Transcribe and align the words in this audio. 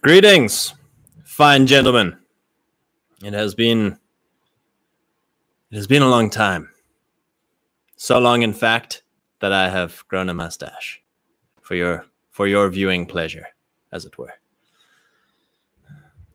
Greetings, 0.00 0.74
fine 1.24 1.66
gentlemen. 1.66 2.16
It 3.24 3.32
has 3.32 3.56
been 3.56 3.98
it 5.72 5.74
has 5.74 5.88
been 5.88 6.02
a 6.02 6.08
long 6.08 6.30
time. 6.30 6.70
So 7.96 8.20
long 8.20 8.42
in 8.42 8.52
fact 8.52 9.02
that 9.40 9.52
I 9.52 9.68
have 9.68 10.04
grown 10.06 10.28
a 10.28 10.34
mustache 10.34 11.02
for 11.60 11.74
your 11.74 12.06
for 12.30 12.46
your 12.46 12.70
viewing 12.70 13.06
pleasure, 13.06 13.48
as 13.90 14.04
it 14.04 14.16
were. 14.18 14.34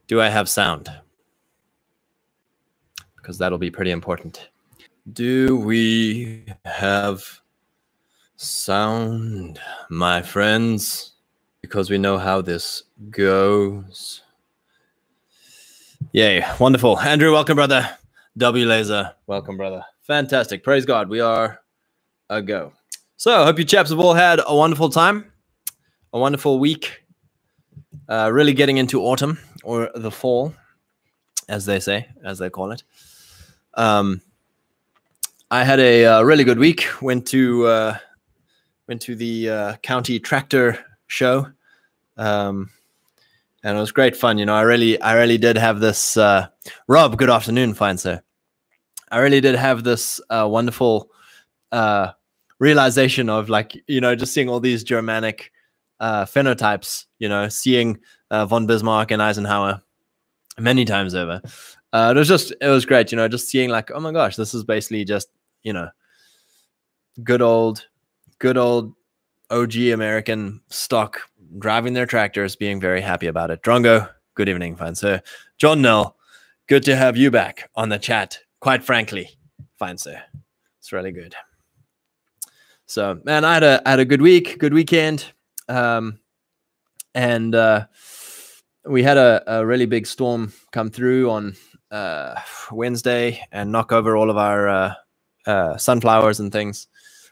Do 0.07 0.19
I 0.19 0.27
have 0.27 0.49
sound? 0.49 0.91
Because 3.15 3.37
that'll 3.37 3.57
be 3.57 3.71
pretty 3.71 3.91
important. 3.91 4.49
Do 5.13 5.55
we 5.55 6.43
have 6.65 7.23
sound, 8.35 9.61
my 9.89 10.21
friends? 10.21 11.12
Because 11.63 11.89
we 11.89 11.97
know 11.97 12.19
how 12.19 12.41
this 12.41 12.83
goes. 13.09 14.21
Yay, 16.11 16.45
wonderful. 16.59 16.99
Andrew, 16.99 17.31
welcome, 17.31 17.55
brother. 17.55 17.89
W 18.37 18.65
Laser, 18.67 19.13
welcome, 19.25 19.57
brother. 19.57 19.83
Fantastic. 20.01 20.63
Praise 20.63 20.85
God. 20.85 21.09
We 21.09 21.21
are 21.21 21.61
a 22.29 22.41
go. 22.41 22.73
So, 23.15 23.41
I 23.41 23.45
hope 23.45 23.57
you 23.57 23.65
chaps 23.65 23.89
have 23.89 23.99
all 23.99 24.13
had 24.13 24.41
a 24.45 24.55
wonderful 24.55 24.89
time, 24.89 25.31
a 26.11 26.19
wonderful 26.19 26.59
week. 26.59 27.03
Uh, 28.09 28.29
really 28.31 28.53
getting 28.53 28.77
into 28.77 29.01
autumn 29.01 29.39
or 29.63 29.89
the 29.95 30.11
fall, 30.11 30.53
as 31.47 31.65
they 31.65 31.79
say, 31.79 32.07
as 32.25 32.37
they 32.37 32.49
call 32.49 32.71
it. 32.71 32.83
Um, 33.75 34.21
I 35.49 35.63
had 35.63 35.79
a 35.79 36.05
uh, 36.05 36.21
really 36.23 36.43
good 36.43 36.59
week. 36.59 36.85
Went 37.01 37.25
to 37.27 37.65
uh, 37.67 37.97
went 38.87 39.01
to 39.03 39.15
the 39.15 39.49
uh, 39.49 39.75
county 39.77 40.19
tractor 40.19 40.77
show. 41.07 41.47
Um, 42.17 42.69
and 43.63 43.77
it 43.77 43.79
was 43.79 43.91
great 43.91 44.15
fun. 44.15 44.37
You 44.37 44.45
know, 44.45 44.55
I 44.55 44.61
really, 44.61 44.99
I 45.01 45.13
really 45.15 45.37
did 45.37 45.57
have 45.57 45.79
this. 45.79 46.17
Uh, 46.17 46.47
Rob, 46.87 47.17
good 47.17 47.29
afternoon, 47.29 47.73
fine 47.73 47.97
sir. 47.97 48.21
I 49.11 49.19
really 49.19 49.41
did 49.41 49.55
have 49.55 49.83
this 49.83 50.19
uh, 50.29 50.47
wonderful 50.49 51.09
uh, 51.71 52.11
realization 52.59 53.29
of 53.29 53.49
like, 53.49 53.81
you 53.87 54.01
know, 54.01 54.15
just 54.15 54.33
seeing 54.33 54.49
all 54.49 54.59
these 54.59 54.83
Germanic 54.83 55.51
uh, 55.99 56.25
phenotypes. 56.25 57.05
You 57.19 57.29
know, 57.29 57.47
seeing 57.47 57.99
uh, 58.31 58.45
von 58.45 58.67
Bismarck 58.67 59.11
and 59.11 59.21
Eisenhower 59.21 59.81
many 60.59 60.85
times 60.85 61.15
over. 61.15 61.41
Uh, 61.93 62.13
it 62.15 62.17
was 62.17 62.27
just, 62.27 62.53
it 62.59 62.67
was 62.67 62.85
great. 62.85 63.11
You 63.11 63.15
know, 63.15 63.27
just 63.27 63.47
seeing 63.47 63.69
like, 63.69 63.91
oh 63.91 63.99
my 63.99 64.11
gosh, 64.11 64.35
this 64.35 64.53
is 64.53 64.63
basically 64.63 65.05
just, 65.05 65.29
you 65.61 65.73
know, 65.73 65.89
good 67.23 67.41
old, 67.41 67.87
good 68.39 68.57
old 68.57 68.93
OG 69.53 69.77
American 69.93 70.61
stock 70.69 71.21
driving 71.59 71.93
their 71.93 72.07
tractors, 72.07 72.55
being 72.55 72.81
very 72.81 73.01
happy 73.01 73.27
about 73.27 73.51
it. 73.51 73.61
Drongo, 73.61 74.09
good 74.35 74.49
evening, 74.49 74.75
fine 74.75 74.95
sir. 74.95 75.21
John 75.59 75.81
Nell, 75.81 76.17
good 76.67 76.83
to 76.83 76.95
have 76.95 77.15
you 77.15 77.31
back 77.31 77.69
on 77.75 77.89
the 77.89 77.99
chat. 77.99 78.39
Quite 78.59 78.83
frankly, 78.83 79.29
fine 79.77 79.97
sir. 79.97 80.21
It's 80.79 80.91
really 80.91 81.11
good. 81.11 81.35
So, 82.87 83.19
man, 83.23 83.45
I 83.45 83.53
had 83.53 83.63
a 83.63 83.81
I 83.85 83.91
had 83.91 83.99
a 83.99 84.05
good 84.05 84.21
week, 84.21 84.59
good 84.59 84.73
weekend, 84.73 85.31
um, 85.69 86.19
and 87.15 87.55
uh, 87.55 87.85
we 88.85 89.03
had 89.03 89.17
a, 89.17 89.43
a 89.59 89.65
really 89.65 89.85
big 89.85 90.07
storm 90.07 90.51
come 90.71 90.89
through 90.89 91.29
on 91.29 91.55
uh, 91.91 92.39
Wednesday 92.71 93.41
and 93.51 93.71
knock 93.71 93.91
over 93.91 94.17
all 94.17 94.29
of 94.29 94.37
our 94.37 94.67
uh, 94.67 94.93
uh, 95.45 95.77
sunflowers 95.77 96.39
and 96.39 96.51
things, 96.51 96.87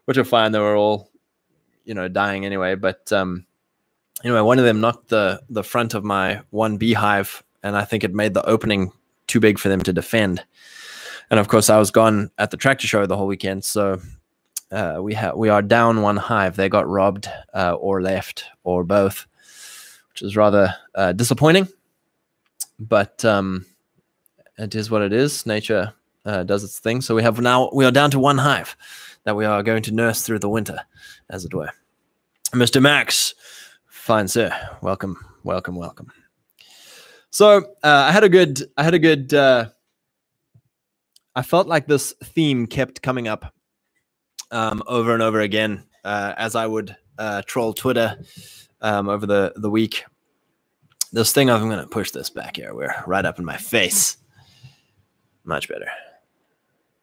which 0.06 0.18
are 0.18 0.24
fine. 0.24 0.52
They 0.52 0.60
were 0.60 0.78
all 0.78 1.11
you 1.92 1.96
know 1.96 2.08
dying 2.08 2.46
anyway. 2.46 2.76
But 2.76 3.12
um, 3.12 3.46
anyway, 4.24 4.40
one 4.40 4.60
of 4.60 4.64
them 4.66 4.80
knocked 4.80 5.10
the 5.10 5.42
the 5.50 5.62
front 5.62 5.94
of 5.94 6.06
my 6.06 6.42
one 6.50 6.78
beehive, 6.78 7.44
and 7.64 7.76
I 7.76 7.84
think 7.84 8.06
it 8.06 8.14
made 8.14 8.34
the 8.34 8.46
opening 8.46 8.94
too 9.28 9.42
big 9.42 9.60
for 9.60 9.68
them 9.68 9.82
to 9.82 9.92
defend. 9.92 10.42
And 11.30 11.38
of 11.38 11.50
course, 11.50 11.70
I 11.70 11.78
was 11.78 11.92
gone 11.92 12.32
at 12.38 12.50
the 12.50 12.58
tractor 12.58 12.88
show 12.88 13.06
the 13.06 13.18
whole 13.18 13.28
weekend, 13.28 13.66
so 13.66 14.00
uh, 14.72 15.00
we 15.02 15.14
have 15.16 15.36
we 15.36 15.50
are 15.50 15.62
down 15.62 16.02
one 16.02 16.16
hive. 16.16 16.56
They 16.56 16.70
got 16.70 16.88
robbed 16.88 17.28
uh, 17.54 17.74
or 17.74 18.02
left 18.02 18.46
or 18.64 18.86
both, 18.86 19.28
which 20.14 20.22
is 20.22 20.38
rather 20.38 20.74
uh, 20.96 21.12
disappointing. 21.12 21.68
But 22.80 23.26
um, 23.26 23.66
it 24.58 24.76
is 24.76 24.90
what 24.90 25.02
it 25.02 25.12
is. 25.12 25.46
Nature 25.46 25.94
uh, 26.24 26.44
does 26.44 26.64
its 26.64 26.80
thing. 26.80 27.02
So 27.02 27.16
we 27.16 27.24
have 27.24 27.42
now 27.42 27.70
we 27.74 27.84
are 27.84 27.92
down 27.92 28.12
to 28.12 28.20
one 28.20 28.38
hive 28.38 28.78
that 29.26 29.36
we 29.36 29.44
are 29.44 29.62
going 29.62 29.84
to 29.84 29.92
nurse 29.92 30.22
through 30.22 30.40
the 30.40 30.50
winter, 30.50 30.80
as 31.30 31.44
it 31.44 31.54
were. 31.54 31.70
Mr. 32.54 32.82
Max, 32.82 33.34
fine 33.88 34.28
sir, 34.28 34.52
welcome, 34.82 35.18
welcome, 35.44 35.76
welcome. 35.76 36.12
So 37.30 37.58
uh, 37.84 38.06
I 38.08 38.12
had 38.12 38.24
a 38.24 38.30
good, 38.30 38.62
I 38.78 38.84
had 38.84 38.94
a 38.94 39.00
good. 39.00 39.34
Uh, 39.34 39.70
I 41.34 41.44
felt 41.44 41.68
like 41.68 41.88
this 41.88 42.14
theme 42.24 42.68
kept 42.68 43.02
coming 43.02 43.28
up 43.28 43.54
um, 44.52 44.84
over 44.86 45.14
and 45.14 45.24
over 45.24 45.40
again 45.40 45.84
uh, 46.04 46.34
as 46.38 46.56
I 46.56 46.68
would 46.68 46.96
uh, 47.18 47.42
troll 47.46 47.74
Twitter 47.74 48.18
um, 48.82 49.08
over 49.08 49.26
the 49.26 49.54
the 49.56 49.70
week. 49.70 50.04
This 51.14 51.34
thing, 51.34 51.50
I'm 51.50 51.68
going 51.68 51.80
to 51.80 51.88
push 51.88 52.12
this 52.12 52.30
back 52.30 52.58
here. 52.58 52.74
We're 52.74 52.94
right 53.06 53.26
up 53.26 53.40
in 53.40 53.46
my 53.46 53.58
face. 53.58 54.18
Much 55.44 55.68
better. 55.68 55.88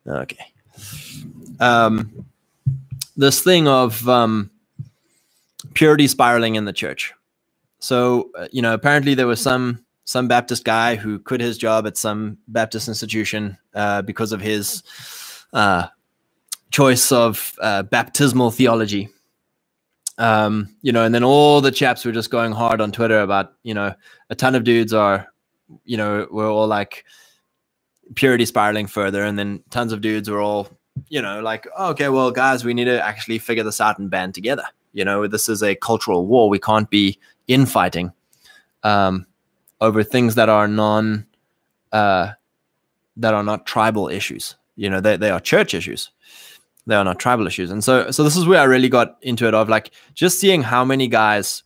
Okay 0.07 0.53
um, 1.61 2.27
this 3.17 3.43
thing 3.43 3.69
of 3.69 4.09
um, 4.09 4.51
purity 5.75 6.07
spiraling 6.09 6.57
in 6.57 6.65
the 6.65 6.73
church. 6.73 7.13
So 7.79 8.31
uh, 8.37 8.49
you 8.53 8.63
know, 8.63 8.75
apparently 8.75 9.15
there 9.15 9.27
was 9.27 9.41
some 9.41 9.85
some 10.05 10.29
Baptist 10.29 10.65
guy 10.65 10.97
who 10.97 11.19
quit 11.19 11.41
his 11.41 11.59
job 11.59 11.87
at 11.87 11.97
some 11.97 12.39
Baptist 12.49 12.89
institution 12.89 13.59
uh, 13.75 14.03
because 14.03 14.33
of 14.33 14.41
his 14.41 14.83
uh, 15.53 15.87
choice 16.71 17.13
of 17.13 17.55
uh, 17.61 17.83
baptismal 17.83 18.51
theology. 18.51 19.09
Um, 20.17 20.75
you 20.83 20.91
know, 20.91 21.05
and 21.05 21.15
then 21.15 21.23
all 21.23 21.61
the 21.61 21.71
chaps 21.71 22.05
were 22.05 22.11
just 22.11 22.31
going 22.31 22.53
hard 22.53 22.81
on 22.81 22.91
Twitter 22.91 23.21
about, 23.21 23.53
you 23.63 23.73
know, 23.73 23.95
a 24.31 24.35
ton 24.35 24.57
of 24.57 24.65
dudes 24.65 24.93
are, 24.93 25.29
you 25.85 25.97
know, 25.97 26.27
we're 26.31 26.51
all 26.51 26.67
like 26.67 27.05
purity 28.17 28.45
spiraling 28.47 28.89
further, 28.89 29.23
and 29.23 29.39
then 29.39 29.63
tons 29.71 29.93
of 29.93 30.01
dudes 30.01 30.29
were 30.29 30.41
all 30.41 30.69
you 31.09 31.23
know, 31.23 31.41
like, 31.41 31.67
okay, 31.79 32.09
well, 32.09 32.31
guys, 32.31 32.65
we 32.65 32.75
need 32.75 32.85
to 32.85 33.05
actually 33.05 33.39
figure 33.39 33.65
this 33.65 33.81
out 33.81 33.99
and 33.99 34.11
band 34.11 34.35
together. 34.35 34.65
You 34.93 35.05
know, 35.05 35.27
this 35.27 35.49
is 35.49 35.63
a 35.63 35.75
cultural 35.75 36.27
war. 36.27 36.49
We 36.49 36.59
can't 36.59 36.89
be 36.91 37.19
infighting 37.47 38.13
um, 38.83 39.27
over 39.81 40.03
things 40.03 40.35
that 40.35 40.49
are 40.49 40.69
non, 40.69 41.27
uh, 41.93 42.33
that 43.17 43.35
are 43.35 43.43
not 43.43 43.67
tribal 43.67 44.09
issues. 44.09 44.57
You 44.77 44.91
know, 44.91 45.01
they, 45.01 45.17
they 45.17 45.31
are 45.31 45.41
church 45.41 45.75
issues. 45.75 46.11
They 46.87 46.95
are 46.95 47.05
not 47.05 47.19
tribal 47.19 47.47
issues. 47.47 47.71
And 47.71 47.85
so, 47.85 48.11
so 48.11 48.23
this 48.23 48.37
is 48.37 48.47
where 48.47 48.61
I 48.61 48.65
really 48.65 48.89
got 48.89 49.19
into 49.23 49.47
it 49.47 49.55
of 49.55 49.69
like 49.69 49.93
just 50.15 50.41
seeing 50.41 50.63
how 50.63 50.85
many 50.85 51.07
guys 51.09 51.63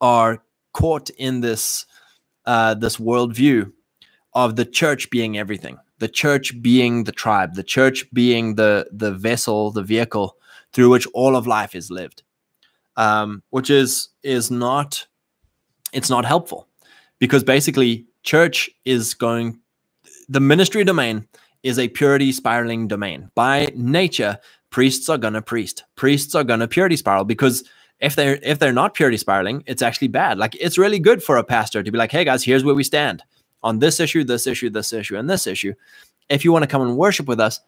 are 0.00 0.42
caught 0.72 1.10
in 1.10 1.40
this, 1.40 1.84
uh, 2.46 2.74
this 2.74 2.96
worldview 2.96 3.72
of 4.32 4.56
the 4.56 4.64
church 4.64 5.10
being 5.10 5.36
everything 5.36 5.78
the 6.00 6.08
church 6.08 6.60
being 6.60 7.04
the 7.04 7.12
tribe, 7.12 7.54
the 7.54 7.62
church 7.62 8.12
being 8.12 8.56
the 8.56 8.88
the 8.90 9.12
vessel, 9.12 9.70
the 9.70 9.82
vehicle 9.82 10.36
through 10.72 10.88
which 10.88 11.06
all 11.14 11.36
of 11.36 11.46
life 11.46 11.74
is 11.74 11.90
lived, 11.90 12.22
um, 13.00 13.42
which 13.50 13.70
is 13.70 14.08
is 14.22 14.50
not 14.50 15.06
it's 15.92 16.10
not 16.10 16.24
helpful 16.24 16.68
because 17.18 17.42
basically 17.42 18.06
church 18.22 18.70
is 18.84 19.14
going 19.14 19.58
the 20.28 20.40
ministry 20.40 20.84
domain 20.84 21.26
is 21.62 21.78
a 21.78 21.88
purity 21.88 22.32
spiraling 22.32 22.86
domain 22.86 23.30
by 23.34 23.72
nature 23.74 24.38
priests 24.70 25.08
are 25.08 25.18
gonna 25.18 25.42
priest 25.42 25.84
priests 25.96 26.34
are 26.34 26.44
gonna 26.44 26.68
purity 26.68 26.96
spiral 26.96 27.24
because 27.24 27.64
if 28.00 28.14
they're 28.16 28.38
if 28.42 28.58
they're 28.58 28.72
not 28.72 28.94
purity 28.94 29.16
spiraling 29.16 29.64
it's 29.66 29.82
actually 29.82 30.08
bad 30.08 30.38
like 30.38 30.54
it's 30.60 30.78
really 30.78 30.98
good 30.98 31.22
for 31.22 31.38
a 31.38 31.44
pastor 31.44 31.82
to 31.82 31.90
be 31.90 31.98
like 31.98 32.12
hey 32.12 32.24
guys 32.24 32.44
here's 32.44 32.64
where 32.64 32.74
we 32.74 32.84
stand 32.84 33.22
on 33.62 33.78
this 33.78 34.00
issue, 34.00 34.24
this 34.24 34.46
issue, 34.46 34.70
this 34.70 34.92
issue, 34.92 35.16
and 35.16 35.28
this 35.28 35.46
issue. 35.46 35.74
If 36.28 36.44
you 36.44 36.52
want 36.52 36.62
to 36.62 36.68
come 36.68 36.82
and 36.82 36.96
worship 36.96 37.26
with 37.26 37.40
us, 37.40 37.60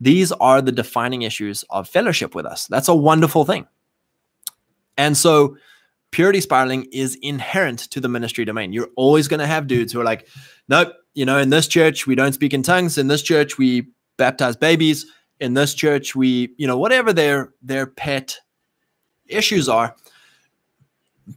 these 0.00 0.32
are 0.32 0.62
the 0.62 0.72
defining 0.72 1.22
issues 1.22 1.64
of 1.70 1.88
fellowship 1.88 2.34
with 2.34 2.46
us. 2.46 2.66
That's 2.66 2.88
a 2.88 2.94
wonderful 2.94 3.44
thing. 3.44 3.66
And 4.98 5.16
so, 5.16 5.56
purity 6.10 6.40
spiraling 6.42 6.86
is 6.92 7.16
inherent 7.22 7.78
to 7.90 8.00
the 8.00 8.08
ministry 8.08 8.44
domain. 8.44 8.72
You're 8.72 8.90
always 8.96 9.28
going 9.28 9.40
to 9.40 9.46
have 9.46 9.66
dudes 9.66 9.92
who 9.92 10.00
are 10.00 10.04
like, 10.04 10.28
nope, 10.68 10.92
you 11.14 11.24
know, 11.24 11.38
in 11.38 11.48
this 11.48 11.66
church, 11.66 12.06
we 12.06 12.14
don't 12.14 12.32
speak 12.32 12.52
in 12.52 12.62
tongues. 12.62 12.98
In 12.98 13.08
this 13.08 13.22
church, 13.22 13.56
we 13.56 13.88
baptize 14.18 14.56
babies. 14.56 15.06
In 15.40 15.54
this 15.54 15.72
church, 15.72 16.14
we, 16.14 16.54
you 16.58 16.66
know, 16.66 16.76
whatever 16.76 17.12
their 17.14 17.54
their 17.62 17.86
pet 17.86 18.38
issues 19.26 19.68
are, 19.68 19.96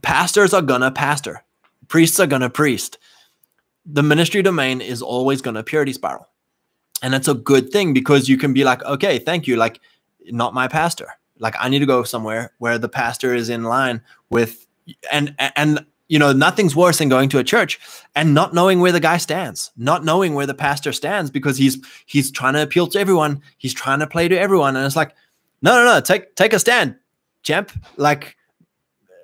pastors 0.02 0.52
are 0.52 0.62
gonna 0.62 0.90
pastor, 0.90 1.42
priests 1.88 2.20
are 2.20 2.26
gonna 2.26 2.50
priest 2.50 2.98
the 3.86 4.02
ministry 4.02 4.42
domain 4.42 4.80
is 4.80 5.02
always 5.02 5.42
to 5.42 5.62
purity 5.62 5.92
spiral. 5.92 6.28
And 7.02 7.12
that's 7.12 7.28
a 7.28 7.34
good 7.34 7.70
thing 7.70 7.92
because 7.92 8.28
you 8.28 8.36
can 8.36 8.52
be 8.52 8.64
like, 8.64 8.82
okay, 8.84 9.18
thank 9.18 9.46
you. 9.46 9.56
Like, 9.56 9.80
not 10.26 10.54
my 10.54 10.68
pastor. 10.68 11.08
Like, 11.38 11.54
I 11.58 11.68
need 11.68 11.80
to 11.80 11.86
go 11.86 12.02
somewhere 12.02 12.52
where 12.58 12.78
the 12.78 12.88
pastor 12.88 13.34
is 13.34 13.48
in 13.48 13.64
line 13.64 14.02
with, 14.30 14.66
and, 15.10 15.34
and 15.56 15.84
you 16.12 16.18
know, 16.18 16.32
nothing's 16.32 16.76
worse 16.76 16.98
than 16.98 17.08
going 17.08 17.30
to 17.30 17.38
a 17.38 17.44
church 17.44 17.80
and 18.14 18.34
not 18.34 18.52
knowing 18.52 18.80
where 18.80 18.92
the 18.92 19.00
guy 19.00 19.16
stands, 19.16 19.70
not 19.78 20.04
knowing 20.04 20.34
where 20.34 20.46
the 20.46 20.52
pastor 20.52 20.92
stands 20.92 21.30
because 21.30 21.56
he's 21.56 21.78
he's 22.04 22.30
trying 22.30 22.52
to 22.52 22.62
appeal 22.62 22.86
to 22.88 22.98
everyone, 22.98 23.40
he's 23.56 23.72
trying 23.72 23.98
to 24.00 24.06
play 24.06 24.28
to 24.28 24.38
everyone, 24.38 24.76
and 24.76 24.84
it's 24.84 24.94
like, 24.94 25.14
no, 25.62 25.72
no, 25.72 25.94
no, 25.94 26.00
take 26.02 26.34
take 26.36 26.52
a 26.52 26.58
stand, 26.58 26.96
champ. 27.42 27.72
Like, 27.96 28.36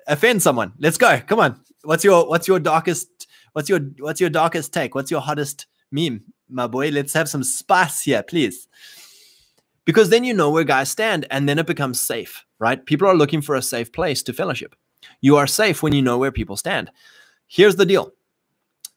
offend 0.07 0.43
someone. 0.43 0.73
Let's 0.79 0.97
go. 0.97 1.21
Come 1.27 1.41
on. 1.41 1.61
What's 1.83 2.05
your 2.05 2.27
what's 2.27 2.49
your 2.49 2.59
darkest 2.59 3.27
what's 3.53 3.69
your 3.69 3.81
what's 3.99 4.21
your 4.21 4.31
darkest 4.31 4.73
take? 4.73 4.95
What's 4.95 5.11
your 5.11 5.21
hottest 5.21 5.67
meme, 5.93 6.23
my 6.49 6.67
boy? 6.67 6.89
Let's 6.89 7.13
have 7.13 7.29
some 7.29 7.45
spice 7.45 8.01
here, 8.01 8.23
please. 8.23 8.67
Because 9.89 10.11
then 10.11 10.23
you 10.23 10.35
know 10.35 10.51
where 10.51 10.65
guys 10.65 10.91
stand, 10.91 11.25
and 11.31 11.49
then 11.49 11.59
it 11.59 11.67
becomes 11.67 11.99
safe, 11.99 12.45
right? 12.59 12.85
People 12.85 13.09
are 13.09 13.17
looking 13.17 13.41
for 13.41 13.55
a 13.55 13.63
safe 13.63 13.91
place 13.91 14.23
to 14.25 14.35
fellowship. 14.35 14.75
You 15.23 15.39
are 15.39 15.47
safe 15.47 15.83
when 15.83 15.95
you 15.95 16.03
know 16.03 16.19
where 16.19 16.31
people 16.31 16.59
stand. 16.59 16.91
Here's 17.47 17.77
the 17.77 17.87
deal 17.87 18.13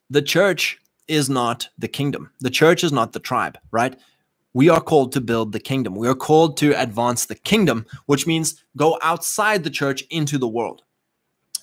the 0.09 0.21
church 0.21 0.79
is 1.07 1.29
not 1.29 1.69
the 1.77 1.87
kingdom, 1.87 2.29
the 2.41 2.49
church 2.49 2.83
is 2.83 2.91
not 2.91 3.13
the 3.13 3.21
tribe, 3.21 3.57
right? 3.71 3.97
We 4.53 4.67
are 4.67 4.81
called 4.81 5.13
to 5.13 5.21
build 5.21 5.53
the 5.53 5.61
kingdom. 5.61 5.95
We 5.95 6.09
are 6.09 6.13
called 6.13 6.57
to 6.57 6.73
advance 6.73 7.25
the 7.25 7.35
kingdom, 7.35 7.85
which 8.07 8.27
means 8.27 8.61
go 8.75 8.99
outside 9.01 9.63
the 9.63 9.69
church 9.69 10.03
into 10.09 10.37
the 10.37 10.49
world. 10.49 10.83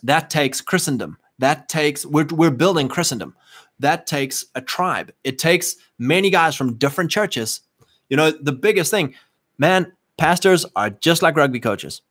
That 0.02 0.30
takes 0.30 0.62
Christendom. 0.62 1.18
That 1.38 1.68
takes, 1.68 2.06
we're, 2.06 2.28
we're 2.30 2.50
building 2.50 2.88
Christendom. 2.88 3.36
That 3.78 4.06
takes 4.06 4.46
a 4.54 4.62
tribe. 4.62 5.12
It 5.22 5.38
takes 5.38 5.76
many 5.98 6.30
guys 6.30 6.56
from 6.56 6.78
different 6.78 7.10
churches. 7.10 7.60
You 8.08 8.16
know, 8.16 8.30
the 8.30 8.52
biggest 8.52 8.90
thing, 8.90 9.14
man, 9.58 9.92
pastors 10.16 10.64
are 10.76 10.90
just 10.90 11.22
like 11.22 11.36
rugby 11.36 11.60
coaches 11.60 12.02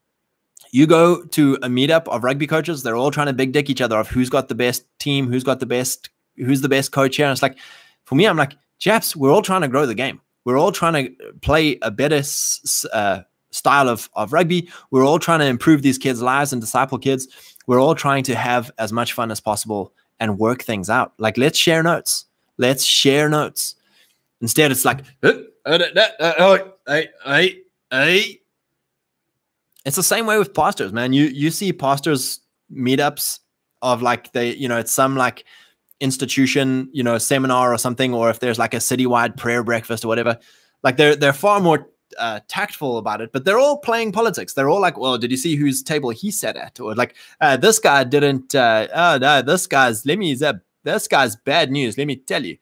you 0.72 0.88
go 0.88 1.24
to 1.24 1.56
a 1.56 1.68
meetup 1.68 2.08
of 2.08 2.24
rugby 2.24 2.48
coaches, 2.48 2.84
they're 2.84 2.96
all 2.96 3.12
trying 3.12 3.28
to 3.28 3.34
big 3.34 3.52
dick 3.52 3.70
each 3.70 3.82
other 3.82 3.98
of 3.98 4.08
who's 4.08 4.30
got 4.30 4.48
the 4.48 4.56
best 4.56 4.86
team, 5.00 5.28
who's 5.28 5.44
got 5.44 5.60
the 5.60 5.66
best, 5.66 6.10
who's 6.38 6.62
the 6.62 6.70
best 6.70 6.92
coach 6.92 7.16
here. 7.16 7.26
And 7.26 7.32
it's 7.32 7.42
like, 7.42 7.58
for 8.06 8.16
me, 8.16 8.26
I'm 8.26 8.38
like, 8.38 8.54
chaps, 8.80 9.16
we're 9.16 9.32
all 9.32 9.42
trying 9.42 9.62
to 9.62 9.68
grow 9.68 9.86
the 9.86 9.96
game. 9.96 10.22
We're 10.46 10.58
all 10.58 10.72
trying 10.72 10.94
to 10.94 11.34
play 11.42 11.78
a 11.82 11.92
better 11.92 12.22
uh, 12.94 13.22
style 13.52 13.90
of, 13.90 14.10
of 14.14 14.34
rugby. 14.34 14.70
We're 14.92 15.06
all 15.06 15.20
trying 15.20 15.40
to 15.40 15.46
improve 15.46 15.82
these 15.82 15.98
kids' 15.98 16.22
lives 16.22 16.54
and 16.54 16.62
disciple 16.62 16.98
kids. 16.98 17.28
We're 17.66 17.82
all 17.82 17.96
trying 17.96 18.24
to 18.26 18.36
have 18.36 18.72
as 18.78 18.94
much 18.94 19.14
fun 19.14 19.30
as 19.30 19.40
possible 19.40 19.94
and 20.20 20.40
work 20.40 20.64
things 20.64 20.90
out. 20.90 21.14
Like, 21.18 21.38
let's 21.38 21.58
share 21.58 21.84
notes. 21.84 22.26
Let's 22.58 22.84
share 22.84 23.30
notes. 23.30 23.76
Instead, 24.42 24.72
it's 24.72 24.86
like, 24.86 25.04
hey, 25.24 27.10
hey, 27.26 27.60
hey, 27.92 28.40
it's 29.86 29.96
the 29.96 30.04
same 30.04 30.26
way 30.26 30.38
with 30.38 30.54
pastors, 30.54 30.94
man. 30.94 31.14
You 31.14 31.26
you 31.26 31.50
see 31.50 31.74
pastors 31.74 32.42
meetups 32.72 33.40
of 33.82 34.02
like 34.02 34.32
they, 34.34 34.54
you 34.54 34.68
know, 34.68 34.78
it's 34.78 34.92
some 34.92 35.16
like 35.16 35.46
institution, 36.00 36.90
you 36.92 37.04
know, 37.04 37.18
seminar 37.18 37.74
or 37.74 37.78
something, 37.78 38.14
or 38.14 38.30
if 38.30 38.40
there's 38.40 38.60
like 38.60 38.74
a 38.74 38.78
citywide 38.78 39.38
prayer 39.38 39.64
breakfast 39.64 40.06
or 40.06 40.08
whatever. 40.08 40.38
Like 40.84 40.98
they're 40.98 41.16
they're 41.16 41.34
far 41.34 41.60
more 41.60 41.90
uh, 42.18 42.40
tactful 42.48 42.98
about 42.98 43.22
it, 43.22 43.32
but 43.32 43.46
they're 43.46 43.60
all 43.60 43.80
playing 43.80 44.12
politics. 44.12 44.54
They're 44.54 44.70
all 44.70 44.82
like, 44.82 44.98
"Well, 44.98 45.18
did 45.18 45.32
you 45.32 45.38
see 45.38 45.56
whose 45.56 45.82
table 45.82 46.10
he 46.10 46.32
sat 46.32 46.56
at?" 46.56 46.80
Or 46.80 46.94
like, 46.96 47.16
uh, 47.42 47.58
"This 47.58 47.80
guy 47.80 48.04
didn't." 48.04 48.54
Uh, 48.54 48.88
oh 48.94 49.18
no, 49.20 49.42
this 49.42 49.68
guy's 49.68 50.06
let 50.06 50.20
me 50.20 50.36
this 50.84 51.08
guy's 51.08 51.36
bad 51.36 51.72
news. 51.72 51.98
Let 51.98 52.08
me 52.08 52.16
tell 52.16 52.46
you, 52.46 52.58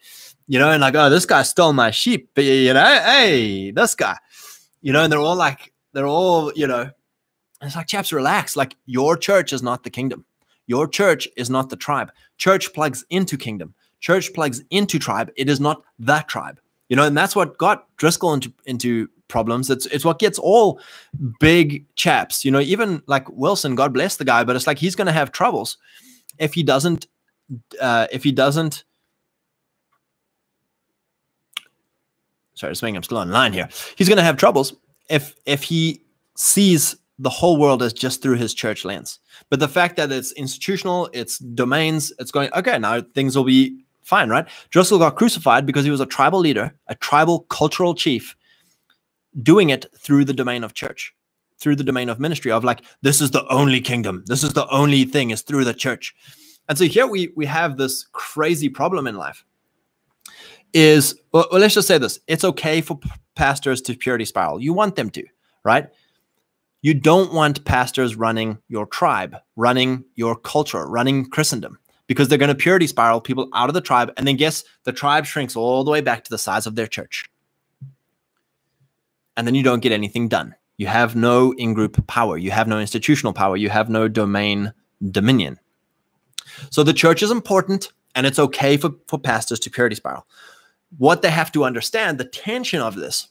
you 0.48 0.60
know, 0.60 0.72
and 0.72 0.82
like, 0.82 0.96
"Oh, 0.96 1.10
this 1.10 1.26
guy 1.26 1.44
stole 1.44 1.74
my 1.74 1.92
sheep." 1.92 2.30
But 2.34 2.44
you 2.44 2.74
know, 2.74 2.86
hey, 2.86 3.72
this 3.72 3.96
guy, 3.96 4.18
you 4.82 4.94
know, 4.94 5.04
and 5.04 5.12
they're 5.12 5.20
all 5.20 5.36
like, 5.36 5.74
they're 5.94 6.08
all, 6.08 6.52
you 6.56 6.68
know, 6.68 6.90
it's 7.62 7.76
like, 7.76 7.88
chaps, 7.88 8.14
relax. 8.14 8.56
Like 8.56 8.76
your 8.86 9.18
church 9.18 9.54
is 9.54 9.64
not 9.64 9.84
the 9.84 9.90
kingdom. 9.90 10.26
Your 10.68 10.88
church 10.88 11.28
is 11.38 11.50
not 11.50 11.70
the 11.70 11.76
tribe. 11.76 12.12
Church 12.38 12.74
plugs 12.74 13.06
into 13.10 13.38
kingdom. 13.38 13.74
Church 14.00 14.34
plugs 14.34 14.62
into 14.70 15.00
tribe. 15.00 15.32
It 15.36 15.50
is 15.50 15.60
not 15.60 15.84
that 16.00 16.28
tribe. 16.28 16.60
You 16.90 16.96
know, 16.96 17.04
and 17.04 17.18
that's 17.18 17.36
what 17.36 17.58
got 17.58 17.88
Driscoll 17.98 18.34
into 18.34 18.54
into 18.66 19.10
problems. 19.28 19.70
It's 19.70 19.86
it's 19.88 20.06
what 20.06 20.20
gets 20.20 20.38
all 20.38 20.80
big 21.40 21.86
chaps. 21.96 22.46
You 22.46 22.52
know, 22.52 22.60
even 22.60 23.02
like 23.08 23.28
Wilson, 23.30 23.76
God 23.76 23.94
bless 23.94 24.18
the 24.18 24.26
guy, 24.26 24.44
but 24.44 24.56
it's 24.56 24.68
like 24.68 24.78
he's 24.78 24.96
going 24.96 25.08
to 25.08 25.14
have 25.14 25.32
troubles 25.32 25.78
if 26.38 26.54
he 26.54 26.62
doesn't 26.62 27.08
uh, 27.82 28.08
if 28.12 28.24
he 28.24 28.32
doesn't. 28.32 28.84
Sorry, 32.56 32.76
saying 32.76 32.96
I'm 32.96 33.04
still 33.04 33.18
online 33.18 33.54
here. 33.54 33.70
He's 33.96 34.08
going 34.10 34.18
to 34.18 34.24
have 34.24 34.38
troubles 34.38 34.74
if 35.10 35.36
if 35.46 35.64
he 35.64 36.02
sees 36.36 36.96
the 37.20 37.30
whole 37.30 37.58
world 37.58 37.82
as 37.82 37.94
just 37.94 38.22
through 38.22 38.36
his 38.36 38.54
church 38.54 38.84
lens. 38.84 39.20
But 39.50 39.60
the 39.60 39.68
fact 39.68 39.96
that 39.98 40.12
it's 40.12 40.32
institutional, 40.34 41.10
it's 41.14 41.38
domains, 41.40 42.12
it's 42.20 42.32
going, 42.32 42.50
okay, 42.54 42.78
now 42.78 43.02
things 43.02 43.38
will 43.38 43.46
be 43.46 43.86
fine, 44.04 44.30
right? 44.30 44.48
Driscoll 44.70 45.00
got 45.00 45.16
crucified 45.16 45.66
because 45.66 45.86
he 45.86 45.92
was 45.92 46.02
a 46.02 46.06
tribal 46.06 46.40
leader, 46.40 46.76
a 46.88 46.96
tribal 46.96 47.42
cultural 47.42 47.96
chief, 47.96 48.36
doing 49.42 49.70
it 49.70 49.86
through 49.98 50.26
the 50.26 50.34
domain 50.34 50.64
of 50.64 50.74
church, 50.74 51.14
through 51.58 51.78
the 51.78 51.84
domain 51.84 52.10
of 52.10 52.20
ministry, 52.20 52.52
of 52.52 52.64
like, 52.64 52.82
this 53.02 53.22
is 53.22 53.32
the 53.32 53.48
only 53.48 53.80
kingdom, 53.80 54.24
this 54.28 54.44
is 54.44 54.54
the 54.54 54.68
only 54.68 55.06
thing, 55.06 55.30
is 55.30 55.42
through 55.42 55.64
the 55.64 55.74
church. 55.74 56.14
And 56.68 56.78
so 56.78 56.86
here 56.86 57.08
we 57.08 57.32
we 57.36 57.46
have 57.46 57.78
this 57.78 58.06
crazy 58.12 58.70
problem 58.70 59.08
in 59.08 59.16
life. 59.16 59.46
Is 60.78 61.16
well, 61.32 61.48
let's 61.54 61.74
just 61.74 61.88
say 61.88 61.98
this: 61.98 62.20
it's 62.28 62.44
okay 62.44 62.82
for 62.82 63.00
pastors 63.36 63.82
to 63.84 63.96
purity 63.96 64.26
spiral. 64.26 64.62
You 64.62 64.74
want 64.74 64.98
them 64.98 65.10
to, 65.12 65.24
right? 65.64 65.88
You 66.82 66.94
don't 66.94 67.34
want 67.34 67.64
pastors 67.64 68.18
running 68.18 68.58
your 68.68 68.86
tribe, 68.86 69.38
running 69.56 70.04
your 70.16 70.36
culture, 70.36 70.86
running 70.86 71.30
Christendom, 71.30 71.80
because 72.08 72.28
they're 72.28 72.38
going 72.38 72.50
to 72.50 72.56
purity 72.56 72.88
spiral 72.88 73.22
people 73.22 73.48
out 73.54 73.70
of 73.70 73.74
the 73.74 73.80
tribe. 73.80 74.12
And 74.18 74.28
then 74.28 74.36
guess 74.36 74.66
the 74.84 74.92
tribe 74.92 75.26
shrinks 75.26 75.56
all 75.56 75.86
the 75.86 75.92
way 75.92 76.02
back 76.02 76.26
to 76.26 76.30
the 76.30 76.38
size 76.38 76.68
of 76.68 76.76
their 76.76 76.88
church. 76.88 77.24
And 79.38 79.48
then 79.48 79.56
you 79.56 79.64
don't 79.64 79.80
get 79.82 79.94
anything 79.94 80.28
done. 80.28 80.56
You 80.76 80.88
have 80.88 81.16
no 81.16 81.54
in 81.54 81.74
group 81.74 82.06
power. 82.06 82.38
You 82.38 82.52
have 82.52 82.68
no 82.68 82.82
institutional 82.82 83.32
power. 83.32 83.56
You 83.56 83.70
have 83.70 83.90
no 83.90 84.10
domain 84.10 84.74
dominion. 85.10 85.58
So 86.70 86.84
the 86.84 86.94
church 86.94 87.24
is 87.24 87.32
important 87.32 87.94
and 88.14 88.28
it's 88.28 88.40
okay 88.40 88.78
for, 88.78 88.92
for 89.08 89.18
pastors 89.18 89.60
to 89.62 89.70
purity 89.70 89.96
spiral. 89.96 90.28
What 90.98 91.22
they 91.22 91.32
have 91.32 91.52
to 91.54 91.64
understand, 91.64 92.18
the 92.18 92.26
tension 92.26 92.82
of 92.82 92.96
this, 92.96 93.28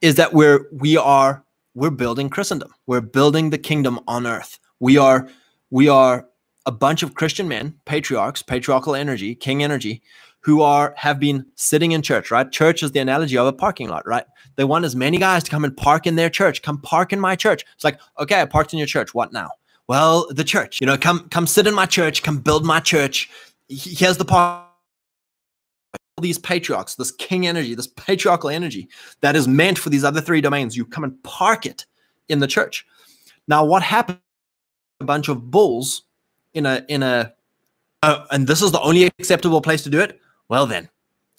is 0.00 0.16
that 0.16 0.32
we're 0.32 0.66
we 0.72 0.96
are 0.96 1.44
we're 1.74 1.90
building 1.90 2.28
Christendom. 2.28 2.74
We're 2.86 3.00
building 3.00 3.50
the 3.50 3.58
kingdom 3.58 4.00
on 4.06 4.26
earth. 4.26 4.58
We 4.80 4.98
are 4.98 5.28
we 5.70 5.88
are 5.88 6.28
a 6.66 6.72
bunch 6.72 7.02
of 7.02 7.14
Christian 7.14 7.48
men, 7.48 7.74
patriarchs, 7.86 8.42
patriarchal 8.42 8.94
energy, 8.94 9.34
king 9.34 9.62
energy, 9.62 10.02
who 10.40 10.60
are 10.60 10.92
have 10.96 11.18
been 11.18 11.46
sitting 11.54 11.92
in 11.92 12.02
church, 12.02 12.30
right? 12.30 12.50
Church 12.50 12.82
is 12.82 12.92
the 12.92 13.00
analogy 13.00 13.38
of 13.38 13.46
a 13.46 13.52
parking 13.52 13.88
lot, 13.88 14.06
right? 14.06 14.24
They 14.56 14.64
want 14.64 14.84
as 14.84 14.94
many 14.94 15.18
guys 15.18 15.44
to 15.44 15.50
come 15.50 15.64
and 15.64 15.76
park 15.76 16.06
in 16.06 16.16
their 16.16 16.30
church. 16.30 16.62
Come 16.62 16.80
park 16.80 17.12
in 17.12 17.20
my 17.20 17.36
church. 17.36 17.64
It's 17.74 17.84
like, 17.84 17.98
okay, 18.18 18.40
I 18.40 18.44
parked 18.44 18.72
in 18.72 18.78
your 18.78 18.86
church. 18.86 19.14
What 19.14 19.32
now? 19.32 19.50
Well, 19.88 20.26
the 20.30 20.44
church. 20.44 20.80
You 20.80 20.86
know, 20.86 20.98
come 20.98 21.28
come 21.30 21.46
sit 21.46 21.66
in 21.66 21.74
my 21.74 21.86
church. 21.86 22.22
Come 22.22 22.38
build 22.38 22.64
my 22.64 22.80
church. 22.80 23.30
Here's 23.68 24.18
the 24.18 24.24
park 24.24 24.71
these 26.22 26.38
patriarchs, 26.38 26.94
this 26.94 27.10
king 27.10 27.46
energy, 27.46 27.74
this 27.74 27.88
patriarchal 27.88 28.50
energy 28.50 28.88
that 29.20 29.36
is 29.36 29.46
meant 29.46 29.78
for 29.78 29.90
these 29.90 30.04
other 30.04 30.20
three 30.20 30.40
domains, 30.40 30.76
you 30.76 30.86
come 30.86 31.04
and 31.04 31.22
park 31.22 31.66
it 31.66 31.84
in 32.28 32.38
the 32.38 32.46
church. 32.46 32.86
Now, 33.46 33.64
what 33.64 33.82
happened? 33.82 34.18
A 35.00 35.04
bunch 35.04 35.28
of 35.28 35.50
bulls 35.50 36.04
in 36.54 36.64
a 36.64 36.84
in 36.88 37.02
a, 37.02 37.32
uh, 38.04 38.24
and 38.30 38.46
this 38.46 38.62
is 38.62 38.70
the 38.70 38.80
only 38.80 39.04
acceptable 39.04 39.60
place 39.60 39.82
to 39.82 39.90
do 39.90 39.98
it. 39.98 40.20
Well, 40.48 40.64
then, 40.64 40.88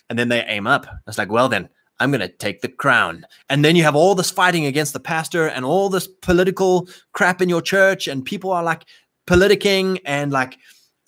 and 0.10 0.20
then 0.20 0.28
they 0.28 0.44
aim 0.44 0.68
up. 0.68 0.86
It's 1.08 1.18
like, 1.18 1.32
well, 1.32 1.48
then 1.48 1.70
I'm 2.02 2.12
going 2.12 2.20
to 2.20 2.28
take 2.28 2.60
the 2.60 2.68
crown. 2.68 3.26
And 3.50 3.64
then 3.64 3.78
you 3.78 3.84
have 3.84 3.96
all 3.96 4.16
this 4.16 4.32
fighting 4.32 4.66
against 4.66 4.92
the 4.92 5.00
pastor 5.00 5.48
and 5.48 5.64
all 5.64 5.88
this 5.88 6.08
political 6.08 6.90
crap 7.14 7.42
in 7.42 7.48
your 7.48 7.62
church, 7.62 8.10
and 8.10 8.26
people 8.26 8.52
are 8.52 8.64
like 8.64 8.84
politicking 9.28 10.02
and 10.04 10.34
like 10.34 10.58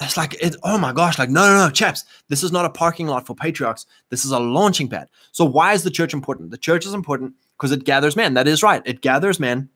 it's 0.01 0.17
like 0.17 0.33
it, 0.41 0.55
oh 0.63 0.77
my 0.77 0.91
gosh 0.91 1.17
like 1.17 1.29
no 1.29 1.47
no 1.47 1.65
no 1.65 1.71
chaps 1.71 2.03
this 2.27 2.43
is 2.43 2.51
not 2.51 2.65
a 2.65 2.69
parking 2.69 3.07
lot 3.07 3.25
for 3.25 3.35
patriarchs. 3.35 3.85
This 4.09 4.25
is 4.25 4.31
a 4.31 4.39
launching 4.39 4.89
pad. 4.89 5.09
So 5.31 5.45
why 5.45 5.73
is 5.73 5.83
the 5.83 5.91
church 5.91 6.13
important? 6.13 6.51
The 6.51 6.57
church 6.57 6.85
is 6.85 6.93
important 6.93 7.33
because 7.57 7.71
it 7.71 7.85
gathers 7.85 8.15
men 8.15 8.33
that 8.33 8.47
is 8.47 8.63
right. 8.63 8.81
It 8.85 9.01
gathers 9.01 9.39
men 9.39 9.69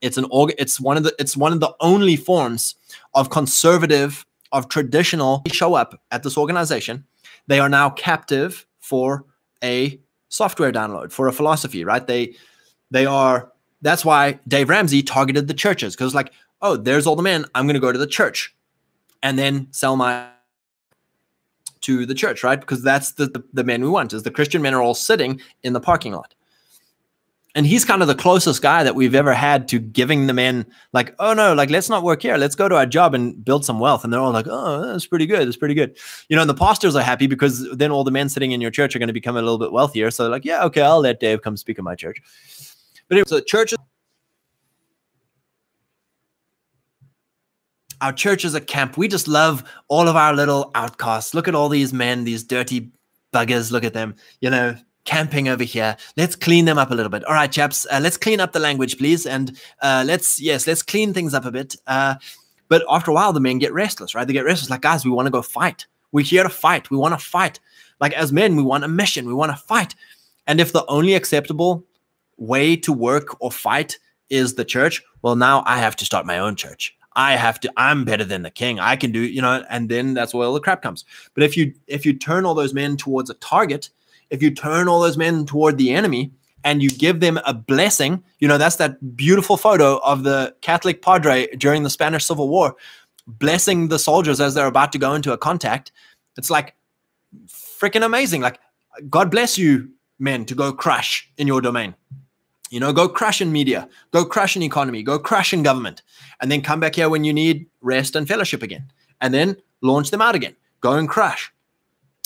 it's 0.00 0.18
an 0.18 0.26
org 0.30 0.52
it's 0.58 0.80
one 0.80 0.96
of 0.96 1.02
the 1.02 1.14
it's 1.18 1.36
one 1.36 1.52
of 1.52 1.60
the 1.60 1.74
only 1.80 2.16
forms 2.16 2.74
of 3.14 3.30
conservative 3.30 4.26
of 4.52 4.68
traditional 4.68 5.42
show 5.50 5.74
up 5.74 6.00
at 6.10 6.22
this 6.22 6.36
organization. 6.36 7.04
They 7.46 7.58
are 7.58 7.68
now 7.68 7.90
captive 7.90 8.66
for 8.80 9.24
a 9.62 9.98
software 10.28 10.72
download 10.72 11.10
for 11.10 11.26
a 11.26 11.32
philosophy 11.32 11.84
right? 11.84 12.06
They 12.06 12.34
they 12.90 13.06
are 13.06 13.50
that's 13.80 14.04
why 14.04 14.40
dave 14.46 14.68
ramsey 14.68 15.02
targeted 15.02 15.48
the 15.48 15.54
churches 15.54 15.96
because 15.96 16.14
like 16.14 16.32
oh 16.60 16.76
there's 16.76 17.06
all 17.06 17.16
the 17.16 17.22
men. 17.22 17.46
I'm 17.54 17.66
going 17.66 17.74
to 17.74 17.80
go 17.80 17.92
to 17.92 17.98
the 17.98 18.06
church 18.06 18.54
and 19.24 19.36
then 19.36 19.66
sell 19.72 19.96
my 19.96 20.28
to 21.80 22.06
the 22.06 22.14
church, 22.14 22.44
right? 22.44 22.60
Because 22.60 22.82
that's 22.82 23.12
the, 23.12 23.26
the, 23.26 23.44
the 23.52 23.64
men 23.64 23.82
we 23.82 23.88
want 23.88 24.12
is 24.12 24.22
the 24.22 24.30
Christian 24.30 24.62
men 24.62 24.72
are 24.72 24.80
all 24.80 24.94
sitting 24.94 25.40
in 25.64 25.72
the 25.72 25.80
parking 25.80 26.12
lot. 26.12 26.34
and 27.54 27.66
he's 27.66 27.84
kind 27.84 28.02
of 28.02 28.08
the 28.08 28.14
closest 28.14 28.62
guy 28.62 28.82
that 28.82 28.94
we've 28.94 29.14
ever 29.14 29.32
had 29.32 29.68
to 29.68 29.78
giving 29.78 30.26
the 30.26 30.32
men 30.32 30.66
like 30.92 31.14
oh 31.20 31.32
no 31.32 31.54
like 31.54 31.70
let's 31.70 31.88
not 31.88 32.02
work 32.02 32.22
here. 32.22 32.36
Let's 32.36 32.56
go 32.56 32.68
to 32.68 32.76
our 32.76 32.86
job 32.86 33.14
and 33.14 33.44
build 33.44 33.64
some 33.64 33.78
wealth. 33.78 34.02
And 34.02 34.12
they're 34.12 34.20
all 34.20 34.32
like 34.32 34.46
oh 34.48 34.86
that's 34.86 35.06
pretty 35.06 35.26
good. 35.26 35.46
That's 35.46 35.56
pretty 35.56 35.74
good. 35.74 35.96
You 36.28 36.36
know 36.36 36.42
and 36.42 36.50
the 36.50 36.54
pastors 36.54 36.96
are 36.96 37.02
happy 37.02 37.26
because 37.26 37.68
then 37.70 37.92
all 37.92 38.04
the 38.04 38.10
men 38.10 38.28
sitting 38.28 38.52
in 38.52 38.60
your 38.60 38.72
church 38.72 38.96
are 38.96 38.98
going 38.98 39.06
to 39.08 39.12
become 39.12 39.36
a 39.36 39.42
little 39.42 39.58
bit 39.58 39.72
wealthier. 39.72 40.10
So 40.10 40.24
they're 40.24 40.32
like 40.32 40.44
yeah 40.44 40.64
okay 40.64 40.82
i'll 40.82 41.00
let 41.00 41.20
dave 41.20 41.42
come 41.42 41.56
speak 41.56 41.78
in 41.78 41.84
my 41.84 41.94
church. 41.94 42.18
But 43.08 43.18
it 43.18 43.24
was 43.24 43.32
a 43.32 43.42
our 48.04 48.12
church 48.12 48.44
is 48.44 48.54
a 48.54 48.60
camp 48.60 48.96
we 48.96 49.08
just 49.08 49.26
love 49.26 49.64
all 49.88 50.08
of 50.08 50.16
our 50.16 50.34
little 50.34 50.70
outcasts 50.74 51.34
look 51.34 51.48
at 51.48 51.54
all 51.54 51.68
these 51.68 51.92
men 51.92 52.24
these 52.24 52.44
dirty 52.44 52.90
buggers 53.32 53.72
look 53.72 53.84
at 53.84 53.94
them 53.94 54.14
you 54.40 54.50
know 54.50 54.76
camping 55.04 55.48
over 55.48 55.64
here. 55.64 55.96
Let's 56.16 56.36
clean 56.36 56.64
them 56.64 56.78
up 56.78 56.90
a 56.90 56.94
little 56.94 57.10
bit. 57.10 57.24
All 57.24 57.34
right, 57.34 57.50
chaps, 57.50 57.86
uh, 57.90 58.00
let's 58.02 58.16
clean 58.16 58.40
up 58.40 58.52
the 58.52 58.58
language, 58.58 58.98
please. 58.98 59.26
And 59.26 59.58
uh, 59.82 60.04
let's, 60.06 60.40
yes, 60.40 60.66
let's 60.66 60.82
clean 60.82 61.12
things 61.12 61.34
up 61.34 61.44
a 61.44 61.50
bit. 61.50 61.76
Uh, 61.86 62.14
but 62.68 62.84
after 62.88 63.10
a 63.10 63.14
while, 63.14 63.32
the 63.32 63.40
men 63.40 63.58
get 63.58 63.72
restless, 63.72 64.14
right? 64.14 64.26
They 64.26 64.32
get 64.32 64.44
restless, 64.44 64.70
like, 64.70 64.80
guys, 64.80 65.04
we 65.04 65.10
want 65.10 65.26
to 65.26 65.30
go 65.30 65.42
fight. 65.42 65.86
We're 66.12 66.24
here 66.24 66.42
to 66.42 66.48
fight. 66.48 66.90
We 66.90 66.96
want 66.96 67.18
to 67.18 67.24
fight. 67.24 67.60
Like, 68.00 68.14
as 68.14 68.32
men, 68.32 68.56
we 68.56 68.62
want 68.62 68.84
a 68.84 68.88
mission. 68.88 69.26
We 69.26 69.34
want 69.34 69.52
to 69.52 69.56
fight. 69.56 69.94
And 70.46 70.60
if 70.60 70.72
the 70.72 70.86
only 70.86 71.14
acceptable 71.14 71.84
way 72.36 72.76
to 72.76 72.92
work 72.92 73.36
or 73.40 73.52
fight 73.52 73.98
is 74.30 74.54
the 74.54 74.64
church, 74.64 75.02
well, 75.22 75.36
now 75.36 75.62
I 75.66 75.78
have 75.78 75.96
to 75.96 76.04
start 76.04 76.26
my 76.26 76.38
own 76.38 76.56
church. 76.56 76.96
I 77.16 77.36
have 77.36 77.60
to, 77.60 77.72
I'm 77.76 78.04
better 78.04 78.24
than 78.24 78.42
the 78.42 78.50
king. 78.50 78.80
I 78.80 78.96
can 78.96 79.12
do, 79.12 79.20
you 79.20 79.40
know, 79.40 79.64
and 79.70 79.88
then 79.88 80.14
that's 80.14 80.34
where 80.34 80.46
all 80.46 80.54
the 80.54 80.60
crap 80.60 80.82
comes. 80.82 81.04
But 81.34 81.44
if 81.44 81.56
you 81.56 81.72
if 81.86 82.04
you 82.04 82.12
turn 82.12 82.44
all 82.44 82.54
those 82.54 82.74
men 82.74 82.96
towards 82.96 83.30
a 83.30 83.34
target, 83.34 83.90
if 84.30 84.42
you 84.42 84.50
turn 84.50 84.88
all 84.88 85.00
those 85.00 85.16
men 85.16 85.46
toward 85.46 85.78
the 85.78 85.90
enemy 85.90 86.32
and 86.64 86.82
you 86.82 86.90
give 86.90 87.20
them 87.20 87.38
a 87.46 87.54
blessing, 87.54 88.22
you 88.40 88.48
know, 88.48 88.58
that's 88.58 88.76
that 88.76 89.16
beautiful 89.16 89.56
photo 89.56 89.98
of 89.98 90.24
the 90.24 90.54
Catholic 90.60 91.02
padre 91.02 91.46
during 91.56 91.82
the 91.82 91.90
Spanish 91.90 92.24
Civil 92.24 92.48
War 92.48 92.74
blessing 93.26 93.88
the 93.88 93.98
soldiers 93.98 94.40
as 94.40 94.54
they're 94.54 94.66
about 94.66 94.92
to 94.92 94.98
go 94.98 95.14
into 95.14 95.32
a 95.32 95.38
contact. 95.38 95.92
It's 96.36 96.50
like 96.50 96.74
freaking 97.46 98.04
amazing. 98.04 98.40
Like, 98.40 98.58
God 99.08 99.30
bless 99.30 99.58
you, 99.58 99.90
men, 100.18 100.44
to 100.46 100.54
go 100.54 100.72
crush 100.72 101.28
in 101.36 101.46
your 101.46 101.60
domain. 101.60 101.94
You 102.74 102.80
know, 102.80 102.92
go 102.92 103.08
crash 103.08 103.40
in 103.40 103.52
media, 103.52 103.88
go 104.10 104.24
crash 104.24 104.56
in 104.56 104.62
economy, 104.64 105.04
go 105.04 105.16
crash 105.16 105.52
in 105.52 105.62
government, 105.62 106.02
and 106.40 106.50
then 106.50 106.60
come 106.60 106.80
back 106.80 106.96
here 106.96 107.08
when 107.08 107.22
you 107.22 107.32
need 107.32 107.66
rest 107.82 108.16
and 108.16 108.26
fellowship 108.26 108.64
again, 108.64 108.90
and 109.20 109.32
then 109.32 109.56
launch 109.80 110.10
them 110.10 110.20
out 110.20 110.34
again. 110.34 110.56
Go 110.80 110.94
and 110.94 111.08
crash. 111.08 111.52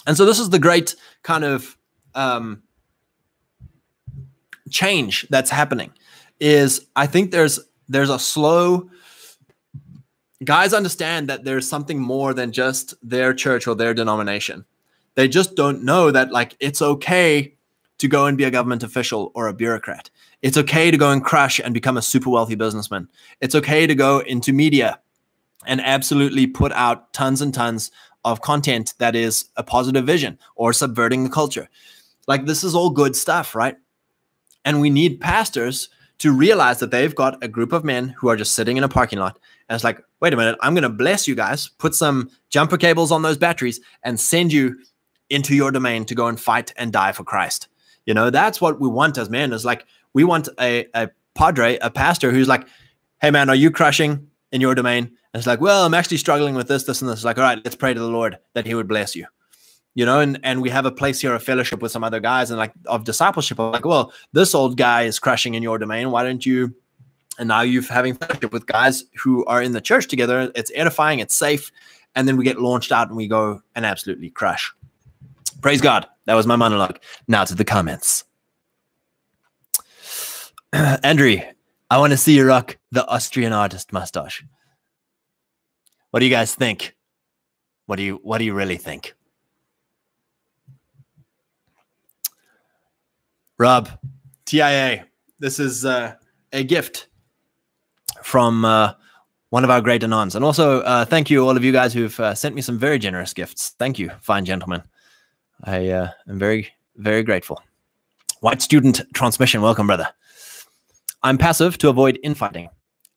And 0.06 0.16
so 0.16 0.24
this 0.24 0.38
is 0.38 0.48
the 0.48 0.58
great 0.58 0.96
kind 1.22 1.44
of 1.44 1.76
um, 2.14 2.62
change 4.70 5.26
that's 5.28 5.50
happening 5.50 5.92
is 6.40 6.86
I 6.96 7.06
think 7.06 7.30
there's 7.30 7.60
there's 7.90 8.08
a 8.08 8.18
slow 8.18 8.88
guys 10.44 10.72
understand 10.72 11.28
that 11.28 11.44
there's 11.44 11.68
something 11.68 12.00
more 12.00 12.32
than 12.32 12.52
just 12.52 12.94
their 13.02 13.34
church 13.34 13.66
or 13.66 13.74
their 13.74 13.92
denomination. 13.92 14.64
They 15.14 15.28
just 15.28 15.56
don't 15.56 15.84
know 15.84 16.10
that 16.10 16.32
like 16.32 16.56
it's 16.58 16.80
okay 16.80 17.57
to 17.98 18.08
go 18.08 18.26
and 18.26 18.38
be 18.38 18.44
a 18.44 18.50
government 18.50 18.82
official 18.82 19.32
or 19.34 19.48
a 19.48 19.54
bureaucrat. 19.54 20.10
It's 20.42 20.56
okay 20.56 20.90
to 20.90 20.96
go 20.96 21.10
and 21.10 21.24
crush 21.24 21.58
and 21.58 21.74
become 21.74 21.96
a 21.96 22.02
super 22.02 22.30
wealthy 22.30 22.54
businessman. 22.54 23.08
It's 23.40 23.54
okay 23.54 23.86
to 23.86 23.94
go 23.94 24.20
into 24.20 24.52
media 24.52 25.00
and 25.66 25.80
absolutely 25.80 26.46
put 26.46 26.72
out 26.72 27.12
tons 27.12 27.42
and 27.42 27.52
tons 27.52 27.90
of 28.24 28.40
content 28.40 28.94
that 28.98 29.16
is 29.16 29.46
a 29.56 29.62
positive 29.62 30.04
vision 30.04 30.38
or 30.54 30.72
subverting 30.72 31.24
the 31.24 31.30
culture. 31.30 31.68
Like 32.26 32.46
this 32.46 32.62
is 32.62 32.74
all 32.74 32.90
good 32.90 33.16
stuff, 33.16 33.54
right? 33.54 33.76
And 34.64 34.80
we 34.80 34.90
need 34.90 35.20
pastors 35.20 35.88
to 36.18 36.32
realize 36.32 36.80
that 36.80 36.90
they've 36.90 37.14
got 37.14 37.42
a 37.42 37.48
group 37.48 37.72
of 37.72 37.84
men 37.84 38.08
who 38.18 38.28
are 38.28 38.36
just 38.36 38.52
sitting 38.52 38.76
in 38.76 38.84
a 38.84 38.88
parking 38.88 39.18
lot. 39.18 39.38
And 39.68 39.74
it's 39.74 39.84
like, 39.84 40.02
wait 40.20 40.32
a 40.32 40.36
minute, 40.36 40.58
I'm 40.60 40.74
going 40.74 40.82
to 40.82 40.88
bless 40.88 41.28
you 41.28 41.34
guys, 41.34 41.68
put 41.68 41.94
some 41.94 42.30
jumper 42.50 42.76
cables 42.76 43.12
on 43.12 43.22
those 43.22 43.38
batteries, 43.38 43.80
and 44.02 44.18
send 44.18 44.52
you 44.52 44.76
into 45.30 45.54
your 45.54 45.70
domain 45.70 46.04
to 46.06 46.14
go 46.14 46.26
and 46.26 46.40
fight 46.40 46.72
and 46.76 46.92
die 46.92 47.12
for 47.12 47.22
Christ. 47.22 47.68
You 48.08 48.14
know, 48.14 48.30
that's 48.30 48.58
what 48.58 48.80
we 48.80 48.88
want 48.88 49.18
as 49.18 49.28
men 49.28 49.52
is 49.52 49.66
like, 49.66 49.84
we 50.14 50.24
want 50.24 50.48
a, 50.58 50.86
a 50.94 51.10
padre, 51.34 51.76
a 51.82 51.90
pastor 51.90 52.30
who's 52.30 52.48
like, 52.48 52.66
hey, 53.20 53.30
man, 53.30 53.50
are 53.50 53.54
you 53.54 53.70
crushing 53.70 54.26
in 54.50 54.62
your 54.62 54.74
domain? 54.74 55.04
And 55.04 55.40
it's 55.40 55.46
like, 55.46 55.60
well, 55.60 55.84
I'm 55.84 55.92
actually 55.92 56.16
struggling 56.16 56.54
with 56.54 56.68
this, 56.68 56.84
this, 56.84 57.02
and 57.02 57.10
this. 57.10 57.18
It's 57.18 57.24
like, 57.26 57.36
all 57.36 57.44
right, 57.44 57.60
let's 57.62 57.76
pray 57.76 57.92
to 57.92 58.00
the 58.00 58.08
Lord 58.08 58.38
that 58.54 58.64
he 58.64 58.74
would 58.74 58.88
bless 58.88 59.14
you 59.14 59.26
you 59.98 60.06
know, 60.06 60.20
and 60.20 60.38
and 60.44 60.62
we 60.62 60.70
have 60.70 60.86
a 60.86 60.92
place 60.92 61.20
here 61.20 61.34
of 61.34 61.42
fellowship 61.42 61.82
with 61.82 61.90
some 61.90 62.04
other 62.04 62.20
guys 62.20 62.52
and 62.52 62.58
like 62.58 62.72
of 62.86 63.02
discipleship. 63.02 63.58
I'm 63.58 63.72
like, 63.72 63.84
well, 63.84 64.12
this 64.32 64.54
old 64.54 64.76
guy 64.76 65.02
is 65.02 65.18
crushing 65.18 65.54
in 65.54 65.62
your 65.64 65.76
domain. 65.76 66.12
Why 66.12 66.22
don't 66.22 66.46
you? 66.46 66.72
And 67.36 67.48
now 67.48 67.62
you're 67.62 67.82
having 67.82 68.14
fellowship 68.14 68.52
with 68.52 68.64
guys 68.66 69.02
who 69.20 69.44
are 69.46 69.60
in 69.60 69.72
the 69.72 69.80
church 69.80 70.06
together. 70.06 70.52
It's 70.54 70.70
edifying, 70.72 71.18
it's 71.18 71.34
safe, 71.34 71.72
and 72.14 72.28
then 72.28 72.36
we 72.36 72.44
get 72.44 72.60
launched 72.60 72.92
out 72.92 73.08
and 73.08 73.16
we 73.16 73.26
go 73.26 73.60
and 73.74 73.84
absolutely 73.84 74.30
crush. 74.30 74.72
Praise 75.62 75.80
God. 75.80 76.06
That 76.28 76.34
was 76.34 76.46
my 76.46 76.56
monologue. 76.56 76.98
Now 77.26 77.44
to 77.44 77.54
the 77.54 77.64
comments. 77.64 78.24
Andrew, 80.74 81.38
I 81.88 81.96
want 81.96 82.10
to 82.10 82.18
see 82.18 82.36
you 82.36 82.44
rock 82.44 82.76
the 82.92 83.06
Austrian 83.06 83.54
artist 83.54 83.94
mustache. 83.94 84.44
What 86.10 86.20
do 86.20 86.26
you 86.26 86.30
guys 86.30 86.54
think? 86.54 86.94
What 87.86 87.96
do 87.96 88.02
you 88.02 88.20
what 88.22 88.36
do 88.36 88.44
you 88.44 88.52
really 88.52 88.76
think? 88.76 89.14
Rob, 93.56 93.88
TIA, 94.44 95.06
this 95.38 95.58
is 95.58 95.86
uh, 95.86 96.12
a 96.52 96.62
gift 96.62 97.08
from 98.22 98.66
uh, 98.66 98.92
one 99.48 99.64
of 99.64 99.70
our 99.70 99.80
great 99.80 100.02
Anons. 100.02 100.34
And 100.34 100.44
also, 100.44 100.82
uh, 100.82 101.06
thank 101.06 101.30
you, 101.30 101.48
all 101.48 101.56
of 101.56 101.64
you 101.64 101.72
guys 101.72 101.94
who've 101.94 102.20
uh, 102.20 102.34
sent 102.34 102.54
me 102.54 102.60
some 102.60 102.78
very 102.78 102.98
generous 102.98 103.32
gifts. 103.32 103.70
Thank 103.78 103.98
you, 103.98 104.10
fine 104.20 104.44
gentlemen. 104.44 104.82
I 105.64 105.88
uh, 105.88 106.10
am 106.28 106.38
very, 106.38 106.68
very 106.96 107.22
grateful. 107.22 107.62
White 108.40 108.62
student 108.62 109.02
transmission, 109.14 109.62
welcome, 109.62 109.86
brother. 109.86 110.08
I'm 111.22 111.38
passive 111.38 111.78
to 111.78 111.88
avoid 111.88 112.18
infighting. 112.22 112.68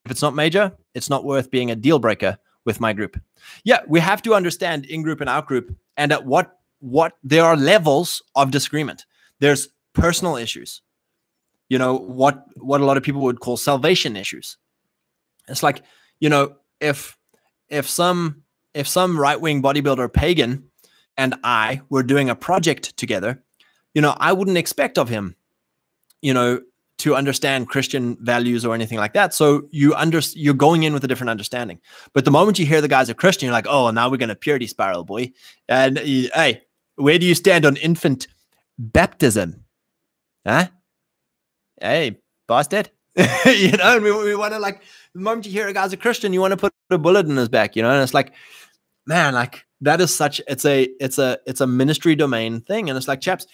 If 0.06 0.12
it's 0.12 0.22
not 0.22 0.34
major, 0.34 0.72
it's 0.96 1.10
not 1.10 1.24
worth 1.24 1.52
being 1.52 1.70
a 1.70 1.76
deal 1.76 2.00
breaker 2.00 2.38
with 2.66 2.80
my 2.80 2.94
group. 2.94 3.20
Yeah, 3.64 3.82
we 3.88 4.00
have 4.00 4.22
to 4.24 4.34
understand 4.34 4.86
in 4.86 5.04
group 5.04 5.22
and 5.22 5.30
out 5.30 5.48
group, 5.48 5.76
and 5.98 6.12
at 6.12 6.26
what 6.26 6.58
what 6.80 7.14
there 7.24 7.44
are 7.44 7.56
levels 7.56 8.24
of 8.36 8.50
disagreement. 8.50 9.06
There's 9.40 9.70
personal 9.94 10.36
issues 10.36 10.82
you 11.72 11.78
know 11.78 11.96
what 11.96 12.44
what 12.58 12.82
a 12.82 12.86
lot 12.86 12.98
of 12.98 13.04
people 13.04 13.22
would 13.22 13.40
call 13.40 13.56
salvation 13.56 14.18
issues 14.18 14.58
it's 15.48 15.64
like 15.64 15.82
you 16.20 16.28
know 16.28 16.54
if 16.82 17.18
if 17.70 17.90
some 17.90 18.44
if 18.74 18.88
some 18.88 19.18
right-wing 19.18 19.62
bodybuilder 19.62 20.12
pagan 20.12 20.70
and 21.22 21.36
i 21.44 21.82
were 21.90 22.04
doing 22.04 22.30
a 22.30 22.36
project 22.36 22.96
together 22.98 23.42
you 23.94 24.02
know 24.02 24.16
i 24.18 24.34
wouldn't 24.34 24.58
expect 24.58 24.98
of 24.98 25.10
him 25.10 25.36
you 26.22 26.34
know 26.34 26.60
to 26.98 27.16
understand 27.16 27.68
christian 27.68 28.16
values 28.22 28.64
or 28.64 28.76
anything 28.76 29.00
like 29.00 29.14
that. 29.14 29.34
So 29.34 29.68
you 29.72 29.96
under 29.96 30.22
you're 30.36 30.54
going 30.54 30.84
in 30.84 30.94
with 30.94 31.04
a 31.04 31.08
different 31.08 31.32
understanding. 31.32 31.80
But 32.14 32.26
the 32.26 32.32
moment 32.32 32.60
you 32.60 32.66
hear 32.68 32.80
the 32.80 32.88
guy's 32.88 33.10
a 33.10 33.16
christian 33.16 33.48
you're 33.48 33.54
like 33.54 33.66
oh 33.68 33.90
now 33.90 34.08
we're 34.08 34.18
going 34.18 34.30
to 34.30 34.36
purity 34.36 34.68
spiral 34.68 35.04
boy. 35.04 35.32
And 35.68 35.98
hey 35.98 36.62
where 36.96 37.18
do 37.18 37.26
you 37.26 37.36
stand 37.36 37.66
on 37.66 37.78
infant 37.78 38.28
baptism? 38.78 39.64
Huh? 40.46 40.68
Hey, 41.80 42.20
busted. 42.48 42.92
you 43.16 43.72
know, 43.72 43.96
and 43.96 44.04
we, 44.04 44.12
we 44.12 44.36
want 44.36 44.54
to 44.54 44.60
like 44.60 44.84
the 45.14 45.20
moment 45.20 45.46
you 45.46 45.52
hear 45.52 45.68
a 45.68 45.74
guy's 45.74 45.94
a 45.94 45.98
Christian, 45.98 46.34
you 46.34 46.40
want 46.40 46.52
to 46.52 46.58
put 46.58 46.74
a 46.90 46.98
bullet 46.98 47.26
in 47.26 47.36
his 47.36 47.50
back, 47.50 47.76
you 47.76 47.82
know, 47.82 47.92
and 47.92 48.02
it's 48.02 48.14
like, 48.14 48.34
man, 49.06 49.34
like 49.34 49.66
that 49.82 50.00
is 50.00 50.14
such 50.14 50.40
it's 50.48 50.66
a 50.66 50.88
it's 51.00 51.18
a 51.18 51.40
it's 51.46 51.62
a 51.62 51.68
ministry 51.68 52.16
domain 52.16 52.62
thing. 52.62 52.90
And 52.90 52.98
it's 52.98 53.08
like, 53.08 53.22
chaps, 53.22 53.48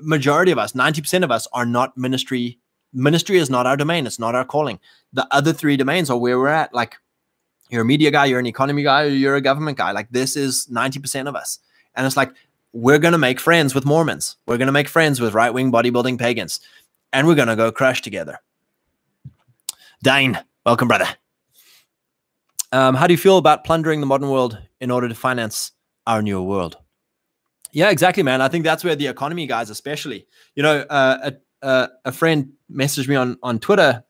majority 0.00 0.52
of 0.52 0.58
us, 0.58 0.72
90% 0.72 1.24
of 1.24 1.30
us 1.30 1.46
are 1.52 1.66
not 1.66 1.96
ministry. 1.96 2.58
Ministry 2.92 3.38
is 3.38 3.50
not 3.50 3.66
our 3.66 3.76
domain, 3.76 4.06
it's 4.06 4.20
not 4.20 4.34
our 4.34 4.44
calling. 4.44 4.78
The 5.12 5.26
other 5.32 5.52
three 5.52 5.76
domains 5.76 6.10
are 6.10 6.18
where 6.18 6.38
we're 6.38 6.48
at. 6.48 6.72
Like 6.72 6.96
you're 7.70 7.82
a 7.82 7.84
media 7.84 8.10
guy, 8.10 8.26
you're 8.26 8.38
an 8.38 8.46
economy 8.46 8.84
guy, 8.84 9.04
you're 9.04 9.36
a 9.36 9.40
government 9.40 9.76
guy. 9.76 9.90
Like 9.90 10.08
this 10.10 10.36
is 10.36 10.68
90% 10.70 11.28
of 11.28 11.34
us. 11.34 11.58
And 11.96 12.06
it's 12.06 12.16
like 12.16 12.32
we're 12.72 12.98
going 12.98 13.12
to 13.12 13.18
make 13.18 13.40
friends 13.40 13.74
with 13.74 13.84
Mormons. 13.84 14.36
We're 14.46 14.58
going 14.58 14.66
to 14.66 14.72
make 14.72 14.88
friends 14.88 15.20
with 15.20 15.34
right 15.34 15.52
wing 15.52 15.72
bodybuilding 15.72 16.18
pagans. 16.18 16.60
And 17.12 17.26
we're 17.26 17.36
going 17.36 17.48
to 17.48 17.56
go 17.56 17.70
crash 17.70 18.02
together. 18.02 18.40
Dane, 20.02 20.38
welcome, 20.66 20.88
brother. 20.88 21.08
Um, 22.72 22.96
how 22.96 23.06
do 23.06 23.14
you 23.14 23.18
feel 23.18 23.38
about 23.38 23.62
plundering 23.62 24.00
the 24.00 24.06
modern 24.06 24.30
world 24.30 24.58
in 24.84 24.90
order 24.90 25.08
to 25.08 25.14
finance 25.14 25.72
our 26.06 26.20
new 26.22 26.42
world? 26.42 26.76
Yeah, 27.72 27.90
exactly, 27.90 28.22
man. 28.22 28.40
I 28.40 28.48
think 28.48 28.64
that's 28.64 28.84
where 28.84 28.94
the 28.96 29.08
economy 29.08 29.46
guys, 29.46 29.70
especially, 29.70 30.26
you 30.56 30.62
know, 30.62 30.76
uh, 30.90 31.30
a, 31.30 31.66
uh, 31.66 31.88
a 32.04 32.12
friend 32.12 32.52
messaged 32.70 33.08
me 33.08 33.16
on, 33.16 33.38
on 33.42 33.58
Twitter 33.58 34.04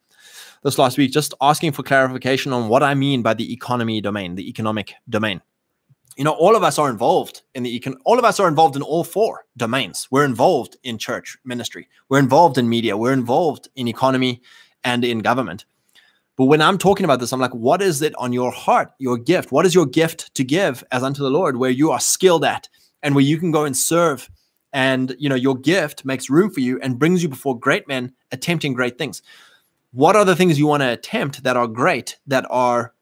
this 0.65 0.77
last 0.79 0.99
week 0.99 1.13
just 1.13 1.33
asking 1.41 1.73
for 1.73 1.83
clarification 1.83 2.53
on 2.53 2.69
what 2.69 2.83
I 2.83 2.95
mean 2.95 3.23
by 3.23 3.35
the 3.35 3.53
economy 3.53 4.01
domain, 4.01 4.35
the 4.35 4.49
economic 4.49 4.95
domain. 5.09 5.41
you 6.17 6.25
know, 6.25 6.33
all 6.33 6.57
of 6.57 6.63
us 6.63 6.79
are 6.79 6.91
involved 6.91 7.43
in 7.55 7.63
the 7.63 7.81
econ. 7.81 7.97
All 8.05 8.19
of 8.19 8.25
us 8.25 8.39
are 8.39 8.49
involved 8.49 8.77
in 8.77 8.83
all 8.83 9.05
four 9.05 9.45
domains. 9.57 10.09
We're 10.11 10.25
involved 10.25 10.77
in 10.83 10.99
church 10.99 11.37
ministry. 11.45 11.89
We're 12.09 12.21
involved 12.21 12.59
in 12.59 12.69
media. 12.69 12.97
We're 12.97 13.13
involved 13.13 13.69
in 13.75 13.89
economy 13.89 14.43
and 14.85 15.05
in 15.05 15.21
government. 15.21 15.65
But 16.37 16.47
when 16.47 16.61
I'm 16.61 16.79
talking 16.79 17.05
about 17.05 17.21
this, 17.21 17.33
I'm 17.33 17.41
like, 17.41 17.55
what 17.55 17.81
is 17.81 18.03
it 18.03 18.15
on 18.17 18.33
your 18.33 18.51
heart, 18.51 18.93
your 18.99 19.17
gift? 19.17 19.53
What 19.53 19.67
is 19.67 19.75
your 19.75 19.87
gift 19.87 20.35
to 20.35 20.43
give 20.43 20.83
as 20.91 21.03
unto 21.03 21.23
the 21.23 21.31
Lord, 21.31 21.57
where 21.57 21.71
you 21.71 21.93
are 21.93 22.01
skilled 22.01 22.45
at 22.45 22.69
and 23.03 23.15
where 23.15 23.25
you 23.25 23.39
can 23.39 23.53
go 23.53 23.65
and 23.65 23.77
serve? 23.77 24.29
And 24.73 25.15
you 25.19 25.29
know, 25.29 25.37
your 25.37 25.57
gift 25.57 26.05
makes 26.05 26.29
room 26.29 26.51
for 26.51 26.61
you 26.61 26.81
and 26.81 26.99
brings 26.99 27.23
you 27.23 27.29
before 27.29 27.57
great 27.59 27.87
men 27.87 28.13
attempting 28.33 28.73
great 28.73 28.99
things. 28.99 29.23
What 29.93 30.17
are 30.17 30.25
the 30.25 30.35
things 30.35 30.59
you 30.59 30.67
want 30.67 30.83
to 30.83 30.93
attempt 30.93 31.45
that 31.45 31.57
are 31.57 31.69
great, 31.69 32.19
that 32.27 32.45
are 32.51 32.93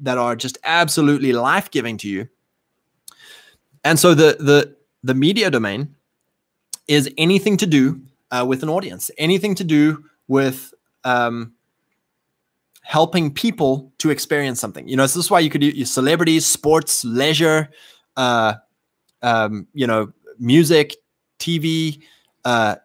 that 0.00 0.18
are 0.18 0.34
just 0.34 0.58
absolutely 0.64 1.32
life-giving 1.32 1.98
to 1.98 2.08
you? 2.08 2.28
And 3.84 3.96
so 3.96 4.14
the 4.14 4.36
the 4.40 4.74
the 5.04 5.14
media 5.14 5.48
domain 5.52 5.94
is 6.88 7.08
anything 7.16 7.56
to 7.58 7.66
do 7.66 8.00
uh, 8.32 8.44
with 8.48 8.64
an 8.64 8.68
audience, 8.68 9.12
anything 9.18 9.54
to 9.54 9.64
do 9.64 10.04
with 10.26 10.74
um, 11.04 11.52
helping 12.86 13.32
people 13.32 13.92
to 13.98 14.10
experience 14.10 14.60
something. 14.60 14.86
You 14.86 14.94
know, 14.96 15.06
so 15.06 15.18
this 15.18 15.26
is 15.26 15.30
why 15.30 15.40
you 15.40 15.50
could 15.50 15.64
use 15.64 15.90
celebrities, 15.90 16.46
sports, 16.46 17.04
leisure, 17.04 17.68
uh, 18.16 18.54
um, 19.22 19.66
you 19.74 19.88
know, 19.88 20.12
music, 20.38 20.94
TV, 21.40 22.00
uh, 22.44 22.76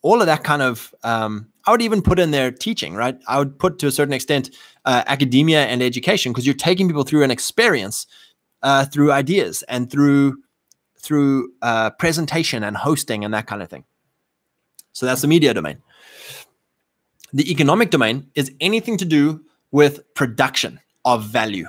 all 0.00 0.22
of 0.22 0.26
that 0.26 0.44
kind 0.44 0.62
of. 0.62 0.94
Um, 1.02 1.48
I 1.66 1.72
would 1.72 1.82
even 1.82 2.00
put 2.00 2.18
in 2.18 2.30
there 2.30 2.50
teaching, 2.50 2.94
right? 2.94 3.18
I 3.28 3.38
would 3.38 3.58
put 3.58 3.78
to 3.80 3.86
a 3.86 3.90
certain 3.90 4.14
extent 4.14 4.48
uh, 4.86 5.04
academia 5.06 5.66
and 5.66 5.82
education 5.82 6.32
because 6.32 6.46
you're 6.46 6.54
taking 6.54 6.86
people 6.86 7.02
through 7.02 7.22
an 7.22 7.30
experience, 7.30 8.06
uh, 8.62 8.86
through 8.86 9.12
ideas 9.12 9.62
and 9.64 9.90
through 9.90 10.38
through 10.98 11.52
uh, 11.60 11.90
presentation 11.90 12.64
and 12.64 12.78
hosting 12.78 13.26
and 13.26 13.34
that 13.34 13.46
kind 13.46 13.60
of 13.60 13.68
thing. 13.68 13.84
So 14.92 15.04
that's 15.04 15.20
the 15.20 15.28
media 15.28 15.52
domain. 15.52 15.82
The 17.32 17.50
economic 17.50 17.90
domain 17.90 18.30
is 18.34 18.50
anything 18.60 18.96
to 18.98 19.04
do 19.04 19.44
with 19.70 20.02
production 20.14 20.80
of 21.04 21.24
value, 21.24 21.66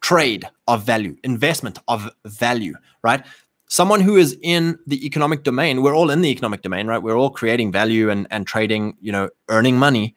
trade 0.00 0.48
of 0.68 0.84
value, 0.84 1.16
investment 1.24 1.78
of 1.88 2.10
value, 2.24 2.74
right? 3.02 3.24
Someone 3.68 4.00
who 4.00 4.16
is 4.16 4.36
in 4.42 4.78
the 4.86 5.04
economic 5.06 5.42
domain, 5.42 5.82
we're 5.82 5.94
all 5.94 6.10
in 6.10 6.22
the 6.22 6.30
economic 6.30 6.62
domain, 6.62 6.86
right? 6.86 7.02
We're 7.02 7.16
all 7.16 7.30
creating 7.30 7.72
value 7.72 8.10
and, 8.10 8.26
and 8.30 8.46
trading, 8.46 8.96
you 9.00 9.12
know, 9.12 9.30
earning 9.48 9.78
money. 9.78 10.14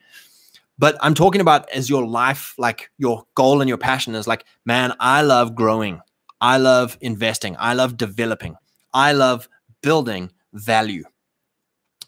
But 0.80 0.98
I'm 1.02 1.14
talking 1.14 1.42
about 1.42 1.70
as 1.70 1.90
your 1.90 2.06
life, 2.06 2.56
like 2.58 2.90
your 2.98 3.26
goal 3.36 3.62
and 3.62 3.70
your 3.70 3.78
passion 3.78 4.16
is 4.16 4.28
like, 4.28 4.46
man, 4.66 4.94
I 5.00 5.22
love 5.22 5.56
growing. 5.56 6.02
I 6.42 6.58
love 6.58 6.98
investing. 7.00 7.56
I 7.60 7.74
love 7.74 7.96
developing. 7.96 8.56
I 8.94 9.14
love 9.14 9.48
building 9.82 10.32
value. 10.54 11.04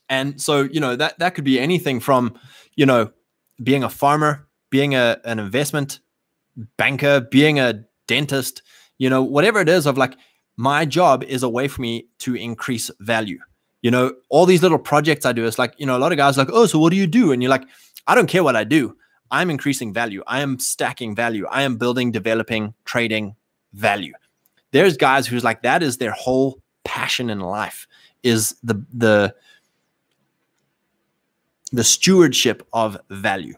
And 0.09 0.39
so, 0.39 0.63
you 0.63 0.79
know, 0.79 0.95
that 0.95 1.19
that 1.19 1.35
could 1.35 1.43
be 1.43 1.59
anything 1.59 1.99
from, 1.99 2.37
you 2.75 2.85
know, 2.85 3.11
being 3.63 3.83
a 3.83 3.89
farmer, 3.89 4.47
being 4.69 4.95
a, 4.95 5.19
an 5.23 5.39
investment 5.39 5.99
banker, 6.77 7.21
being 7.21 7.59
a 7.59 7.83
dentist, 8.07 8.61
you 8.97 9.09
know, 9.09 9.23
whatever 9.23 9.59
it 9.59 9.69
is 9.69 9.85
of 9.85 9.97
like 9.97 10.15
my 10.57 10.85
job 10.85 11.23
is 11.23 11.43
a 11.43 11.49
way 11.49 11.67
for 11.67 11.81
me 11.81 12.07
to 12.19 12.35
increase 12.35 12.91
value. 12.99 13.39
You 13.81 13.91
know, 13.91 14.13
all 14.29 14.45
these 14.45 14.63
little 14.63 14.79
projects 14.79 15.25
I 15.25 15.33
do 15.33 15.45
is 15.45 15.59
like, 15.59 15.73
you 15.77 15.85
know, 15.85 15.97
a 15.97 15.99
lot 15.99 16.11
of 16.11 16.17
guys 16.17 16.37
like, 16.37 16.49
oh, 16.51 16.65
so 16.65 16.79
what 16.79 16.91
do 16.91 16.97
you 16.97 17.07
do? 17.07 17.31
And 17.31 17.41
you're 17.41 17.51
like, 17.51 17.67
I 18.07 18.15
don't 18.15 18.27
care 18.27 18.43
what 18.43 18.55
I 18.55 18.63
do. 18.63 18.95
I'm 19.31 19.49
increasing 19.49 19.93
value. 19.93 20.23
I 20.27 20.41
am 20.41 20.59
stacking 20.59 21.15
value. 21.15 21.45
I 21.47 21.63
am 21.63 21.77
building, 21.77 22.11
developing, 22.11 22.73
trading 22.85 23.35
value. 23.73 24.13
There's 24.71 24.97
guys 24.97 25.27
who's 25.27 25.43
like 25.43 25.61
that 25.63 25.83
is 25.83 25.97
their 25.97 26.11
whole 26.11 26.61
passion 26.83 27.29
in 27.29 27.39
life 27.39 27.87
is 28.23 28.55
the 28.63 28.83
the 28.93 29.35
the 31.71 31.83
stewardship 31.83 32.67
of 32.73 32.97
value. 33.09 33.55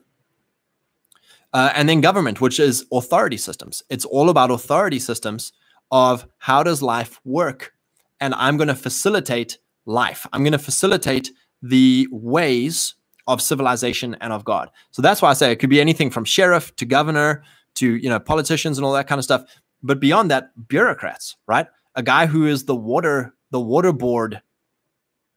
Uh, 1.53 1.71
and 1.75 1.87
then 1.87 2.01
government, 2.01 2.41
which 2.41 2.59
is 2.59 2.85
authority 2.91 3.37
systems. 3.37 3.83
It's 3.89 4.05
all 4.05 4.29
about 4.29 4.51
authority 4.51 4.99
systems 4.99 5.53
of 5.91 6.27
how 6.39 6.63
does 6.63 6.81
life 6.81 7.19
work? 7.23 7.73
And 8.19 8.33
I'm 8.35 8.57
going 8.57 8.67
to 8.67 8.75
facilitate 8.75 9.57
life. 9.85 10.27
I'm 10.33 10.43
going 10.43 10.51
to 10.51 10.59
facilitate 10.59 11.31
the 11.61 12.07
ways 12.11 12.95
of 13.27 13.41
civilization 13.41 14.15
and 14.21 14.31
of 14.31 14.45
God. 14.45 14.69
So 14.91 15.01
that's 15.01 15.21
why 15.21 15.29
I 15.29 15.33
say 15.33 15.51
it 15.51 15.57
could 15.57 15.69
be 15.69 15.81
anything 15.81 16.09
from 16.09 16.25
sheriff 16.25 16.75
to 16.77 16.85
governor 16.85 17.43
to 17.75 17.95
you 17.95 18.09
know 18.09 18.19
politicians 18.19 18.77
and 18.77 18.85
all 18.85 18.93
that 18.93 19.07
kind 19.07 19.19
of 19.19 19.25
stuff. 19.25 19.43
But 19.83 19.99
beyond 19.99 20.31
that, 20.31 20.51
bureaucrats, 20.67 21.35
right? 21.47 21.67
A 21.95 22.03
guy 22.03 22.25
who 22.25 22.45
is 22.45 22.65
the 22.65 22.75
water 22.75 23.33
the 23.51 23.59
water 23.59 23.91
board 23.93 24.41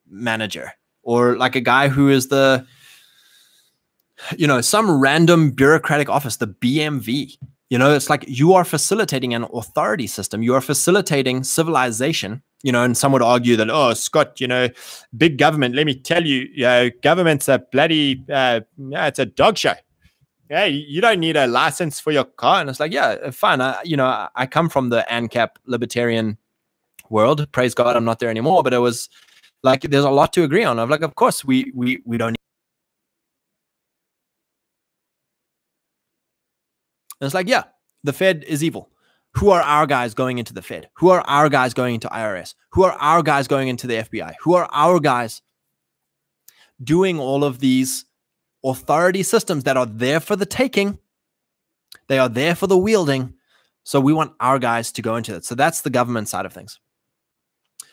manager 0.09 0.73
or 1.03 1.37
like 1.37 1.57
a 1.57 1.61
guy 1.61 1.89
who 1.89 2.09
is 2.09 2.29
the 2.29 2.67
you 4.37 4.47
know 4.47 4.61
some 4.61 5.01
random 5.01 5.51
bureaucratic 5.51 6.09
office 6.09 6.37
the 6.37 6.47
bmv 6.47 7.37
you 7.71 7.79
know 7.79 7.95
it's 7.95 8.11
like 8.11 8.25
you 8.27 8.53
are 8.53 8.65
facilitating 8.65 9.33
an 9.33 9.47
authority 9.55 10.09
system. 10.09 10.43
You 10.43 10.55
are 10.55 10.61
facilitating 10.61 11.45
civilization. 11.45 12.43
You 12.63 12.73
know 12.73 12.83
and 12.83 12.95
some 12.97 13.13
would 13.13 13.23
argue 13.23 13.57
that 13.57 13.71
oh 13.71 13.95
scott 13.95 14.39
you 14.39 14.47
know 14.47 14.69
big 15.17 15.39
government 15.39 15.75
let 15.75 15.87
me 15.87 15.95
tell 15.95 16.27
you 16.27 16.47
you 16.53 16.65
know 16.65 16.91
government's 17.03 17.49
a 17.49 17.59
bloody 17.73 18.23
uh, 18.31 18.61
yeah 18.77 19.07
it's 19.07 19.19
a 19.19 19.25
dog 19.25 19.57
show. 19.57 19.75
Yeah 20.51 20.65
you 20.65 21.01
don't 21.01 21.21
need 21.21 21.37
a 21.37 21.47
license 21.47 22.01
for 22.01 22.11
your 22.11 22.25
car. 22.25 22.61
And 22.61 22.69
it's 22.69 22.81
like 22.81 22.93
yeah 22.93 23.31
fine. 23.31 23.61
I, 23.61 23.81
you 23.85 23.97
know 23.97 24.29
i 24.35 24.47
come 24.47 24.69
from 24.69 24.91
the 24.91 25.07
ancap 25.09 25.51
libertarian 25.65 26.37
world. 27.09 27.51
Praise 27.53 27.75
god 27.75 27.97
i'm 27.97 28.05
not 28.05 28.19
there 28.19 28.31
anymore. 28.31 28.65
But 28.65 28.75
it 28.75 28.79
was 28.79 29.09
like 29.62 29.83
there's 29.83 30.05
a 30.05 30.11
lot 30.11 30.33
to 30.35 30.42
agree 30.42 30.64
on. 30.64 30.79
Of 30.79 30.90
like, 30.90 31.03
of 31.03 31.14
course, 31.14 31.44
we 31.44 31.73
we 31.75 32.03
we 32.05 32.18
don't. 32.18 32.37
And 37.20 37.27
it's 37.27 37.35
like, 37.35 37.49
yeah, 37.49 37.64
the 38.03 38.12
Fed 38.12 38.44
is 38.46 38.64
evil. 38.64 38.90
Who 39.35 39.51
are 39.51 39.61
our 39.61 39.87
guys 39.87 40.14
going 40.14 40.38
into 40.38 40.55
the 40.55 40.62
Fed? 40.62 40.88
Who 40.94 41.11
are 41.11 41.20
our 41.20 41.49
guys 41.49 41.75
going 41.75 41.94
into 41.94 42.09
IRS? 42.09 42.55
Who 42.73 42.83
are 42.85 42.92
our 42.92 43.23
guys 43.23 43.46
going 43.46 43.68
into 43.68 43.87
the 43.87 43.94
FBI? 43.94 44.35
Who 44.40 44.55
are 44.55 44.68
our 44.73 44.99
guys 44.99 45.42
doing 46.83 47.20
all 47.20 47.44
of 47.44 47.61
these 47.61 48.07
authority 48.64 49.23
systems 49.23 49.64
that 49.64 49.77
are 49.77 49.87
there 49.87 50.18
for 50.18 50.35
the 50.35 50.46
taking? 50.46 50.99
They 52.09 52.18
are 52.18 52.29
there 52.29 52.55
for 52.55 52.66
the 52.66 52.79
wielding. 52.79 53.35
So 53.85 54.01
we 54.01 54.12
want 54.12 54.33
our 54.40 54.59
guys 54.59 54.90
to 54.92 55.03
go 55.03 55.16
into 55.16 55.35
it. 55.35 55.44
So 55.44 55.55
that's 55.55 55.83
the 55.83 55.90
government 55.90 56.29
side 56.29 56.46
of 56.46 56.53
things. 56.53 56.81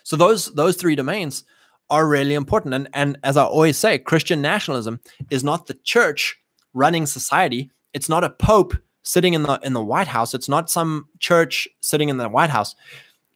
So 0.03 0.15
those 0.15 0.53
those 0.53 0.77
three 0.77 0.95
domains 0.95 1.43
are 1.89 2.07
really 2.07 2.33
important. 2.33 2.73
And, 2.73 2.89
and 2.93 3.17
as 3.23 3.37
I 3.37 3.43
always 3.43 3.77
say, 3.77 3.97
Christian 3.97 4.41
nationalism 4.41 4.99
is 5.29 5.43
not 5.43 5.67
the 5.67 5.73
church 5.73 6.37
running 6.73 7.05
society. 7.05 7.71
It's 7.93 8.09
not 8.09 8.23
a 8.23 8.29
pope 8.29 8.75
sitting 9.03 9.33
in 9.33 9.43
the 9.43 9.59
in 9.63 9.73
the 9.73 9.83
White 9.83 10.07
House. 10.07 10.33
It's 10.33 10.49
not 10.49 10.69
some 10.69 11.07
church 11.19 11.67
sitting 11.81 12.09
in 12.09 12.17
the 12.17 12.29
White 12.29 12.49
House. 12.49 12.75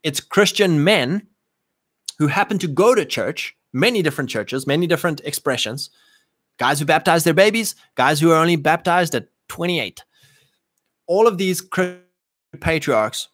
It's 0.03 0.19
Christian 0.19 0.83
men 0.83 1.27
who 2.17 2.27
happen 2.27 2.59
to 2.59 2.67
go 2.67 2.93
to 2.93 3.05
church, 3.05 3.55
many 3.73 4.01
different 4.01 4.29
churches, 4.29 4.67
many 4.67 4.85
different 4.85 5.21
expressions. 5.23 5.89
Guys 6.59 6.79
who 6.79 6.85
baptize 6.85 7.23
their 7.23 7.33
babies, 7.33 7.75
guys 7.95 8.19
who 8.19 8.31
are 8.31 8.39
only 8.39 8.55
baptized 8.55 9.15
at 9.15 9.27
28. 9.47 10.03
All 11.07 11.27
of 11.27 11.37
these 11.37 11.63
patriarchs 12.59 13.29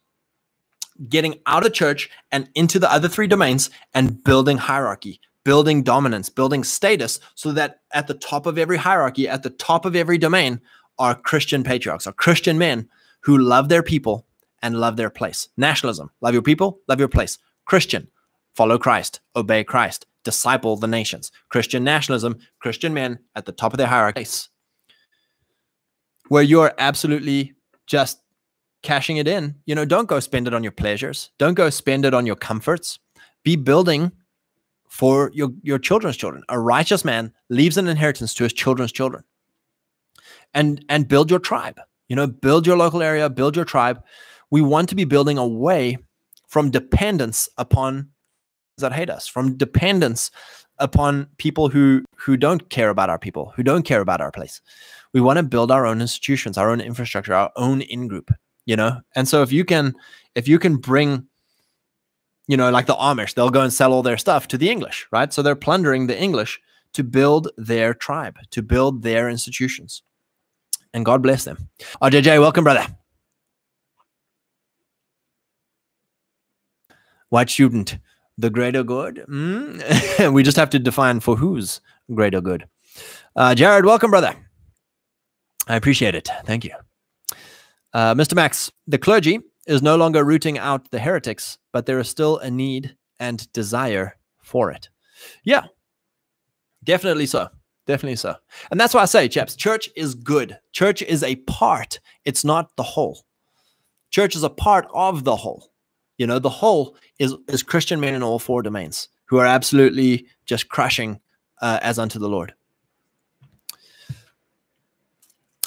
getting 1.10 1.40
out 1.46 1.66
of 1.66 1.74
church 1.74 2.10
and 2.32 2.50
into 2.56 2.80
the 2.80 2.92
other 2.92 3.08
three 3.08 3.28
domains 3.28 3.70
and 3.94 4.24
building 4.24 4.58
hierarchy, 4.58 5.20
building 5.44 5.84
dominance, 5.84 6.30
building 6.30 6.64
status, 6.64 7.20
so 7.36 7.52
that 7.52 7.82
at 7.94 8.08
the 8.08 8.14
top 8.14 8.46
of 8.46 8.58
every 8.58 8.78
hierarchy, 8.78 9.28
at 9.28 9.44
the 9.44 9.50
top 9.50 9.86
of 9.86 9.96
every 9.96 10.18
domain, 10.18 10.60
are 11.00 11.16
Christian 11.16 11.64
patriarchs, 11.64 12.08
are 12.08 12.14
Christian 12.14 12.58
men 12.58 12.90
who 13.22 13.38
love 13.38 13.70
their 13.70 13.84
people 13.84 14.26
and 14.62 14.80
love 14.80 14.98
their 14.98 15.10
place. 15.10 15.50
Nationalism, 15.58 16.10
love 16.22 16.34
your 16.34 16.42
people, 16.42 16.80
love 16.88 17.00
your 17.00 17.08
place. 17.08 17.38
Christian, 17.66 18.08
follow 18.56 18.78
Christ, 18.78 19.20
obey 19.36 19.64
Christ, 19.64 20.08
disciple 20.24 20.76
the 20.76 20.88
nations. 20.88 21.32
Christian 21.50 21.84
nationalism, 21.84 22.40
Christian 22.60 22.94
men 22.94 23.20
at 23.36 23.46
the 23.46 23.52
top 23.52 23.74
of 23.74 23.78
their 23.78 23.88
hierarchy, 23.88 24.26
where 26.30 26.44
you're 26.44 26.74
absolutely 26.78 27.54
just 27.86 28.20
cashing 28.84 29.18
it 29.18 29.28
in. 29.28 29.56
You 29.66 29.76
know, 29.76 29.86
don't 29.86 30.08
go 30.08 30.20
spend 30.20 30.48
it 30.48 30.54
on 30.54 30.64
your 30.64 30.72
pleasures. 30.72 31.32
Don't 31.38 31.56
go 31.56 31.70
spend 31.70 32.06
it 32.06 32.14
on 32.14 32.26
your 32.26 32.36
comforts. 32.36 33.00
Be 33.44 33.56
building 33.56 34.12
for 34.90 35.32
your, 35.34 35.50
your 35.64 35.80
children's 35.80 36.18
children. 36.18 36.44
A 36.50 36.60
righteous 36.60 37.04
man 37.04 37.34
leaves 37.50 37.78
an 37.78 37.88
inheritance 37.88 38.34
to 38.36 38.44
his 38.44 38.54
children's 38.54 38.92
children. 38.92 39.24
And 40.54 40.84
and 40.90 41.08
build 41.08 41.30
your 41.30 41.40
tribe. 41.40 41.80
You 42.08 42.16
know, 42.16 42.26
build 42.26 42.66
your 42.66 42.78
local 42.78 43.02
area, 43.02 43.30
build 43.30 43.56
your 43.56 43.66
tribe. 43.66 44.02
We 44.50 44.62
want 44.62 44.88
to 44.90 44.96
be 44.96 45.04
building 45.04 45.38
away 45.38 45.98
from 46.48 46.72
dependence 46.72 47.50
upon 47.58 48.10
that 48.78 48.94
hate 48.94 49.10
us, 49.10 49.28
from 49.28 49.58
dependence 49.58 50.32
upon 50.80 51.28
people 51.38 51.68
who 51.68 52.06
who 52.16 52.38
don't 52.38 52.70
care 52.70 52.90
about 52.90 53.10
our 53.10 53.20
people, 53.20 53.52
who 53.56 53.64
don't 53.64 53.84
care 53.84 54.02
about 54.02 54.22
our 54.22 54.32
place. 54.32 54.62
We 55.14 55.22
want 55.22 55.38
to 55.38 55.44
build 55.44 55.70
our 55.70 55.86
own 55.86 56.00
institutions, 56.00 56.58
our 56.58 56.70
own 56.70 56.80
infrastructure, 56.80 57.34
our 57.34 57.52
own 57.58 57.82
in 57.82 58.08
group 58.08 58.32
you 58.68 58.76
know. 58.76 59.02
And 59.16 59.28
so 59.28 59.42
if 59.42 59.52
you 59.52 59.66
can 59.66 59.96
if 60.36 60.48
you 60.48 60.60
can 60.60 60.78
bring 60.78 61.28
you 62.48 62.56
know, 62.56 62.70
like 62.72 62.86
the 62.86 62.96
Amish, 62.96 63.34
they'll 63.34 63.50
go 63.50 63.62
and 63.62 63.74
sell 63.74 63.94
all 63.94 64.02
their 64.02 64.18
stuff 64.18 64.48
to 64.48 64.58
the 64.58 64.70
English, 64.70 65.06
right? 65.12 65.34
So 65.34 65.42
they're 65.42 65.56
plundering 65.56 66.08
the 66.08 66.20
English 66.20 66.60
to 66.94 67.04
build 67.04 67.50
their 67.58 67.94
tribe, 67.94 68.38
to 68.52 68.62
build 68.62 69.04
their 69.04 69.30
institutions. 69.30 70.02
And 70.94 71.04
God 71.04 71.22
bless 71.22 71.44
them. 71.44 71.70
Oh, 72.02 72.08
JJ, 72.08 72.40
welcome, 72.40 72.64
brother. 72.64 72.88
White 77.30 77.50
student, 77.50 77.98
the 78.38 78.50
greater 78.50 78.84
good. 78.84 79.26
Mm? 79.28 80.32
we 80.34 80.44
just 80.44 80.56
have 80.56 80.70
to 80.70 80.80
define 80.80 81.20
for 81.20 81.36
whose 81.36 81.82
greater 82.14 82.40
good. 82.40 82.66
Uh, 83.36 83.54
Jared, 83.54 83.84
welcome, 83.84 84.10
brother. 84.10 84.34
I 85.68 85.76
appreciate 85.76 86.16
it. 86.16 86.30
Thank 86.46 86.64
you. 86.64 86.72
Uh, 87.98 88.14
Mr. 88.14 88.36
Max, 88.36 88.72
the 88.86 89.00
clergy 89.00 89.40
is 89.66 89.82
no 89.82 89.96
longer 89.96 90.24
rooting 90.24 90.60
out 90.60 90.92
the 90.92 91.00
heretics, 91.00 91.58
but 91.74 91.88
there 91.88 91.98
is 91.98 92.08
still 92.08 92.38
a 92.38 92.52
need 92.52 92.96
and 93.20 93.52
desire 93.54 94.18
for 94.40 94.70
it. 94.70 94.90
Yeah, 95.44 95.64
definitely 96.84 97.26
so. 97.26 97.50
Definitely 97.88 98.18
so. 98.18 98.36
And 98.70 98.80
that's 98.80 98.94
why 98.94 99.02
I 99.02 99.06
say, 99.06 99.28
chaps, 99.28 99.56
church 99.56 99.90
is 99.96 100.14
good. 100.14 100.60
Church 100.74 101.02
is 101.02 101.24
a 101.24 101.38
part, 101.38 102.00
it's 102.24 102.46
not 102.46 102.76
the 102.76 102.84
whole. 102.84 103.26
Church 104.12 104.36
is 104.36 104.44
a 104.44 104.50
part 104.52 104.86
of 104.94 105.24
the 105.24 105.36
whole. 105.36 105.72
You 106.20 106.28
know, 106.28 106.38
the 106.38 106.52
whole 106.52 106.96
is, 107.18 107.34
is 107.48 107.64
Christian 107.64 108.00
men 108.00 108.14
in 108.14 108.22
all 108.22 108.38
four 108.38 108.62
domains 108.62 109.10
who 109.26 109.38
are 109.38 109.48
absolutely 109.48 110.28
just 110.46 110.70
crushing 110.70 111.20
uh, 111.64 111.80
as 111.82 111.98
unto 111.98 112.20
the 112.20 112.30
Lord. 112.30 112.54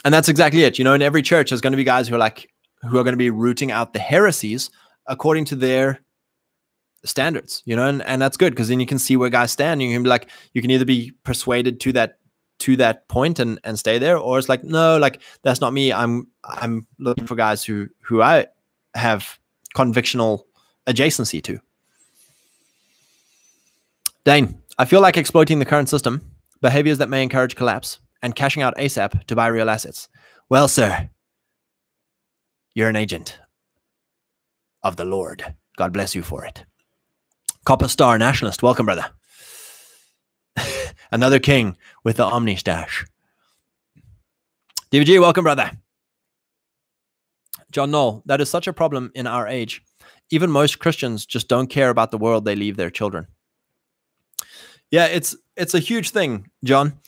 And 0.04 0.14
that's 0.14 0.28
exactly 0.28 0.64
it. 0.64 0.78
You 0.78 0.84
know, 0.84 0.94
in 0.94 1.02
every 1.02 1.22
church, 1.22 1.50
there's 1.50 1.60
going 1.60 1.72
to 1.72 1.76
be 1.76 1.84
guys 1.84 2.08
who 2.08 2.14
are 2.14 2.18
like, 2.18 2.50
who 2.82 2.98
are 2.98 3.04
going 3.04 3.12
to 3.12 3.18
be 3.18 3.30
rooting 3.30 3.70
out 3.70 3.92
the 3.92 3.98
heresies 3.98 4.70
according 5.06 5.44
to 5.46 5.56
their 5.56 6.00
standards, 7.04 7.62
you 7.64 7.76
know, 7.76 7.86
and, 7.86 8.02
and 8.02 8.20
that's 8.20 8.36
good 8.36 8.52
because 8.52 8.68
then 8.68 8.80
you 8.80 8.86
can 8.86 8.98
see 8.98 9.16
where 9.16 9.30
guys 9.30 9.52
stand. 9.52 9.82
You 9.82 9.92
can 9.92 10.02
be 10.02 10.08
like, 10.08 10.28
you 10.54 10.62
can 10.62 10.70
either 10.70 10.84
be 10.84 11.12
persuaded 11.24 11.80
to 11.80 11.92
that 11.92 12.18
to 12.60 12.76
that 12.76 13.08
point 13.08 13.38
and 13.38 13.58
and 13.64 13.78
stay 13.78 13.98
there, 13.98 14.18
or 14.18 14.38
it's 14.38 14.48
like, 14.48 14.62
no, 14.62 14.98
like 14.98 15.20
that's 15.42 15.60
not 15.60 15.72
me. 15.72 15.92
I'm 15.92 16.28
I'm 16.44 16.86
looking 16.98 17.26
for 17.26 17.34
guys 17.34 17.64
who 17.64 17.88
who 18.02 18.22
I 18.22 18.46
have 18.94 19.38
convictional 19.74 20.44
adjacency 20.86 21.42
to. 21.44 21.58
Dane, 24.24 24.60
I 24.78 24.84
feel 24.84 25.00
like 25.00 25.16
exploiting 25.16 25.58
the 25.58 25.64
current 25.64 25.88
system, 25.88 26.20
behaviors 26.60 26.98
that 26.98 27.08
may 27.08 27.22
encourage 27.22 27.56
collapse, 27.56 27.98
and 28.22 28.34
cashing 28.34 28.62
out 28.62 28.76
ASAP 28.76 29.24
to 29.26 29.36
buy 29.36 29.46
real 29.46 29.70
assets. 29.70 30.08
Well, 30.48 30.68
sir, 30.68 31.08
you're 32.74 32.88
an 32.88 32.96
agent 32.96 33.38
of 34.82 34.96
the 34.96 35.04
Lord. 35.04 35.54
God 35.76 35.92
bless 35.92 36.14
you 36.14 36.22
for 36.22 36.44
it. 36.44 36.64
Copper 37.64 37.88
Star 37.88 38.18
Nationalist, 38.18 38.62
welcome, 38.62 38.86
brother. 38.86 39.06
Another 41.12 41.38
king 41.38 41.76
with 42.04 42.16
the 42.16 42.24
Omni 42.24 42.56
stash. 42.56 43.04
DVG, 44.90 45.20
welcome, 45.20 45.44
brother. 45.44 45.70
John 47.70 47.90
Knoll, 47.90 48.22
that 48.26 48.40
is 48.40 48.50
such 48.50 48.66
a 48.66 48.72
problem 48.72 49.12
in 49.14 49.26
our 49.26 49.46
age. 49.46 49.82
Even 50.30 50.50
most 50.50 50.78
Christians 50.78 51.26
just 51.26 51.48
don't 51.48 51.68
care 51.68 51.90
about 51.90 52.10
the 52.10 52.18
world 52.18 52.44
they 52.44 52.56
leave 52.56 52.76
their 52.76 52.90
children. 52.90 53.26
Yeah, 54.90 55.06
it's 55.06 55.36
it's 55.56 55.74
a 55.74 55.78
huge 55.78 56.10
thing, 56.10 56.50
John 56.64 56.98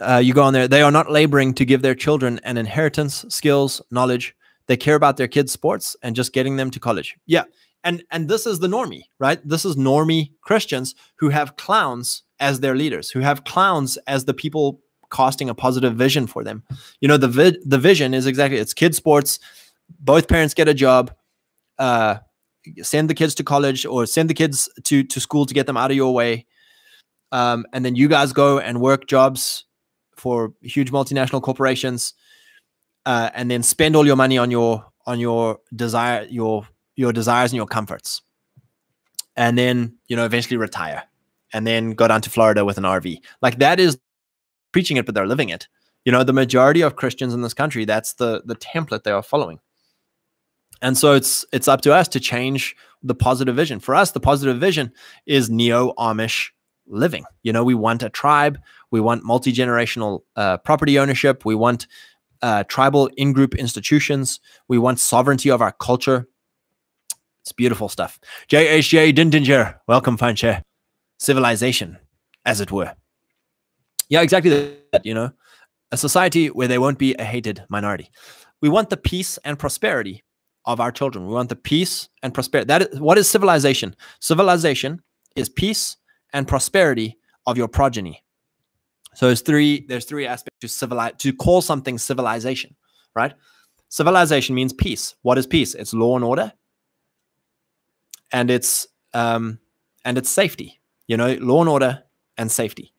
uh, 0.00 0.20
you 0.22 0.34
go 0.34 0.42
on 0.42 0.52
there, 0.52 0.68
they 0.68 0.82
are 0.82 0.90
not 0.90 1.10
laboring 1.10 1.54
to 1.54 1.64
give 1.64 1.82
their 1.82 1.94
children 1.94 2.40
an 2.44 2.56
inheritance, 2.56 3.24
skills, 3.28 3.80
knowledge. 3.90 4.34
They 4.66 4.76
care 4.76 4.94
about 4.94 5.16
their 5.16 5.28
kids' 5.28 5.52
sports 5.52 5.96
and 6.02 6.16
just 6.16 6.32
getting 6.32 6.56
them 6.56 6.70
to 6.70 6.80
college. 6.80 7.16
Yeah. 7.26 7.44
And 7.84 8.02
and 8.10 8.28
this 8.28 8.46
is 8.46 8.58
the 8.58 8.66
normie, 8.66 9.04
right? 9.20 9.40
This 9.46 9.64
is 9.64 9.76
normie 9.76 10.32
Christians 10.40 10.94
who 11.16 11.28
have 11.28 11.56
clowns 11.56 12.22
as 12.40 12.60
their 12.60 12.74
leaders, 12.74 13.10
who 13.10 13.20
have 13.20 13.44
clowns 13.44 13.96
as 14.08 14.24
the 14.24 14.34
people 14.34 14.80
casting 15.12 15.48
a 15.48 15.54
positive 15.54 15.94
vision 15.94 16.26
for 16.26 16.42
them. 16.42 16.64
You 17.00 17.06
know, 17.06 17.16
the 17.16 17.28
vi- 17.28 17.58
the 17.64 17.78
vision 17.78 18.12
is 18.12 18.26
exactly 18.26 18.58
it's 18.58 18.74
kids 18.74 18.96
sports, 18.96 19.38
both 20.00 20.26
parents 20.26 20.52
get 20.52 20.66
a 20.66 20.74
job, 20.74 21.14
uh, 21.78 22.16
send 22.82 23.08
the 23.08 23.14
kids 23.14 23.36
to 23.36 23.44
college 23.44 23.86
or 23.86 24.04
send 24.04 24.28
the 24.28 24.34
kids 24.34 24.68
to 24.84 25.04
to 25.04 25.20
school 25.20 25.46
to 25.46 25.54
get 25.54 25.66
them 25.66 25.76
out 25.76 25.92
of 25.92 25.96
your 25.96 26.12
way. 26.12 26.44
Um, 27.30 27.66
and 27.72 27.84
then 27.84 27.94
you 27.94 28.08
guys 28.08 28.32
go 28.32 28.58
and 28.58 28.80
work 28.80 29.06
jobs 29.06 29.65
for 30.16 30.52
huge 30.62 30.90
multinational 30.90 31.42
corporations, 31.42 32.14
uh, 33.04 33.30
and 33.34 33.50
then 33.50 33.62
spend 33.62 33.96
all 33.96 34.06
your 34.06 34.16
money 34.16 34.38
on 34.38 34.50
your 34.50 34.84
on 35.06 35.20
your 35.20 35.58
desire 35.74 36.26
your 36.30 36.66
your 36.96 37.12
desires 37.12 37.52
and 37.52 37.56
your 37.56 37.66
comforts, 37.66 38.22
and 39.36 39.56
then 39.56 39.96
you 40.08 40.16
know 40.16 40.24
eventually 40.24 40.56
retire, 40.56 41.02
and 41.52 41.66
then 41.66 41.92
go 41.92 42.08
down 42.08 42.20
to 42.22 42.30
Florida 42.30 42.64
with 42.64 42.78
an 42.78 42.84
RV. 42.84 43.20
Like 43.42 43.58
that 43.58 43.78
is 43.78 43.98
preaching 44.72 44.96
it, 44.96 45.06
but 45.06 45.14
they're 45.14 45.26
living 45.26 45.48
it. 45.48 45.68
You 46.04 46.12
know, 46.12 46.22
the 46.22 46.32
majority 46.32 46.82
of 46.82 46.96
Christians 46.96 47.34
in 47.34 47.42
this 47.42 47.54
country, 47.54 47.84
that's 47.84 48.14
the 48.14 48.42
the 48.44 48.56
template 48.56 49.02
they 49.04 49.10
are 49.10 49.22
following. 49.22 49.60
And 50.82 50.96
so 50.96 51.14
it's 51.14 51.44
it's 51.52 51.68
up 51.68 51.80
to 51.82 51.94
us 51.94 52.08
to 52.08 52.20
change 52.20 52.76
the 53.02 53.14
positive 53.14 53.56
vision. 53.56 53.80
For 53.80 53.94
us, 53.94 54.12
the 54.12 54.20
positive 54.20 54.58
vision 54.58 54.92
is 55.26 55.48
neo 55.48 55.92
Amish 55.98 56.50
living. 56.86 57.24
You 57.42 57.52
know, 57.52 57.64
we 57.64 57.74
want 57.74 58.02
a 58.02 58.10
tribe, 58.10 58.58
we 58.90 59.00
want 59.00 59.24
multi 59.24 59.52
generational 59.52 60.22
uh, 60.36 60.58
property 60.58 60.98
ownership, 60.98 61.44
we 61.44 61.54
want 61.54 61.86
uh, 62.42 62.64
tribal 62.64 63.08
in 63.16 63.32
group 63.32 63.54
institutions, 63.54 64.40
we 64.68 64.78
want 64.78 65.00
sovereignty 65.00 65.50
of 65.50 65.62
our 65.62 65.72
culture. 65.72 66.26
It's 67.42 67.52
beautiful 67.52 67.88
stuff. 67.88 68.18
JHJ 68.48 69.14
Dindinger, 69.14 69.78
welcome, 69.86 70.18
Fanche. 70.18 70.62
Civilization, 71.18 71.98
as 72.44 72.60
it 72.60 72.70
were. 72.70 72.94
Yeah, 74.08 74.22
exactly 74.22 74.76
that, 74.92 75.04
you 75.04 75.14
know, 75.14 75.32
a 75.92 75.96
society 75.96 76.48
where 76.48 76.68
there 76.68 76.80
won't 76.80 76.98
be 76.98 77.14
a 77.14 77.24
hated 77.24 77.64
minority. 77.68 78.10
We 78.60 78.68
want 78.68 78.90
the 78.90 78.96
peace 78.96 79.38
and 79.44 79.58
prosperity 79.58 80.24
of 80.64 80.80
our 80.80 80.90
children. 80.90 81.26
We 81.26 81.34
want 81.34 81.48
the 81.48 81.56
peace 81.56 82.08
and 82.22 82.34
prosperity. 82.34 82.66
That 82.66 82.82
is 82.82 83.00
what 83.00 83.18
is 83.18 83.30
civilization? 83.30 83.94
Civilization 84.20 85.02
is 85.36 85.48
peace 85.48 85.96
and 86.36 86.46
prosperity 86.46 87.16
of 87.46 87.56
your 87.56 87.66
progeny. 87.66 88.22
So 89.14 89.26
there's 89.26 89.40
three 89.40 89.86
there's 89.88 90.04
three 90.04 90.26
aspects 90.26 90.58
to 90.60 90.68
civilize 90.68 91.14
to 91.18 91.32
call 91.32 91.62
something 91.62 91.96
civilization, 91.96 92.76
right? 93.14 93.32
Civilization 93.88 94.54
means 94.54 94.74
peace. 94.74 95.14
What 95.22 95.38
is 95.38 95.46
peace? 95.46 95.74
It's 95.74 95.94
law 95.94 96.14
and 96.14 96.24
order, 96.24 96.52
and 98.32 98.50
it's 98.50 98.86
um, 99.14 99.58
and 100.04 100.18
it's 100.18 100.28
safety. 100.28 100.78
You 101.08 101.16
know, 101.16 101.32
law 101.40 101.60
and 101.62 101.70
order 101.70 102.02
and 102.36 102.52
safety. 102.52 102.92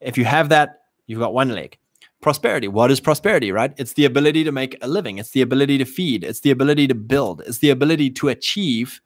If 0.00 0.18
you 0.18 0.26
have 0.26 0.50
that, 0.50 0.82
you've 1.06 1.20
got 1.20 1.32
one 1.32 1.48
leg. 1.48 1.78
Prosperity. 2.20 2.68
What 2.68 2.90
is 2.90 3.00
prosperity, 3.00 3.52
right? 3.52 3.72
It's 3.78 3.94
the 3.94 4.04
ability 4.04 4.44
to 4.44 4.52
make 4.52 4.76
a 4.82 4.88
living. 4.88 5.16
It's 5.16 5.30
the 5.30 5.40
ability 5.40 5.78
to 5.78 5.86
feed. 5.86 6.24
It's 6.24 6.40
the 6.40 6.50
ability 6.50 6.88
to 6.88 6.94
build. 6.94 7.40
It's 7.46 7.58
the 7.58 7.70
ability 7.70 8.10
to 8.10 8.28
achieve 8.28 9.00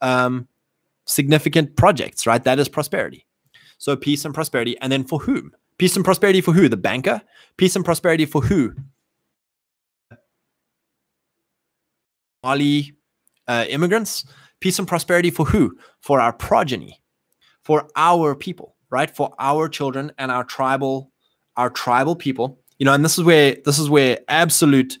um, 0.00 0.48
significant 1.08 1.76
projects, 1.76 2.26
right? 2.26 2.42
That 2.44 2.58
is 2.58 2.68
prosperity. 2.68 3.26
So 3.78 3.96
peace 3.96 4.24
and 4.24 4.34
prosperity. 4.34 4.76
And 4.80 4.92
then 4.92 5.04
for 5.04 5.18
whom? 5.20 5.52
Peace 5.78 5.96
and 5.96 6.04
prosperity 6.04 6.40
for 6.40 6.52
who? 6.52 6.68
The 6.68 6.76
banker? 6.76 7.22
Peace 7.56 7.76
and 7.76 7.84
prosperity 7.84 8.26
for 8.26 8.42
who? 8.42 8.74
Mali 12.42 12.92
uh, 13.46 13.64
immigrants? 13.68 14.24
Peace 14.60 14.78
and 14.78 14.88
prosperity 14.88 15.30
for 15.30 15.46
who? 15.46 15.76
For 16.00 16.20
our 16.20 16.32
progeny, 16.32 17.00
for 17.62 17.88
our 17.96 18.34
people, 18.34 18.74
right? 18.90 19.14
For 19.14 19.32
our 19.38 19.68
children 19.68 20.12
and 20.18 20.30
our 20.30 20.44
tribal, 20.44 21.12
our 21.56 21.70
tribal 21.70 22.16
people. 22.16 22.60
You 22.78 22.84
know, 22.84 22.92
and 22.92 23.04
this 23.04 23.18
is 23.18 23.24
where 23.24 23.56
this 23.64 23.78
is 23.78 23.88
where 23.88 24.18
absolute, 24.28 24.98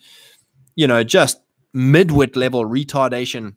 you 0.74 0.86
know, 0.86 1.02
just 1.04 1.40
midwit 1.74 2.36
level 2.36 2.64
retardation 2.64 3.54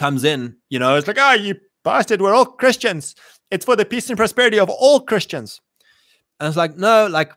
comes 0.00 0.24
in, 0.24 0.56
you 0.70 0.78
know, 0.78 0.96
it's 0.96 1.06
like, 1.06 1.18
ah, 1.20 1.32
oh, 1.32 1.42
you 1.42 1.54
bastard, 1.84 2.22
we're 2.22 2.34
all 2.34 2.46
Christians. 2.46 3.14
It's 3.50 3.66
for 3.66 3.76
the 3.76 3.84
peace 3.84 4.08
and 4.08 4.16
prosperity 4.16 4.58
of 4.58 4.70
all 4.70 5.00
Christians. 5.00 5.60
And 6.40 6.48
it's 6.48 6.56
like, 6.56 6.74
no, 6.78 7.06
like, 7.06 7.32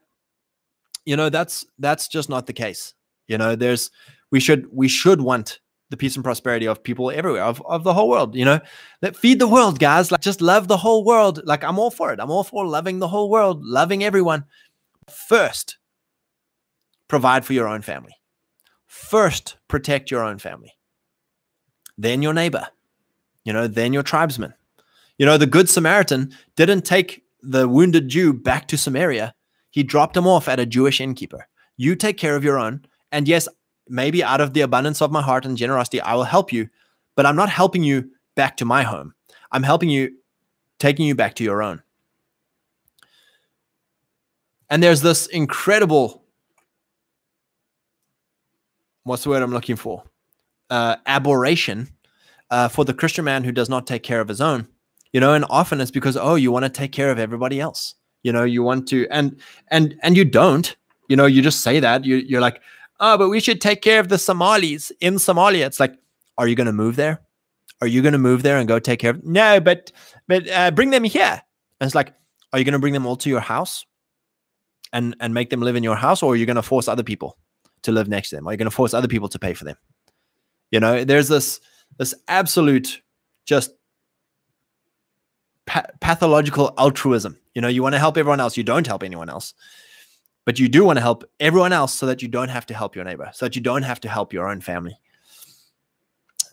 you 1.05 1.17
know, 1.17 1.29
that's 1.29 1.65
that's 1.77 2.07
just 2.07 2.29
not 2.29 2.47
the 2.47 2.53
case. 2.53 2.93
You 3.27 3.37
know, 3.37 3.57
there's 3.57 3.91
we 4.31 4.39
should 4.39 4.65
we 4.71 4.87
should 4.87 5.19
want 5.19 5.59
the 5.89 5.97
peace 5.97 6.15
and 6.15 6.23
prosperity 6.23 6.65
of 6.65 6.81
people 6.81 7.11
everywhere, 7.11 7.43
of, 7.43 7.61
of 7.65 7.83
the 7.83 7.93
whole 7.93 8.07
world, 8.07 8.33
you 8.33 8.45
know. 8.45 8.61
Let 9.01 9.17
feed 9.17 9.39
the 9.39 9.47
world, 9.47 9.77
guys. 9.77 10.09
Like 10.09 10.21
just 10.21 10.41
love 10.41 10.69
the 10.69 10.77
whole 10.77 11.03
world. 11.03 11.41
Like 11.43 11.65
I'm 11.65 11.77
all 11.77 11.91
for 11.91 12.13
it. 12.13 12.19
I'm 12.21 12.31
all 12.31 12.45
for 12.45 12.65
loving 12.65 12.99
the 12.99 13.09
whole 13.09 13.29
world, 13.29 13.61
loving 13.61 14.05
everyone. 14.05 14.45
First, 15.09 15.77
provide 17.09 17.43
for 17.43 17.51
your 17.51 17.67
own 17.67 17.81
family. 17.81 18.15
First, 18.87 19.57
protect 19.67 20.09
your 20.09 20.23
own 20.23 20.39
family 20.39 20.71
then 21.97 22.21
your 22.21 22.33
neighbor, 22.33 22.67
you 23.43 23.53
know, 23.53 23.67
then 23.67 23.93
your 23.93 24.03
tribesman. 24.03 24.53
You 25.17 25.25
know, 25.25 25.37
the 25.37 25.45
Good 25.45 25.69
Samaritan 25.69 26.33
didn't 26.55 26.81
take 26.81 27.23
the 27.41 27.67
wounded 27.67 28.07
Jew 28.07 28.33
back 28.33 28.67
to 28.69 28.77
Samaria, 28.77 29.35
he 29.69 29.83
dropped 29.83 30.15
him 30.15 30.27
off 30.27 30.47
at 30.47 30.59
a 30.59 30.65
Jewish 30.65 31.01
innkeeper. 31.01 31.47
You 31.77 31.95
take 31.95 32.17
care 32.17 32.35
of 32.35 32.43
your 32.43 32.59
own. 32.59 32.85
And 33.11 33.27
yes, 33.27 33.47
maybe 33.87 34.23
out 34.23 34.39
of 34.39 34.53
the 34.53 34.61
abundance 34.61 35.01
of 35.01 35.11
my 35.11 35.21
heart 35.21 35.45
and 35.45 35.57
generosity, 35.57 35.99
I 35.99 36.13
will 36.15 36.23
help 36.23 36.53
you, 36.53 36.69
but 37.15 37.25
I'm 37.25 37.35
not 37.35 37.49
helping 37.49 37.83
you 37.83 38.09
back 38.35 38.57
to 38.57 38.65
my 38.65 38.83
home. 38.83 39.13
I'm 39.51 39.63
helping 39.63 39.89
you, 39.89 40.15
taking 40.79 41.05
you 41.05 41.15
back 41.15 41.35
to 41.35 41.43
your 41.43 41.61
own. 41.61 41.81
And 44.69 44.81
there's 44.81 45.01
this 45.01 45.27
incredible, 45.27 46.23
what's 49.03 49.23
the 49.23 49.29
word 49.29 49.43
I'm 49.43 49.51
looking 49.51 49.75
for? 49.75 50.03
Uh, 50.73 50.95
aberration 51.05 51.87
uh, 52.49 52.67
for 52.67 52.83
the 52.83 52.95
Christian 52.95 53.25
man 53.25 53.43
who 53.43 53.51
does 53.51 53.69
not 53.69 53.85
take 53.85 54.01
care 54.01 54.21
of 54.21 54.27
his 54.27 54.41
own. 54.41 54.67
You 55.11 55.19
know, 55.19 55.35
and 55.35 55.45
often 55.49 55.79
it's 55.79 55.91
because 55.91 56.17
oh, 56.17 56.33
you 56.33 56.51
want 56.51 56.65
to 56.65 56.69
take 56.81 56.91
care 56.91 57.11
of 57.11 57.19
everybody 57.19 57.61
else. 57.61 57.93
You 58.23 58.33
know, 58.33 58.43
you 58.43 58.63
want 58.63 58.87
to, 58.87 59.05
and 59.11 59.39
and 59.67 59.95
and 60.01 60.17
you 60.17 60.25
don't. 60.25 60.75
You 61.09 61.15
know, 61.15 61.27
you 61.27 61.43
just 61.43 61.61
say 61.61 61.79
that. 61.79 62.05
You, 62.05 62.15
you're 62.15 62.41
like, 62.41 62.59
oh, 62.99 63.17
but 63.19 63.29
we 63.29 63.39
should 63.39 63.61
take 63.61 63.83
care 63.83 63.99
of 63.99 64.07
the 64.07 64.17
Somalis 64.17 64.91
in 64.99 65.15
Somalia. 65.15 65.65
It's 65.67 65.79
like, 65.79 65.93
are 66.39 66.47
you 66.47 66.55
going 66.55 66.71
to 66.73 66.73
move 66.73 66.95
there? 66.95 67.21
Are 67.81 67.87
you 67.87 68.01
going 68.01 68.13
to 68.13 68.25
move 68.29 68.41
there 68.41 68.57
and 68.57 68.67
go 68.67 68.79
take 68.79 68.99
care 68.99 69.11
of? 69.11 69.23
No, 69.23 69.59
but 69.59 69.91
but 70.27 70.49
uh, 70.49 70.71
bring 70.71 70.89
them 70.89 71.03
here. 71.03 71.39
And 71.79 71.87
it's 71.87 71.95
like, 71.95 72.13
are 72.51 72.57
you 72.57 72.65
going 72.65 72.79
to 72.79 72.79
bring 72.79 72.93
them 72.93 73.05
all 73.05 73.17
to 73.17 73.29
your 73.29 73.41
house, 73.41 73.85
and 74.91 75.15
and 75.19 75.33
make 75.33 75.49
them 75.51 75.61
live 75.61 75.75
in 75.75 75.83
your 75.83 75.97
house, 75.97 76.23
or 76.23 76.33
are 76.33 76.35
you 76.35 76.47
going 76.47 76.61
to 76.63 76.69
force 76.73 76.87
other 76.87 77.03
people 77.03 77.37
to 77.83 77.91
live 77.91 78.07
next 78.07 78.29
to 78.29 78.37
them? 78.37 78.47
Are 78.47 78.53
you 78.53 78.57
going 78.57 78.71
to 78.71 78.75
force 78.75 78.95
other 78.95 79.07
people 79.07 79.29
to 79.29 79.37
pay 79.37 79.53
for 79.53 79.65
them? 79.65 79.77
You 80.73 80.79
know, 80.79 81.03
there's 81.03 81.27
this 81.27 81.61
this 81.99 82.15
absolute 82.27 83.03
just 83.45 83.73
pa- 85.67 85.85
pathological 85.99 86.73
altruism. 86.79 87.37
You 87.53 87.61
know, 87.61 87.67
you 87.67 87.83
want 87.83 87.93
to 87.93 87.99
help 87.99 88.17
everyone 88.17 88.39
else, 88.39 88.57
you 88.57 88.63
don't 88.63 88.87
help 88.87 89.03
anyone 89.03 89.29
else. 89.29 89.53
But 90.45 90.57
you 90.57 90.67
do 90.67 90.83
want 90.83 90.97
to 90.97 91.01
help 91.01 91.25
everyone 91.39 91.73
else 91.73 91.93
so 91.93 92.07
that 92.07 92.23
you 92.23 92.27
don't 92.27 92.49
have 92.49 92.65
to 92.65 92.73
help 92.73 92.95
your 92.95 93.05
neighbor 93.05 93.29
so 93.33 93.45
that 93.45 93.55
you 93.55 93.61
don't 93.61 93.83
have 93.83 94.01
to 94.01 94.09
help 94.09 94.33
your 94.33 94.49
own 94.49 94.61
family. 94.61 94.97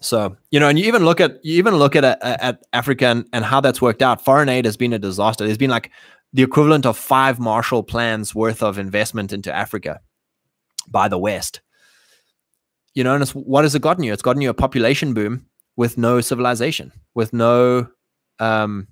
So 0.02 0.36
you 0.50 0.60
know 0.60 0.68
and 0.68 0.78
you 0.78 0.84
even 0.84 1.02
look 1.02 1.22
at 1.22 1.42
you 1.42 1.56
even 1.56 1.76
look 1.76 1.96
at 1.96 2.04
at 2.04 2.62
africa 2.74 3.06
and, 3.06 3.26
and 3.32 3.42
how 3.42 3.62
that's 3.62 3.80
worked 3.80 4.02
out. 4.02 4.22
Foreign 4.22 4.50
aid 4.50 4.66
has 4.66 4.76
been 4.76 4.92
a 4.92 4.98
disaster. 4.98 5.46
There's 5.46 5.56
been 5.56 5.70
like 5.70 5.90
the 6.34 6.42
equivalent 6.42 6.84
of 6.84 6.98
five 6.98 7.40
marshall 7.40 7.82
plans 7.82 8.34
worth 8.34 8.62
of 8.62 8.76
investment 8.78 9.32
into 9.32 9.50
africa 9.50 10.02
by 10.90 11.08
the 11.08 11.18
west 11.18 11.62
you 12.94 13.04
know 13.04 13.14
and 13.14 13.22
it's, 13.22 13.32
what 13.32 13.64
has 13.64 13.74
it 13.74 13.82
gotten 13.82 14.04
you 14.04 14.12
it's 14.12 14.22
gotten 14.22 14.42
you 14.42 14.50
a 14.50 14.54
population 14.54 15.14
boom 15.14 15.46
with 15.76 15.96
no 15.98 16.20
civilization 16.20 16.92
with 17.14 17.32
no 17.32 17.86
um 18.38 18.86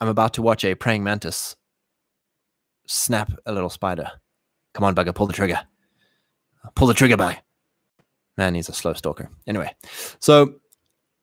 i'm 0.00 0.08
about 0.08 0.34
to 0.34 0.42
watch 0.42 0.64
a 0.64 0.74
praying 0.74 1.04
mantis 1.04 1.56
snap 2.90 3.30
a 3.46 3.52
little 3.52 3.70
spider. 3.70 4.10
Come 4.74 4.84
on, 4.84 4.94
bugger, 4.94 5.14
pull 5.14 5.26
the 5.26 5.32
trigger. 5.32 5.60
Pull 6.74 6.88
the 6.88 6.94
trigger, 6.94 7.16
bugger. 7.16 7.38
Man, 8.36 8.54
he's 8.54 8.68
a 8.68 8.72
slow 8.72 8.94
stalker. 8.94 9.30
Anyway, 9.46 9.74
so 10.18 10.54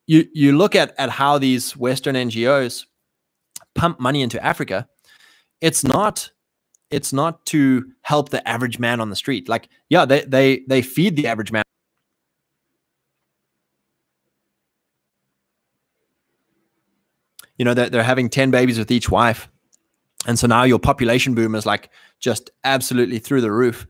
you 0.06 0.26
you 0.32 0.56
look 0.56 0.74
at 0.74 0.94
at 0.98 1.10
how 1.10 1.38
these 1.38 1.76
Western 1.76 2.14
NGOs 2.14 2.86
pump 3.74 4.00
money 4.00 4.22
into 4.22 4.42
Africa. 4.44 4.88
It's 5.60 5.84
not 5.84 6.30
it's 6.90 7.12
not 7.12 7.44
to 7.46 7.84
help 8.02 8.30
the 8.30 8.46
average 8.48 8.78
man 8.78 9.00
on 9.00 9.10
the 9.10 9.16
street. 9.16 9.48
Like, 9.48 9.68
yeah, 9.88 10.04
they 10.04 10.22
they 10.22 10.62
they 10.68 10.82
feed 10.82 11.16
the 11.16 11.26
average 11.26 11.52
man. 11.52 11.62
You 17.56 17.64
know, 17.64 17.74
they're, 17.74 17.90
they're 17.90 18.04
having 18.04 18.28
10 18.28 18.52
babies 18.52 18.78
with 18.78 18.90
each 18.90 19.10
wife 19.10 19.48
and 20.26 20.38
so 20.38 20.46
now 20.46 20.64
your 20.64 20.78
population 20.78 21.34
boom 21.34 21.54
is 21.54 21.66
like 21.66 21.90
just 22.18 22.50
absolutely 22.64 23.18
through 23.18 23.40
the 23.40 23.52
roof 23.52 23.86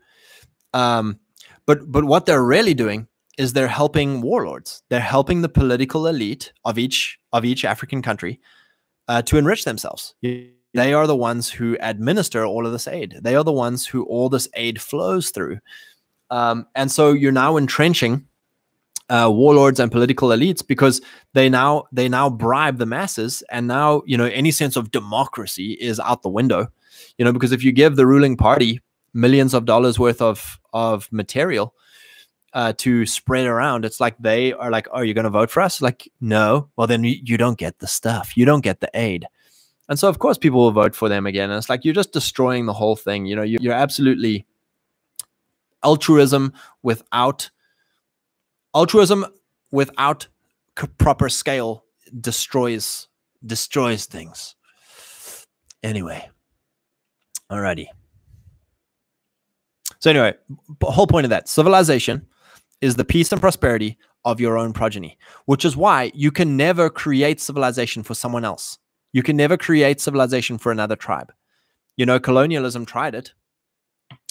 um, 0.74 1.18
but 1.66 1.90
but 1.90 2.04
what 2.04 2.26
they're 2.26 2.44
really 2.44 2.74
doing 2.74 3.08
is 3.38 3.52
they're 3.52 3.68
helping 3.68 4.20
warlords 4.20 4.82
they're 4.88 5.00
helping 5.00 5.42
the 5.42 5.48
political 5.48 6.06
elite 6.06 6.52
of 6.64 6.78
each 6.78 7.18
of 7.32 7.44
each 7.44 7.64
african 7.64 8.02
country 8.02 8.40
uh, 9.08 9.22
to 9.22 9.38
enrich 9.38 9.64
themselves 9.64 10.14
they 10.74 10.92
are 10.92 11.06
the 11.06 11.16
ones 11.16 11.50
who 11.50 11.76
administer 11.80 12.44
all 12.44 12.66
of 12.66 12.72
this 12.72 12.88
aid. 12.88 13.18
They 13.20 13.34
are 13.34 13.44
the 13.44 13.52
ones 13.52 13.86
who 13.86 14.04
all 14.04 14.28
this 14.28 14.48
aid 14.54 14.80
flows 14.80 15.30
through. 15.30 15.58
Um, 16.30 16.66
and 16.74 16.90
so 16.92 17.12
you're 17.12 17.32
now 17.32 17.56
entrenching 17.56 18.26
uh, 19.10 19.30
warlords 19.32 19.80
and 19.80 19.90
political 19.90 20.28
elites 20.28 20.66
because 20.66 21.00
they 21.32 21.48
now 21.48 21.84
they 21.92 22.08
now 22.08 22.28
bribe 22.28 22.76
the 22.76 22.86
masses 22.86 23.42
and 23.50 23.66
now 23.66 24.02
you 24.04 24.18
know 24.18 24.26
any 24.26 24.50
sense 24.50 24.76
of 24.76 24.90
democracy 24.90 25.72
is 25.80 25.98
out 26.00 26.22
the 26.22 26.28
window 26.28 26.68
you 27.16 27.24
know 27.24 27.32
because 27.32 27.52
if 27.52 27.64
you 27.64 27.72
give 27.72 27.96
the 27.96 28.06
ruling 28.06 28.36
party 28.36 28.82
millions 29.14 29.54
of 29.54 29.64
dollars 29.64 29.98
worth 29.98 30.20
of 30.20 30.60
of 30.74 31.10
material 31.10 31.74
uh, 32.52 32.74
to 32.76 33.06
spread 33.06 33.46
around 33.46 33.86
it's 33.86 33.98
like 33.98 34.16
they 34.18 34.52
are 34.52 34.70
like 34.70 34.86
oh 34.92 35.00
you're 35.00 35.14
going 35.14 35.24
to 35.24 35.30
vote 35.30 35.50
for 35.50 35.60
us? 35.62 35.80
Like 35.80 36.08
no. 36.20 36.68
Well 36.76 36.86
then 36.86 37.04
you, 37.04 37.16
you 37.22 37.36
don't 37.38 37.58
get 37.58 37.78
the 37.78 37.86
stuff. 37.86 38.36
You 38.36 38.44
don't 38.44 38.62
get 38.62 38.80
the 38.80 38.90
aid 38.94 39.26
and 39.88 39.98
so 39.98 40.08
of 40.08 40.18
course 40.18 40.38
people 40.38 40.60
will 40.60 40.72
vote 40.72 40.94
for 40.94 41.08
them 41.08 41.26
again. 41.26 41.50
And 41.50 41.58
it's 41.58 41.70
like 41.70 41.84
you're 41.84 41.94
just 41.94 42.12
destroying 42.12 42.66
the 42.66 42.72
whole 42.72 42.96
thing. 42.96 43.26
You 43.26 43.36
know 43.36 43.42
you, 43.42 43.58
you're 43.60 43.74
absolutely 43.74 44.46
altruism 45.84 46.52
without 46.82 47.50
altruism 48.74 49.26
without 49.72 50.28
proper 50.98 51.28
scale 51.28 51.84
destroys 52.20 53.08
destroys 53.44 54.06
things. 54.06 54.54
Anyway. 55.82 56.28
Alrighty. 57.50 57.86
So 60.00 60.10
anyway 60.10 60.34
whole 60.82 61.06
point 61.06 61.24
of 61.24 61.30
that 61.30 61.48
civilization 61.48 62.26
is 62.80 62.96
the 62.96 63.04
peace 63.04 63.32
and 63.32 63.40
prosperity 63.40 63.98
of 64.24 64.40
your 64.40 64.58
own 64.58 64.72
progeny 64.72 65.18
which 65.46 65.64
is 65.64 65.76
why 65.76 66.10
you 66.14 66.30
can 66.30 66.56
never 66.56 66.90
create 66.90 67.40
civilization 67.40 68.02
for 68.02 68.14
someone 68.14 68.44
else 68.44 68.78
you 69.12 69.22
can 69.22 69.36
never 69.36 69.56
create 69.56 70.00
civilization 70.00 70.58
for 70.58 70.72
another 70.72 70.96
tribe. 70.96 71.32
You 71.96 72.06
know 72.06 72.20
colonialism 72.20 72.86
tried 72.86 73.14
it 73.14 73.32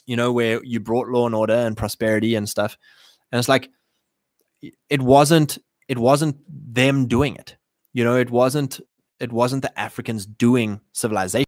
you 0.07 0.15
know 0.15 0.31
where 0.31 0.63
you 0.63 0.79
brought 0.79 1.09
law 1.09 1.27
and 1.27 1.35
order 1.35 1.53
and 1.53 1.77
prosperity 1.77 2.33
and 2.33 2.49
stuff. 2.49 2.77
And 3.31 3.37
it's 3.37 3.49
like 3.49 3.69
it 4.89 5.01
wasn't 5.01 5.59
it 5.87 5.99
wasn't 5.99 6.37
them 6.47 7.07
doing 7.07 7.35
it. 7.35 7.57
You 7.93 8.03
know 8.03 8.15
it 8.15 8.31
wasn't 8.31 8.79
it 9.19 9.31
wasn't 9.31 9.61
the 9.61 9.79
africans 9.79 10.25
doing 10.25 10.79
civilization. 10.93 11.45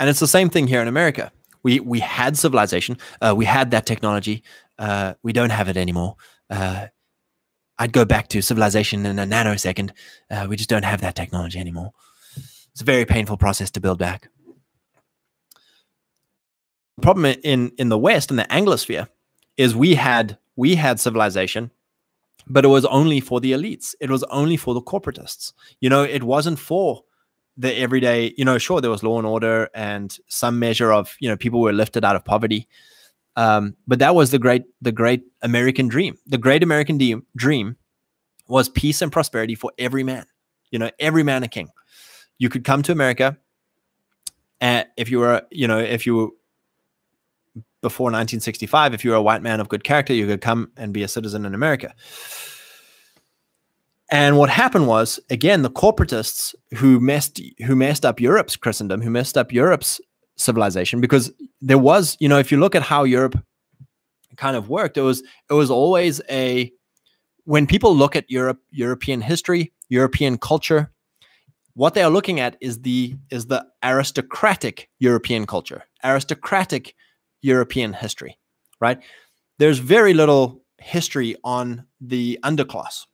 And 0.00 0.10
it's 0.10 0.20
the 0.20 0.26
same 0.26 0.50
thing 0.50 0.66
here 0.66 0.80
in 0.80 0.88
america. 0.88 1.30
We 1.62 1.80
we 1.80 2.00
had 2.00 2.36
civilization. 2.38 2.98
Uh, 3.20 3.34
we 3.36 3.44
had 3.44 3.70
that 3.72 3.86
technology. 3.86 4.42
Uh, 4.78 5.14
we 5.22 5.32
don't 5.32 5.50
have 5.50 5.68
it 5.68 5.76
anymore 5.76 6.16
uh, 6.54 6.86
i'd 7.78 7.92
go 7.92 8.04
back 8.04 8.28
to 8.28 8.40
civilization 8.40 9.04
in 9.06 9.18
a 9.18 9.26
nanosecond 9.26 9.90
uh, 10.30 10.46
we 10.48 10.56
just 10.56 10.70
don't 10.70 10.84
have 10.84 11.00
that 11.00 11.14
technology 11.14 11.58
anymore 11.58 11.90
it's 12.72 12.80
a 12.80 12.84
very 12.84 13.04
painful 13.04 13.36
process 13.36 13.70
to 13.70 13.80
build 13.80 13.98
back 13.98 14.28
the 16.96 17.02
problem 17.02 17.24
in 17.42 17.72
in 17.78 17.88
the 17.88 17.98
West, 17.98 18.30
in 18.30 18.36
the 18.36 18.44
Anglosphere, 18.44 19.08
is 19.56 19.74
we 19.74 19.94
had 19.94 20.38
we 20.56 20.74
had 20.76 21.00
civilization, 21.00 21.70
but 22.46 22.64
it 22.64 22.68
was 22.68 22.84
only 22.86 23.20
for 23.20 23.40
the 23.40 23.52
elites. 23.52 23.94
It 24.00 24.10
was 24.10 24.22
only 24.24 24.56
for 24.56 24.74
the 24.74 24.82
corporatists. 24.82 25.52
You 25.80 25.90
know, 25.90 26.04
it 26.04 26.22
wasn't 26.22 26.58
for 26.58 27.02
the 27.56 27.74
everyday. 27.76 28.32
You 28.36 28.44
know, 28.44 28.58
sure 28.58 28.80
there 28.80 28.90
was 28.90 29.02
law 29.02 29.18
and 29.18 29.26
order 29.26 29.68
and 29.74 30.16
some 30.28 30.58
measure 30.58 30.92
of 30.92 31.16
you 31.18 31.28
know 31.28 31.36
people 31.36 31.60
were 31.60 31.72
lifted 31.72 32.04
out 32.04 32.16
of 32.16 32.24
poverty, 32.24 32.68
um, 33.36 33.76
but 33.86 33.98
that 33.98 34.14
was 34.14 34.30
the 34.30 34.38
great 34.38 34.64
the 34.80 34.92
great 34.92 35.24
American 35.42 35.88
dream. 35.88 36.16
The 36.26 36.38
great 36.38 36.62
American 36.62 36.98
de- 36.98 37.22
dream 37.36 37.76
was 38.48 38.68
peace 38.68 39.02
and 39.02 39.10
prosperity 39.10 39.54
for 39.54 39.72
every 39.78 40.04
man. 40.04 40.26
You 40.70 40.78
know, 40.78 40.90
every 40.98 41.22
man 41.22 41.42
a 41.42 41.48
king. 41.48 41.70
You 42.38 42.48
could 42.48 42.64
come 42.64 42.82
to 42.82 42.92
America, 42.92 43.38
and 44.60 44.86
if 44.96 45.10
you 45.10 45.18
were, 45.18 45.42
you 45.50 45.68
know, 45.68 45.78
if 45.78 46.06
you 46.06 46.16
were 46.16 46.28
before 47.80 48.06
1965, 48.06 48.94
if 48.94 49.04
you 49.04 49.10
were 49.10 49.16
a 49.16 49.22
white 49.22 49.42
man 49.42 49.60
of 49.60 49.68
good 49.68 49.84
character, 49.84 50.14
you 50.14 50.26
could 50.26 50.40
come 50.40 50.70
and 50.76 50.92
be 50.92 51.02
a 51.02 51.08
citizen 51.08 51.44
in 51.44 51.54
America. 51.54 51.94
And 54.10 54.36
what 54.38 54.50
happened 54.50 54.86
was, 54.86 55.18
again, 55.30 55.62
the 55.62 55.70
corporatists 55.70 56.54
who 56.76 57.00
messed 57.00 57.40
who 57.66 57.74
messed 57.74 58.04
up 58.04 58.20
Europe's 58.20 58.56
Christendom, 58.56 59.00
who 59.00 59.10
messed 59.10 59.36
up 59.36 59.52
Europe's 59.52 60.00
civilization, 60.36 61.00
because 61.00 61.32
there 61.60 61.78
was, 61.78 62.16
you 62.20 62.28
know, 62.28 62.38
if 62.38 62.50
you 62.50 62.58
look 62.58 62.74
at 62.74 62.82
how 62.82 63.04
Europe 63.04 63.38
kind 64.36 64.56
of 64.56 64.68
worked, 64.68 64.96
it 64.96 65.02
was 65.02 65.22
it 65.50 65.54
was 65.54 65.70
always 65.70 66.20
a 66.30 66.72
when 67.44 67.66
people 67.66 67.94
look 67.94 68.16
at 68.16 68.30
Europe, 68.30 68.60
European 68.70 69.20
history, 69.20 69.72
European 69.88 70.38
culture, 70.38 70.90
what 71.74 71.94
they 71.94 72.02
are 72.02 72.10
looking 72.10 72.40
at 72.40 72.56
is 72.60 72.82
the 72.82 73.14
is 73.30 73.46
the 73.46 73.64
aristocratic 73.82 74.88
European 74.98 75.46
culture, 75.46 75.84
aristocratic 76.02 76.94
European 77.42 77.92
history, 77.92 78.38
right? 78.80 79.00
There's 79.58 79.78
very 79.78 80.14
little 80.14 80.62
history 80.78 81.36
on 81.44 81.86
the 82.00 82.38
underclass 82.42 83.06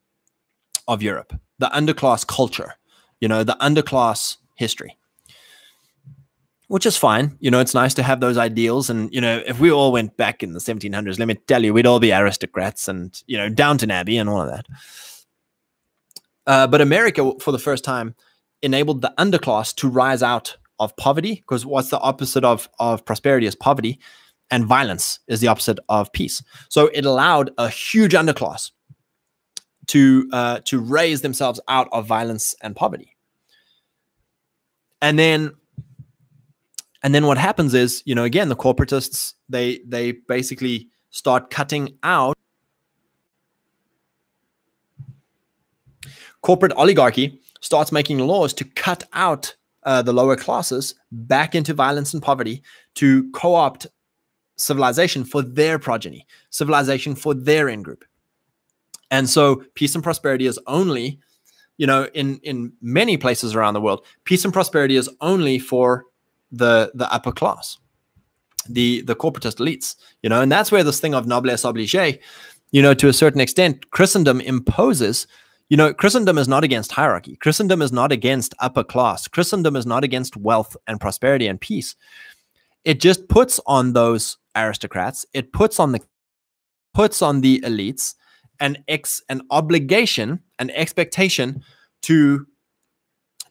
of 0.89 1.03
Europe, 1.03 1.39
the 1.59 1.69
underclass 1.69 2.27
culture, 2.27 2.75
you 3.21 3.29
know, 3.29 3.45
the 3.45 3.57
underclass 3.61 4.37
history. 4.57 4.97
Which 6.71 6.87
is 6.87 6.97
fine. 6.97 7.37
You 7.41 7.51
know, 7.51 7.59
it's 7.59 7.75
nice 7.75 7.95
to 7.95 8.03
have 8.05 8.21
those 8.21 8.39
ideals. 8.39 8.91
And, 8.91 9.13
you 9.13 9.21
know, 9.21 9.43
if 9.45 9.59
we 9.59 9.73
all 9.73 9.91
went 9.91 10.17
back 10.17 10.41
in 10.41 10.53
the 10.53 10.61
1700s, 10.61 11.19
let 11.19 11.27
me 11.27 11.35
tell 11.49 11.65
you, 11.65 11.75
we'd 11.75 11.85
all 11.85 11.99
be 11.99 12.13
aristocrats 12.13 12.87
and, 12.87 13.21
you 13.27 13.37
know, 13.37 13.49
Downton 13.49 13.91
Abbey 13.91 14.17
and 14.19 14.31
all 14.31 14.41
of 14.41 14.49
that. 14.51 14.67
Uh, 16.47 16.69
but 16.69 16.81
America, 16.81 17.33
for 17.41 17.51
the 17.51 17.59
first 17.59 17.83
time, 17.83 18.15
enabled 18.63 19.03
the 19.03 19.13
underclass 19.19 19.75
to 19.75 19.89
rise 19.89 20.23
out 20.23 20.57
of 20.79 20.97
poverty 20.97 21.35
because 21.35 21.67
what's 21.67 21.91
the 21.91 21.99
opposite 21.99 22.45
of, 22.45 22.69
of 22.79 23.05
prosperity 23.05 23.49
is 23.49 23.57
poverty 23.57 23.99
and 24.49 24.65
violence 24.65 25.19
is 25.27 25.41
the 25.41 25.49
opposite 25.49 25.81
of 25.89 26.13
peace. 26.13 26.41
So 26.69 26.87
it 26.95 27.05
allowed 27.05 27.51
a 27.59 27.69
huge 27.69 28.13
underclass 28.13 28.71
to 29.89 30.31
uh, 30.33 30.61
to 30.67 30.79
raise 30.79 31.23
themselves 31.23 31.59
out 31.67 31.89
of 31.91 32.07
violence 32.07 32.55
and 32.63 32.77
poverty. 32.77 33.17
And 35.03 35.19
then 35.19 35.55
and 37.03 37.15
then 37.15 37.27
what 37.27 37.39
happens 37.39 37.75
is, 37.75 38.03
you 38.05 38.15
know, 38.15 38.25
again, 38.25 38.49
the 38.49 38.57
corporatists 38.57 39.35
they 39.49 39.81
they 39.87 40.13
basically 40.13 40.89
start 41.11 41.51
cutting 41.51 41.97
out 42.03 42.37
corporate 46.43 46.73
oligarchy 46.73 47.41
starts 47.61 47.93
making 47.93 48.19
laws 48.19 48.55
to 48.55 48.65
cut 48.65 49.05
out 49.13 49.55
uh, 49.85 50.03
the 50.03 50.13
lower 50.13 50.37
classes 50.37 50.95
back 51.13 51.55
into 51.55 51.75
violence 51.75 52.15
and 52.15 52.23
poverty 52.23 52.63
to 52.95 53.31
co-opt 53.33 53.87
civilization 54.57 55.25
for 55.25 55.43
their 55.43 55.79
progeny, 55.79 56.27
civilization 56.51 57.15
for 57.15 57.35
their 57.35 57.69
in 57.69 57.83
group. 57.83 58.05
And 59.11 59.29
so 59.29 59.65
peace 59.75 59.95
and 59.95 60.05
prosperity 60.05 60.47
is 60.47 60.59
only, 60.67 61.19
you 61.79 61.87
know, 61.87 62.09
in 62.15 62.39
in 62.43 62.73
many 62.81 63.17
places 63.17 63.55
around 63.55 63.75
the 63.75 63.81
world, 63.81 64.05
peace 64.25 64.45
and 64.45 64.53
prosperity 64.53 64.97
is 64.97 65.09
only 65.21 65.59
for 65.59 66.05
the 66.53 66.91
the 66.95 67.13
upper 67.13 67.33
class, 67.33 67.79
the 68.69 69.03
the 69.03 69.15
corporatist 69.15 69.57
elites, 69.57 69.97
you 70.23 70.29
know, 70.29 70.41
and 70.41 70.51
that's 70.51 70.73
where 70.73 70.85
this 70.85 71.01
thing 71.01 71.15
of 71.15 71.27
noblesse 71.27 71.65
oblige, 71.65 72.19
you 72.73 72.83
know, 72.83 72.95
to 72.95 73.09
a 73.09 73.13
certain 73.13 73.41
extent, 73.41 73.91
Christendom 73.91 74.41
imposes 74.41 75.27
you 75.71 75.77
know, 75.77 75.95
Christendom 75.95 76.37
is 76.37 76.49
not 76.49 76.65
against 76.65 76.91
hierarchy. 76.91 77.37
Christendom 77.37 77.81
is 77.81 77.93
not 77.93 78.11
against 78.11 78.55
upper 78.59 78.83
class. 78.83 79.29
Christendom 79.29 79.77
is 79.77 79.87
not 79.87 80.03
against 80.03 80.37
wealth 80.37 80.77
and 80.89 81.01
prosperity 81.01 81.47
and 81.47 81.61
peace. 81.61 81.95
It 82.85 83.01
just 83.01 83.29
puts 83.29 83.61
on 83.67 83.93
those 83.93 84.37
aristocrats, 84.57 85.25
it 85.33 85.53
puts 85.53 85.79
on 85.79 85.93
the 85.93 86.01
puts 86.93 87.23
on 87.23 87.41
the 87.41 87.61
elites 87.61 88.15
an 88.59 88.83
ex 88.89 89.23
an 89.29 89.43
obligation, 89.51 90.41
an 90.59 90.71
expectation 90.71 91.63
to 92.03 92.47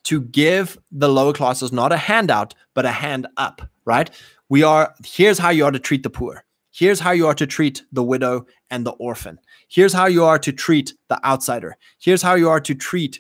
to 0.03 0.21
give 0.21 0.77
the 0.91 1.09
lower 1.09 1.33
classes 1.33 1.71
not 1.71 1.91
a 1.91 1.97
handout, 1.97 2.55
but 2.73 2.85
a 2.85 2.91
hand 2.91 3.27
up, 3.37 3.61
right? 3.85 4.09
We 4.47 4.63
are 4.63 4.93
here's 5.05 5.37
how 5.37 5.49
you 5.49 5.65
are 5.65 5.71
to 5.71 5.79
treat 5.79 6.03
the 6.03 6.09
poor. 6.09 6.43
Here's 6.71 6.99
how 6.99 7.11
you 7.11 7.27
are 7.27 7.33
to 7.35 7.47
treat 7.47 7.83
the 7.91 8.03
widow 8.03 8.45
and 8.69 8.85
the 8.85 8.91
orphan. 8.91 9.39
Here's 9.67 9.93
how 9.93 10.05
you 10.05 10.23
are 10.23 10.39
to 10.39 10.53
treat 10.53 10.93
the 11.09 11.23
outsider. 11.25 11.77
Here's 11.99 12.21
how 12.21 12.35
you 12.35 12.49
are 12.49 12.61
to 12.61 12.75
treat 12.75 13.19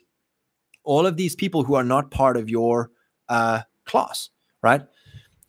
all 0.83 1.05
of 1.05 1.17
these 1.17 1.35
people 1.35 1.63
who 1.63 1.75
are 1.75 1.83
not 1.83 2.11
part 2.11 2.37
of 2.37 2.49
your 2.49 2.91
uh, 3.27 3.61
class, 3.85 4.29
right? 4.63 4.81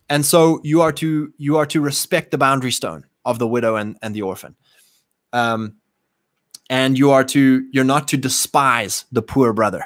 And 0.09 0.25
so 0.25 0.59
you 0.63 0.81
are 0.81 0.91
to 0.93 1.33
you 1.37 1.57
are 1.57 1.65
to 1.67 1.79
respect 1.79 2.31
the 2.31 2.37
boundary 2.37 2.71
stone 2.71 3.05
of 3.23 3.39
the 3.39 3.47
widow 3.47 3.75
and, 3.75 3.97
and 4.01 4.13
the 4.13 4.23
orphan. 4.23 4.55
Um, 5.31 5.77
and 6.69 6.97
you 6.97 7.11
are 7.11 7.23
to 7.23 7.65
you're 7.71 7.83
not 7.83 8.07
to 8.09 8.17
despise 8.17 9.05
the 9.11 9.21
poor 9.21 9.53
brother, 9.53 9.85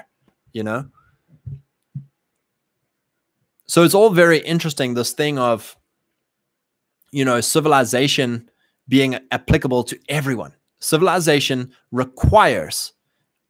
you 0.51 0.63
know? 0.63 0.85
So 3.67 3.83
it's 3.83 3.93
all 3.93 4.09
very 4.09 4.39
interesting, 4.39 4.93
this 4.93 5.13
thing 5.13 5.39
of 5.39 5.75
you 7.11 7.23
know, 7.23 7.39
civilization 7.39 8.49
being 8.87 9.17
applicable 9.31 9.83
to 9.85 9.97
everyone. 10.09 10.53
Civilization 10.79 11.71
requires 11.91 12.93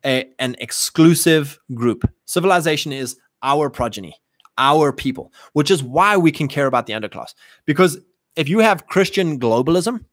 a, 0.05 0.29
an 0.37 0.55
exclusive 0.59 1.59
group. 1.73 2.09
Civilization 2.25 2.91
is 2.91 3.17
our 3.41 3.69
progeny 3.69 4.15
our 4.57 4.93
people, 4.93 5.33
which 5.53 5.69
is 5.69 5.83
why 5.83 6.17
we 6.17 6.31
can 6.31 6.47
care 6.47 6.65
about 6.65 6.85
the 6.87 6.93
underclass. 6.93 7.33
Because 7.65 7.99
if 8.35 8.47
you 8.47 8.59
have 8.59 8.87
Christian 8.87 9.39
globalism, 9.39 10.05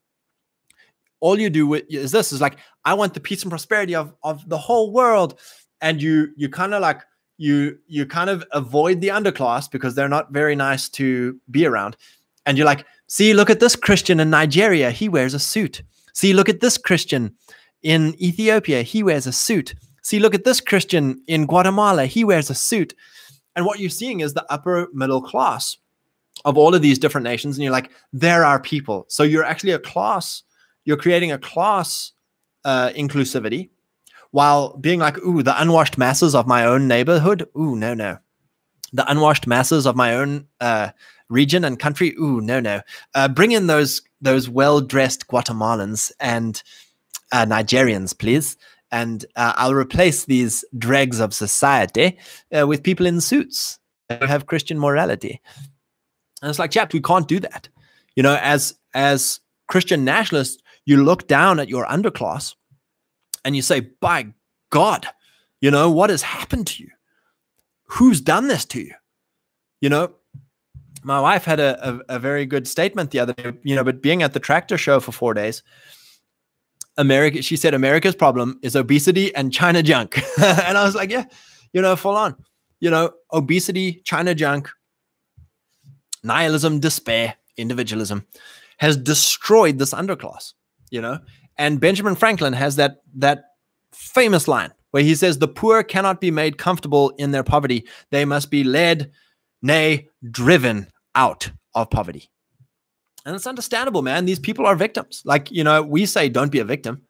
all 1.20 1.38
you 1.38 1.50
do 1.50 1.74
is 1.74 2.10
this 2.10 2.32
is 2.32 2.40
like, 2.40 2.56
I 2.84 2.94
want 2.94 3.14
the 3.14 3.20
peace 3.20 3.42
and 3.42 3.50
prosperity 3.50 3.94
of, 3.94 4.12
of 4.22 4.48
the 4.48 4.58
whole 4.58 4.92
world. 4.92 5.38
And 5.80 6.00
you 6.00 6.28
you 6.36 6.48
kind 6.48 6.74
of 6.74 6.80
like 6.80 7.02
you 7.42 7.76
you 7.88 8.06
kind 8.06 8.30
of 8.30 8.44
avoid 8.52 9.00
the 9.00 9.08
underclass 9.08 9.68
because 9.68 9.96
they're 9.96 10.08
not 10.08 10.30
very 10.30 10.54
nice 10.54 10.88
to 10.88 11.40
be 11.50 11.66
around. 11.66 11.96
And 12.46 12.56
you're 12.56 12.66
like, 12.66 12.86
see, 13.08 13.34
look 13.34 13.50
at 13.50 13.58
this 13.58 13.74
Christian 13.74 14.20
in 14.20 14.30
Nigeria, 14.30 14.92
he 14.92 15.08
wears 15.08 15.34
a 15.34 15.40
suit. 15.40 15.82
See, 16.14 16.32
look 16.32 16.48
at 16.48 16.60
this 16.60 16.78
Christian 16.78 17.34
in 17.82 18.14
Ethiopia, 18.22 18.82
he 18.82 19.02
wears 19.02 19.26
a 19.26 19.32
suit. 19.32 19.74
See, 20.02 20.20
look 20.20 20.34
at 20.34 20.44
this 20.44 20.60
Christian 20.60 21.20
in 21.26 21.46
Guatemala, 21.46 22.06
he 22.06 22.22
wears 22.22 22.48
a 22.48 22.54
suit. 22.54 22.94
And 23.56 23.66
what 23.66 23.80
you're 23.80 23.90
seeing 23.90 24.20
is 24.20 24.34
the 24.34 24.46
upper 24.48 24.86
middle 24.92 25.20
class 25.20 25.76
of 26.44 26.56
all 26.56 26.74
of 26.76 26.82
these 26.82 26.98
different 26.98 27.24
nations. 27.24 27.56
And 27.56 27.64
you're 27.64 27.72
like, 27.72 27.90
there 28.12 28.44
are 28.44 28.60
people. 28.60 29.04
So 29.08 29.24
you're 29.24 29.44
actually 29.44 29.72
a 29.72 29.80
class, 29.80 30.44
you're 30.84 30.96
creating 30.96 31.32
a 31.32 31.38
class 31.38 32.12
uh, 32.64 32.90
inclusivity 32.90 33.70
while 34.32 34.76
being 34.76 34.98
like, 34.98 35.18
ooh, 35.18 35.42
the 35.42 35.60
unwashed 35.60 35.96
masses 35.96 36.34
of 36.34 36.46
my 36.46 36.64
own 36.64 36.88
neighborhood. 36.88 37.48
Ooh, 37.56 37.76
no, 37.76 37.94
no. 37.94 38.18
The 38.92 39.10
unwashed 39.10 39.46
masses 39.46 39.86
of 39.86 39.96
my 39.96 40.14
own 40.14 40.48
uh, 40.60 40.90
region 41.28 41.64
and 41.64 41.78
country. 41.78 42.14
Ooh, 42.20 42.40
no, 42.40 42.60
no. 42.60 42.82
Uh, 43.14 43.28
bring 43.28 43.52
in 43.52 43.68
those 43.68 44.02
those 44.20 44.48
well 44.48 44.80
dressed 44.80 45.28
Guatemalans 45.28 46.12
and 46.20 46.62
uh, 47.32 47.46
Nigerians, 47.46 48.16
please 48.16 48.56
and 48.92 49.24
uh, 49.36 49.54
I'll 49.56 49.74
replace 49.74 50.26
these 50.26 50.64
dregs 50.76 51.18
of 51.18 51.34
society 51.34 52.18
uh, 52.56 52.66
with 52.66 52.82
people 52.82 53.06
in 53.06 53.20
suits 53.22 53.78
who 54.10 54.26
have 54.26 54.46
Christian 54.46 54.78
morality. 54.78 55.40
And 56.42 56.50
it's 56.50 56.58
like, 56.58 56.70
chaps, 56.70 56.92
we 56.92 57.00
can't 57.00 57.26
do 57.26 57.40
that. 57.40 57.68
You 58.14 58.22
know, 58.22 58.38
as 58.40 58.78
as 58.92 59.40
Christian 59.68 60.04
nationalists, 60.04 60.62
you 60.84 61.02
look 61.02 61.26
down 61.26 61.58
at 61.58 61.70
your 61.70 61.86
underclass 61.86 62.54
and 63.44 63.56
you 63.56 63.62
say, 63.62 63.80
by 63.80 64.32
God, 64.70 65.06
you 65.60 65.70
know, 65.70 65.90
what 65.90 66.10
has 66.10 66.22
happened 66.22 66.66
to 66.68 66.82
you? 66.82 66.90
Who's 67.84 68.20
done 68.20 68.48
this 68.48 68.64
to 68.66 68.80
you? 68.80 68.94
You 69.80 69.88
know, 69.88 70.14
my 71.02 71.20
wife 71.20 71.44
had 71.44 71.60
a, 71.60 71.88
a, 71.88 72.16
a 72.16 72.18
very 72.18 72.46
good 72.46 72.68
statement 72.68 73.10
the 73.10 73.18
other 73.18 73.32
day, 73.32 73.52
you 73.62 73.74
know, 73.74 73.84
but 73.84 74.02
being 74.02 74.22
at 74.22 74.32
the 74.32 74.40
tractor 74.40 74.78
show 74.78 75.00
for 75.00 75.12
four 75.12 75.34
days, 75.34 75.62
America, 76.96 77.42
she 77.42 77.56
said 77.56 77.74
America's 77.74 78.14
problem 78.14 78.58
is 78.62 78.76
obesity 78.76 79.34
and 79.34 79.52
China 79.52 79.82
junk. 79.82 80.18
and 80.40 80.78
I 80.78 80.84
was 80.84 80.94
like, 80.94 81.10
yeah, 81.10 81.24
you 81.72 81.80
know, 81.80 81.96
full 81.96 82.16
on. 82.16 82.36
You 82.80 82.90
know, 82.90 83.12
obesity, 83.32 84.02
China 84.04 84.34
junk, 84.34 84.68
nihilism, 86.22 86.80
despair, 86.80 87.36
individualism 87.56 88.26
has 88.78 88.96
destroyed 88.96 89.78
this 89.78 89.94
underclass, 89.94 90.54
you 90.90 91.00
know? 91.00 91.18
And 91.58 91.80
Benjamin 91.80 92.14
Franklin 92.14 92.52
has 92.52 92.76
that 92.76 93.02
that 93.14 93.44
famous 93.92 94.48
line 94.48 94.72
where 94.90 95.02
he 95.02 95.14
says 95.14 95.38
the 95.38 95.48
poor 95.48 95.82
cannot 95.82 96.20
be 96.20 96.30
made 96.30 96.58
comfortable 96.58 97.10
in 97.18 97.30
their 97.30 97.42
poverty. 97.42 97.86
They 98.10 98.24
must 98.24 98.50
be 98.50 98.64
led, 98.64 99.10
nay, 99.60 100.08
driven 100.30 100.88
out 101.14 101.50
of 101.74 101.90
poverty. 101.90 102.30
And 103.24 103.34
it's 103.36 103.46
understandable, 103.46 104.02
man. 104.02 104.24
These 104.24 104.38
people 104.38 104.66
are 104.66 104.74
victims. 104.74 105.22
Like, 105.24 105.50
you 105.50 105.64
know, 105.64 105.82
we 105.82 106.06
say 106.06 106.28
don't 106.28 106.52
be 106.52 106.58
a 106.58 106.64
victim. 106.64 107.02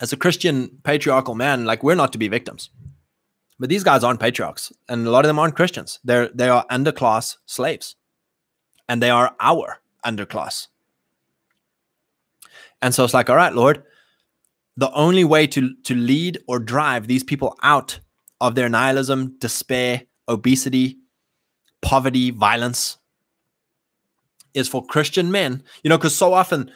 As 0.00 0.12
a 0.12 0.16
Christian 0.16 0.78
patriarchal 0.82 1.34
man, 1.34 1.64
like 1.64 1.82
we're 1.82 1.94
not 1.94 2.12
to 2.12 2.18
be 2.18 2.28
victims. 2.28 2.70
But 3.58 3.68
these 3.68 3.84
guys 3.84 4.02
aren't 4.02 4.20
patriarchs, 4.20 4.72
and 4.88 5.06
a 5.06 5.10
lot 5.10 5.26
of 5.26 5.28
them 5.28 5.38
aren't 5.38 5.54
Christians. 5.54 6.00
They're 6.02 6.28
they 6.28 6.48
are 6.48 6.66
underclass 6.68 7.36
slaves. 7.44 7.96
And 8.88 9.02
they 9.02 9.10
are 9.10 9.36
our 9.38 9.80
underclass. 10.04 10.68
And 12.82 12.94
so 12.94 13.04
it's 13.04 13.14
like, 13.14 13.28
all 13.28 13.36
right, 13.36 13.54
Lord, 13.54 13.82
the 14.76 14.90
only 14.92 15.24
way 15.24 15.46
to 15.48 15.74
to 15.84 15.94
lead 15.94 16.38
or 16.46 16.58
drive 16.58 17.06
these 17.06 17.24
people 17.24 17.56
out 17.62 18.00
of 18.40 18.54
their 18.54 18.68
nihilism, 18.68 19.36
despair, 19.38 20.02
obesity, 20.28 20.98
poverty, 21.82 22.30
violence 22.30 22.96
is 24.54 24.68
for 24.68 24.84
Christian 24.84 25.30
men. 25.30 25.62
You 25.84 25.90
know, 25.90 25.98
because 25.98 26.16
so 26.16 26.32
often 26.32 26.70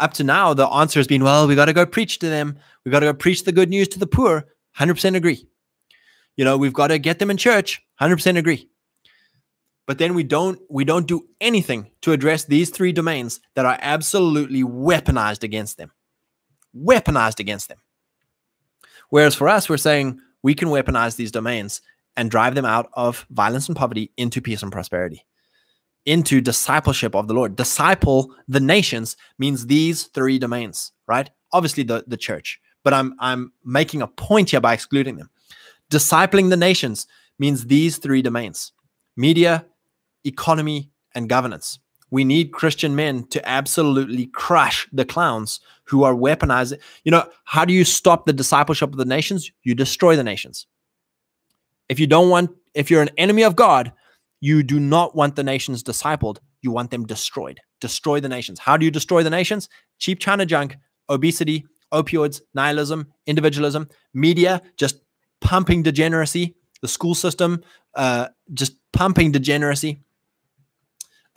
up 0.00 0.14
to 0.14 0.24
now, 0.24 0.54
the 0.54 0.68
answer 0.68 0.98
has 0.98 1.06
been, 1.06 1.24
well, 1.24 1.46
we 1.46 1.54
got 1.54 1.66
to 1.66 1.72
go 1.72 1.86
preach 1.86 2.18
to 2.20 2.28
them. 2.28 2.58
We 2.84 2.90
got 2.90 3.00
to 3.00 3.06
go 3.06 3.14
preach 3.14 3.44
the 3.44 3.52
good 3.52 3.68
news 3.68 3.88
to 3.88 3.98
the 3.98 4.06
poor. 4.06 4.46
100% 4.78 5.16
agree. 5.16 5.46
You 6.36 6.44
know, 6.44 6.56
we've 6.56 6.72
got 6.72 6.88
to 6.88 6.98
get 6.98 7.18
them 7.18 7.30
in 7.30 7.36
church. 7.36 7.82
100% 8.00 8.38
agree. 8.38 8.68
But 9.88 9.96
then 9.96 10.12
we 10.12 10.22
don't 10.22 10.60
we 10.68 10.84
don't 10.84 11.08
do 11.08 11.26
anything 11.40 11.90
to 12.02 12.12
address 12.12 12.44
these 12.44 12.68
three 12.68 12.92
domains 12.92 13.40
that 13.54 13.64
are 13.64 13.78
absolutely 13.80 14.62
weaponized 14.62 15.42
against 15.42 15.78
them. 15.78 15.90
Weaponized 16.76 17.40
against 17.40 17.68
them. 17.68 17.78
Whereas 19.08 19.34
for 19.34 19.48
us, 19.48 19.66
we're 19.70 19.78
saying 19.78 20.20
we 20.42 20.54
can 20.54 20.68
weaponize 20.68 21.16
these 21.16 21.32
domains 21.32 21.80
and 22.18 22.30
drive 22.30 22.54
them 22.54 22.66
out 22.66 22.90
of 22.92 23.26
violence 23.30 23.66
and 23.66 23.76
poverty 23.76 24.12
into 24.18 24.42
peace 24.42 24.62
and 24.62 24.70
prosperity, 24.70 25.24
into 26.04 26.42
discipleship 26.42 27.14
of 27.14 27.26
the 27.26 27.32
Lord. 27.32 27.56
Disciple 27.56 28.34
the 28.46 28.60
nations 28.60 29.16
means 29.38 29.66
these 29.66 30.08
three 30.08 30.38
domains, 30.38 30.92
right? 31.06 31.30
Obviously, 31.50 31.82
the, 31.82 32.04
the 32.06 32.18
church, 32.18 32.60
but 32.84 32.92
I'm 32.92 33.14
I'm 33.20 33.52
making 33.64 34.02
a 34.02 34.06
point 34.06 34.50
here 34.50 34.60
by 34.60 34.74
excluding 34.74 35.16
them. 35.16 35.30
Discipling 35.90 36.50
the 36.50 36.58
nations 36.58 37.06
means 37.38 37.64
these 37.64 37.96
three 37.96 38.20
domains: 38.20 38.72
media, 39.16 39.64
economy, 40.28 40.90
and 41.14 41.28
governance. 41.28 41.78
We 42.10 42.24
need 42.24 42.52
Christian 42.52 42.96
men 42.96 43.24
to 43.28 43.46
absolutely 43.46 44.26
crush 44.26 44.88
the 44.92 45.04
clowns 45.04 45.60
who 45.84 46.04
are 46.04 46.14
weaponizing. 46.14 46.80
You 47.04 47.12
know, 47.12 47.28
how 47.44 47.64
do 47.64 47.74
you 47.74 47.84
stop 47.84 48.24
the 48.24 48.32
discipleship 48.32 48.90
of 48.90 48.96
the 48.96 49.04
nations? 49.04 49.50
You 49.62 49.74
destroy 49.74 50.16
the 50.16 50.24
nations. 50.24 50.66
If 51.88 52.00
you 52.00 52.06
don't 52.06 52.30
want, 52.30 52.50
if 52.74 52.90
you're 52.90 53.02
an 53.02 53.10
enemy 53.18 53.42
of 53.42 53.56
God, 53.56 53.92
you 54.40 54.62
do 54.62 54.80
not 54.80 55.14
want 55.14 55.36
the 55.36 55.42
nations 55.42 55.82
discipled. 55.82 56.38
You 56.62 56.70
want 56.70 56.90
them 56.90 57.04
destroyed. 57.04 57.60
Destroy 57.80 58.20
the 58.20 58.28
nations. 58.28 58.58
How 58.58 58.76
do 58.76 58.84
you 58.84 58.90
destroy 58.90 59.22
the 59.22 59.30
nations? 59.30 59.68
Cheap 59.98 60.18
China 60.18 60.46
junk, 60.46 60.76
obesity, 61.08 61.66
opioids, 61.92 62.40
nihilism, 62.54 63.12
individualism, 63.26 63.88
media 64.14 64.62
just 64.76 65.00
pumping 65.40 65.82
degeneracy, 65.82 66.54
the 66.80 66.88
school 66.88 67.14
system 67.14 67.62
uh, 67.94 68.28
just 68.54 68.76
pumping 68.92 69.32
degeneracy, 69.32 70.00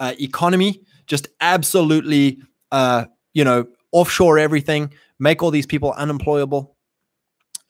uh, 0.01 0.13
economy 0.19 0.81
just 1.07 1.29
absolutely, 1.39 2.41
uh, 2.71 3.05
you 3.33 3.45
know, 3.45 3.65
offshore 3.93 4.37
everything, 4.37 4.93
make 5.19 5.41
all 5.41 5.51
these 5.51 5.65
people 5.65 5.93
unemployable, 5.93 6.75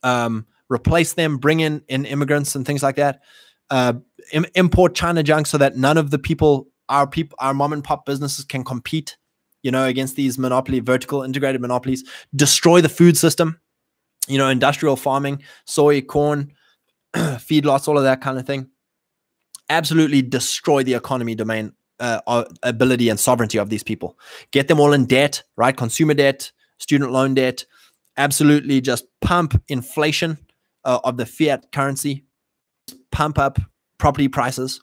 um, 0.02 0.48
replace 0.70 1.14
them, 1.14 1.38
bring 1.38 1.60
in, 1.60 1.84
in 1.88 2.06
immigrants 2.06 2.56
and 2.56 2.66
things 2.66 2.82
like 2.82 2.96
that, 2.96 3.22
uh, 3.70 3.94
Im- 4.32 4.46
import 4.56 4.96
China 4.96 5.22
junk 5.22 5.46
so 5.46 5.60
that 5.60 5.78
none 5.78 5.98
of 5.98 6.10
the 6.10 6.18
people, 6.18 6.68
our 6.90 7.06
people, 7.06 7.36
our 7.40 7.54
mom 7.54 7.74
and 7.74 7.84
pop 7.84 8.06
businesses 8.06 8.46
can 8.46 8.64
compete 8.64 9.18
you 9.64 9.72
know, 9.72 9.86
against 9.86 10.16
these 10.16 10.38
monopoly, 10.38 10.80
vertical 10.80 11.24
integrated 11.24 11.62
monopolies, 11.62 12.04
destroy 12.36 12.82
the 12.82 12.90
food 12.90 13.18
system, 13.18 13.60
you 14.28 14.38
know, 14.38 14.48
industrial 14.48 14.96
farming, 14.96 15.44
soy, 15.66 16.02
corn, 16.02 16.52
feedlots, 17.16 17.88
all 17.88 17.98
of 17.98 18.04
that 18.04 18.22
kind 18.22 18.40
of 18.40 18.46
thing. 18.48 18.70
Absolutely 19.70 20.22
destroy 20.22 20.84
the 20.84 20.96
economy 20.96 21.36
domain, 21.36 21.74
uh, 22.02 22.44
ability 22.64 23.10
and 23.10 23.20
sovereignty 23.20 23.58
of 23.58 23.70
these 23.70 23.84
people. 23.84 24.18
Get 24.52 24.68
them 24.68 24.80
all 24.80 24.94
in 24.94 25.06
debt, 25.06 25.44
right? 25.56 25.76
Consumer 25.76 26.14
debt, 26.14 26.52
student 26.80 27.12
loan 27.12 27.36
debt. 27.36 27.66
Absolutely 28.18 28.82
just 28.82 29.06
pump 29.22 29.62
inflation 29.70 30.38
uh, 30.84 31.00
of 31.04 31.18
the 31.18 31.26
fiat 31.26 31.72
currency, 31.72 32.26
pump 33.12 33.40
up 33.40 33.60
property 33.98 34.28
prices 34.28 34.82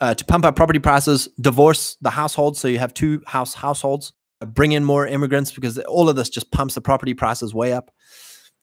uh, 0.00 0.14
to 0.14 0.24
pump 0.24 0.44
up 0.44 0.56
property 0.56 0.78
prices, 0.78 1.28
divorce 1.40 1.96
the 2.00 2.10
household. 2.10 2.56
So 2.56 2.68
you 2.68 2.78
have 2.78 2.94
two 2.94 3.22
house 3.26 3.54
households, 3.54 4.12
uh, 4.40 4.46
bring 4.46 4.72
in 4.72 4.84
more 4.84 5.06
immigrants 5.06 5.50
because 5.52 5.78
all 5.80 6.08
of 6.08 6.16
this 6.16 6.28
just 6.28 6.50
pumps 6.52 6.74
the 6.74 6.80
property 6.80 7.14
prices 7.14 7.54
way 7.54 7.72
up. 7.72 7.90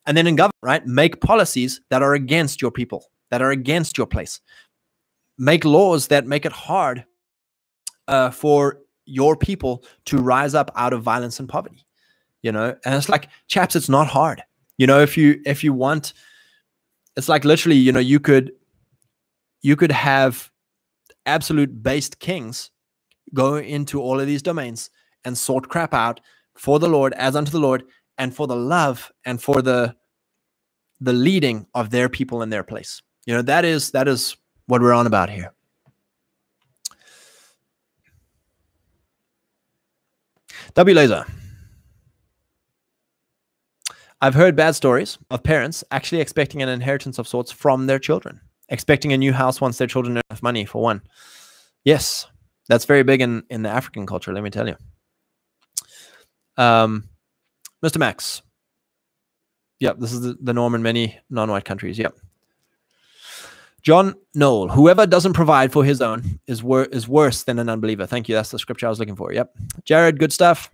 And 0.06 0.16
then 0.16 0.28
in 0.28 0.36
government, 0.36 0.54
right, 0.62 0.86
make 0.86 1.20
policies 1.20 1.82
that 1.90 2.02
are 2.02 2.14
against 2.14 2.62
your 2.62 2.72
people, 2.72 3.06
that 3.32 3.42
are 3.42 3.52
against 3.52 3.98
your 3.98 4.08
place. 4.08 4.40
Make 5.38 5.66
laws 5.66 6.08
that 6.08 6.26
make 6.26 6.46
it 6.46 6.52
hard 6.52 7.06
uh, 8.08 8.32
for 8.32 8.80
your 9.06 9.36
people 9.36 9.84
to 10.06 10.18
rise 10.18 10.54
up 10.54 10.72
out 10.76 10.94
of 10.94 11.04
violence 11.04 11.40
and 11.40 11.50
poverty. 11.50 11.86
You 12.42 12.52
know, 12.52 12.76
and 12.86 12.96
it's 12.96 13.10
like, 13.10 13.30
chaps, 13.48 13.76
it's 13.76 13.90
not 13.90 14.08
hard. 14.08 14.44
You 14.78 14.88
know, 14.88 15.00
if 15.00 15.18
you 15.18 15.42
if 15.46 15.64
you 15.64 15.74
want, 15.74 16.14
it's 17.16 17.30
like 17.30 17.46
literally, 17.46 17.78
you 17.78 17.92
know, 17.92 18.00
you 18.00 18.20
could 18.20 18.52
you 19.62 19.76
could 19.76 19.92
have 19.92 20.52
absolute 21.26 21.82
based 21.82 22.20
kings 22.20 22.70
go 23.34 23.56
into 23.56 24.00
all 24.00 24.20
of 24.20 24.28
these 24.28 24.44
domains 24.44 24.90
and 25.24 25.38
sort 25.38 25.70
crap 25.70 25.94
out 25.94 26.20
for 26.56 26.78
the 26.78 26.88
Lord 26.88 27.14
as 27.14 27.36
unto 27.36 27.52
the 27.52 27.60
Lord 27.60 27.84
and 28.18 28.36
for 28.36 28.48
the 28.48 28.56
love 28.56 29.12
and 29.26 29.42
for 29.42 29.62
the 29.62 29.96
the 31.02 31.14
leading 31.14 31.68
of 31.74 31.90
their 31.90 32.10
people 32.10 32.42
in 32.42 32.50
their 32.50 32.64
place. 32.64 33.02
You 33.26 33.34
know, 33.34 33.42
that 33.42 33.66
is 33.66 33.92
that 33.92 34.08
is 34.08 34.38
what 34.68 34.82
we're 34.82 34.94
on 34.94 35.08
about 35.08 35.30
here. 35.30 35.52
W 40.74 40.96
Laser. 40.96 41.26
I've 44.22 44.34
heard 44.34 44.56
bad 44.56 44.76
stories 44.76 45.18
of 45.30 45.44
parents 45.44 45.84
actually 45.92 46.22
expecting 46.22 46.62
an 46.62 46.70
inheritance 46.70 47.20
of 47.20 47.28
sorts 47.28 47.52
from 47.52 47.86
their 47.86 48.00
children 48.00 48.42
expecting 48.70 49.14
a 49.14 49.18
new 49.18 49.34
house 49.34 49.62
once 49.62 49.78
their 49.78 49.88
children 49.88 50.22
have 50.30 50.44
money 50.44 50.66
for 50.66 50.82
one. 50.82 51.02
Yes, 51.84 52.28
that's 52.68 52.86
very 52.86 53.04
big 53.04 53.22
in 53.22 53.44
in 53.50 53.62
the 53.62 53.70
African 53.70 54.06
culture. 54.06 54.34
Let 54.34 54.44
me 54.44 54.50
tell 54.50 54.68
you. 54.68 54.76
Um, 56.58 57.10
Mr. 57.84 57.98
Max. 57.98 58.42
Yep, 59.80 60.00
this 60.00 60.14
is 60.14 60.22
the, 60.22 60.38
the 60.42 60.54
norm 60.54 60.74
in 60.74 60.82
many 60.82 61.20
non-white 61.30 61.66
countries. 61.66 62.00
Yep. 62.00 62.16
John 63.86 64.16
Knoll, 64.34 64.70
whoever 64.70 65.06
doesn't 65.06 65.34
provide 65.34 65.72
for 65.72 65.86
his 65.86 66.02
own 66.02 66.40
is 66.48 66.64
wor- 66.64 66.86
is 66.86 67.08
worse 67.08 67.44
than 67.44 67.60
an 67.60 67.70
unbeliever. 67.70 68.08
Thank 68.08 68.28
you. 68.28 68.34
That's 68.34 68.50
the 68.50 68.58
scripture 68.58 68.88
I 68.88 68.90
was 68.90 68.98
looking 68.98 69.16
for. 69.16 69.32
Yep. 69.32 69.56
Jared, 69.84 70.18
good 70.18 70.34
stuff. 70.34 70.72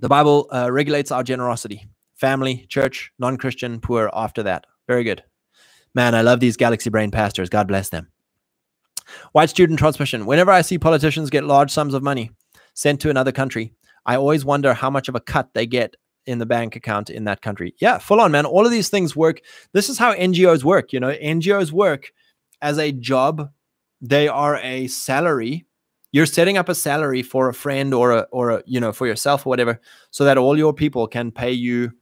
The 0.00 0.08
Bible 0.08 0.48
uh, 0.52 0.72
regulates 0.72 1.12
our 1.12 1.22
generosity. 1.22 1.88
Family, 2.16 2.66
church, 2.68 3.12
non-Christian, 3.20 3.80
poor 3.80 4.10
after 4.12 4.42
that. 4.42 4.66
Very 4.88 5.04
good. 5.04 5.22
Man, 5.94 6.16
I 6.16 6.22
love 6.22 6.40
these 6.40 6.56
Galaxy 6.56 6.90
Brain 6.90 7.12
pastors. 7.12 7.48
God 7.48 7.68
bless 7.68 7.90
them. 7.90 8.08
White 9.30 9.50
student 9.50 9.78
transmission. 9.78 10.26
Whenever 10.26 10.50
I 10.50 10.62
see 10.62 10.78
politicians 10.78 11.30
get 11.30 11.44
large 11.44 11.70
sums 11.70 11.94
of 11.94 12.02
money 12.02 12.32
sent 12.74 13.00
to 13.02 13.10
another 13.10 13.30
country, 13.30 13.72
I 14.04 14.16
always 14.16 14.44
wonder 14.44 14.74
how 14.74 14.90
much 14.90 15.08
of 15.08 15.14
a 15.14 15.20
cut 15.20 15.54
they 15.54 15.66
get 15.66 15.94
in 16.28 16.38
the 16.38 16.46
bank 16.46 16.76
account 16.76 17.08
in 17.08 17.24
that 17.24 17.40
country. 17.40 17.74
Yeah, 17.78 17.98
full 17.98 18.20
on, 18.20 18.30
man. 18.30 18.44
All 18.44 18.66
of 18.66 18.70
these 18.70 18.90
things 18.90 19.16
work. 19.16 19.40
This 19.72 19.88
is 19.88 19.98
how 19.98 20.14
NGOs 20.14 20.62
work. 20.62 20.92
You 20.92 21.00
know, 21.00 21.12
NGOs 21.12 21.72
work 21.72 22.12
as 22.60 22.78
a 22.78 22.92
job, 22.92 23.50
they 24.00 24.28
are 24.28 24.58
a 24.58 24.88
salary. 24.88 25.64
You're 26.12 26.26
setting 26.26 26.58
up 26.58 26.68
a 26.68 26.74
salary 26.74 27.22
for 27.22 27.48
a 27.48 27.54
friend 27.54 27.94
or 27.94 28.12
a, 28.12 28.20
or 28.30 28.50
a, 28.50 28.62
you 28.66 28.78
know, 28.78 28.92
for 28.92 29.06
yourself 29.06 29.46
or 29.46 29.50
whatever, 29.50 29.80
so 30.10 30.24
that 30.24 30.38
all 30.38 30.56
your 30.56 30.74
people 30.74 31.06
can 31.08 31.32
pay 31.32 31.52
you 31.52 31.92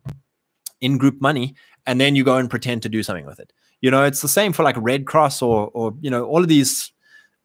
in 0.80 0.98
group 0.98 1.20
money. 1.20 1.54
And 1.86 2.00
then 2.00 2.16
you 2.16 2.24
go 2.24 2.36
and 2.36 2.50
pretend 2.50 2.82
to 2.82 2.88
do 2.88 3.04
something 3.04 3.26
with 3.26 3.38
it. 3.38 3.52
You 3.80 3.92
know, 3.92 4.02
it's 4.02 4.22
the 4.22 4.28
same 4.28 4.52
for 4.52 4.64
like 4.64 4.76
Red 4.78 5.06
Cross 5.06 5.40
or 5.40 5.70
or 5.72 5.94
you 6.00 6.10
know 6.10 6.24
all 6.24 6.42
of 6.42 6.48
these 6.48 6.90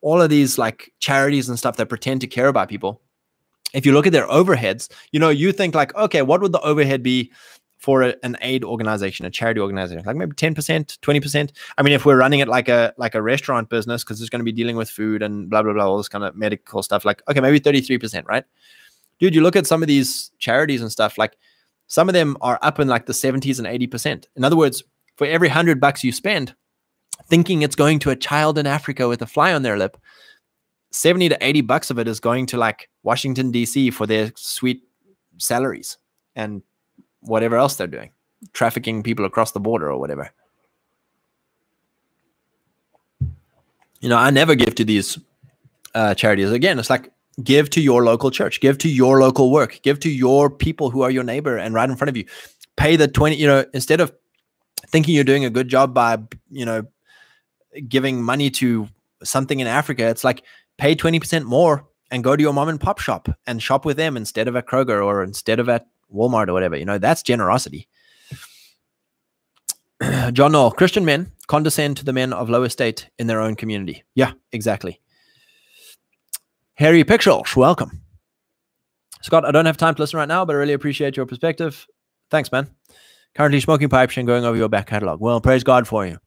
all 0.01 0.19
of 0.19 0.32
these 0.32 0.57
like 0.57 0.91
charities 0.99 1.47
and 1.47 1.59
stuff 1.59 1.77
that 1.77 1.89
pretend 1.89 2.21
to 2.21 2.27
care 2.27 2.47
about 2.47 2.69
people. 2.69 3.01
If 3.74 3.86
you 3.86 3.93
look 3.93 4.05
at 4.05 4.13
their 4.13 4.28
overheads, 4.28 4.91
you 5.11 5.19
know, 5.19 5.30
you 5.30 5.51
think 5.51 5.76
like, 5.76 5.95
okay, 5.95 6.22
what 6.22 6.41
would 6.41 6.51
the 6.51 6.61
overhead 6.61 7.03
be 7.03 7.32
for 7.82 8.03
a, 8.03 8.15
an 8.22 8.38
aid 8.41 8.63
organization, 8.63 9.26
a 9.26 9.32
charity 9.32 9.59
organization, 9.59 10.05
like 10.05 10.15
maybe 10.15 10.34
10%, 10.34 10.53
20%. 10.99 11.51
I 11.78 11.82
mean, 11.82 11.93
if 11.93 12.05
we're 12.05 12.17
running 12.17 12.39
it 12.39 12.47
like 12.47 12.69
a 12.69 12.93
like 12.97 13.15
a 13.15 13.22
restaurant 13.24 13.69
business, 13.69 14.03
because 14.03 14.22
it's 14.22 14.30
going 14.30 14.39
to 14.39 14.45
be 14.45 14.51
dealing 14.51 14.76
with 14.76 14.88
food 14.88 15.24
and 15.24 15.49
blah, 15.49 15.63
blah, 15.63 15.74
blah, 15.74 15.88
all 15.88 15.97
this 15.97 16.07
kind 16.07 16.24
of 16.24 16.36
medical 16.36 16.84
stuff, 16.84 17.05
like, 17.05 17.24
okay, 17.28 17.39
maybe 17.39 17.59
33%, 17.59 18.24
right? 18.28 18.45
Dude, 19.19 19.34
you 19.34 19.41
look 19.41 19.55
at 19.55 19.65
some 19.65 19.82
of 19.82 19.88
these 19.88 20.32
charities 20.38 20.82
and 20.82 20.91
stuff, 20.91 21.17
like 21.17 21.38
some 21.88 22.07
of 22.07 22.13
them 22.13 22.38
are 22.41 22.59
up 22.61 22.80
in 22.80 22.88
like 22.88 23.07
the 23.07 23.13
70s 23.13 23.57
and 23.57 23.67
80%. 23.67 24.26
In 24.36 24.43
other 24.43 24.55
words, 24.55 24.84
for 25.15 25.26
every 25.26 25.49
hundred 25.49 25.80
bucks 25.80 26.03
you 26.03 26.11
spend, 26.11 26.53
thinking 27.28 27.63
it's 27.63 27.76
going 27.76 27.97
to 27.99 28.11
a 28.11 28.15
child 28.15 28.59
in 28.59 28.67
Africa 28.67 29.07
with 29.07 29.24
a 29.24 29.28
fly 29.28 29.53
on 29.53 29.63
their 29.63 29.78
lip, 29.78 29.97
70 30.91 31.29
to 31.29 31.37
80 31.41 31.61
bucks 31.61 31.89
of 31.89 31.99
it 31.99 32.07
is 32.07 32.19
going 32.19 32.45
to 32.47 32.57
like 32.57 32.89
Washington, 33.03 33.51
D.C. 33.51 33.91
for 33.91 34.05
their 34.05 34.31
sweet 34.35 34.83
salaries 35.37 35.97
and 36.35 36.61
whatever 37.21 37.55
else 37.55 37.75
they're 37.75 37.87
doing, 37.87 38.11
trafficking 38.53 39.01
people 39.03 39.25
across 39.25 39.51
the 39.51 39.59
border 39.59 39.89
or 39.89 39.99
whatever. 39.99 40.31
You 44.01 44.09
know, 44.09 44.17
I 44.17 44.31
never 44.31 44.55
give 44.55 44.75
to 44.75 44.83
these 44.83 45.17
uh, 45.93 46.13
charities. 46.15 46.51
Again, 46.51 46.79
it's 46.79 46.89
like 46.89 47.11
give 47.43 47.69
to 47.71 47.81
your 47.81 48.03
local 48.03 48.31
church, 48.31 48.59
give 48.59 48.77
to 48.79 48.89
your 48.89 49.19
local 49.19 49.51
work, 49.51 49.79
give 49.83 49.99
to 50.01 50.09
your 50.09 50.49
people 50.49 50.89
who 50.89 51.01
are 51.01 51.11
your 51.11 51.23
neighbor 51.23 51.57
and 51.57 51.73
right 51.73 51.89
in 51.89 51.95
front 51.95 52.09
of 52.09 52.17
you. 52.17 52.25
Pay 52.75 52.95
the 52.95 53.07
20, 53.07 53.35
you 53.35 53.47
know, 53.47 53.65
instead 53.73 54.01
of 54.01 54.11
thinking 54.87 55.15
you're 55.15 55.23
doing 55.23 55.45
a 55.45 55.49
good 55.49 55.67
job 55.67 55.93
by 55.93 56.17
you 56.49 56.65
know 56.65 56.83
giving 57.87 58.21
money 58.21 58.49
to 58.49 58.87
something 59.23 59.59
in 59.59 59.67
Africa, 59.67 60.07
it's 60.07 60.23
like 60.23 60.43
pay 60.78 60.95
20% 60.95 61.43
more 61.43 61.88
and 62.09 62.24
go 62.24 62.36
to 62.36 62.41
your 62.41 62.53
mom 62.53 62.69
and 62.69 62.80
pop 62.80 62.99
shop 62.99 63.30
and 63.47 63.61
shop 63.61 63.86
with 63.86 63.97
them 63.97 64.17
instead 64.17 64.47
of 64.47 64.55
at 64.55 64.67
Kroger 64.67 65.03
or 65.03 65.24
instead 65.24 65.59
of 65.59 65.69
at 65.69 65.88
Walmart 66.13 66.49
or 66.49 66.53
whatever. 66.53 66.76
You 66.76 66.86
know, 66.86 66.97
that's 66.97 67.24
generosity. 67.24 67.88
John 70.34 70.51
Knoll, 70.51 70.72
Christian 70.72 71.05
men 71.05 71.32
condescend 71.47 71.97
to 71.97 72.05
the 72.05 72.13
men 72.13 72.34
of 72.34 72.49
low 72.49 72.63
estate 72.63 73.09
in 73.17 73.28
their 73.28 73.41
own 73.41 73.55
community. 73.55 74.03
Yeah, 74.15 74.34
exactly. 74.51 74.99
Harry 76.76 77.03
Pixels, 77.03 77.55
welcome. 77.55 78.01
Scott, 79.22 79.45
I 79.45 79.51
don't 79.51 79.67
have 79.67 79.78
time 79.78 79.93
to 79.95 80.01
listen 80.01 80.17
right 80.17 80.28
now, 80.28 80.43
but 80.45 80.55
I 80.55 80.59
really 80.59 80.74
appreciate 80.74 81.15
your 81.15 81.28
perspective. 81.28 81.86
Thanks, 82.32 82.51
man. 82.51 82.69
Currently 83.36 83.59
smoking 83.59 83.89
pipes 83.89 84.17
and 84.17 84.26
going 84.26 84.45
over 84.45 84.57
your 84.57 84.69
back 84.69 84.88
catalog. 84.88 85.22
Well, 85.22 85.39
praise 85.39 85.63
God 85.63 85.88
for 85.88 86.05
you. 86.05 86.17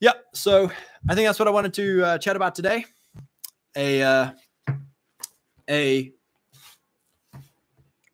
Yeah, 0.00 0.12
so 0.32 0.70
I 1.08 1.14
think 1.14 1.28
that's 1.28 1.38
what 1.38 1.46
I 1.46 1.50
wanted 1.50 1.74
to 1.74 2.04
uh, 2.04 2.18
chat 2.18 2.34
about 2.34 2.54
today. 2.54 2.86
A 3.76 4.02
uh, 4.02 4.30
a 5.68 6.12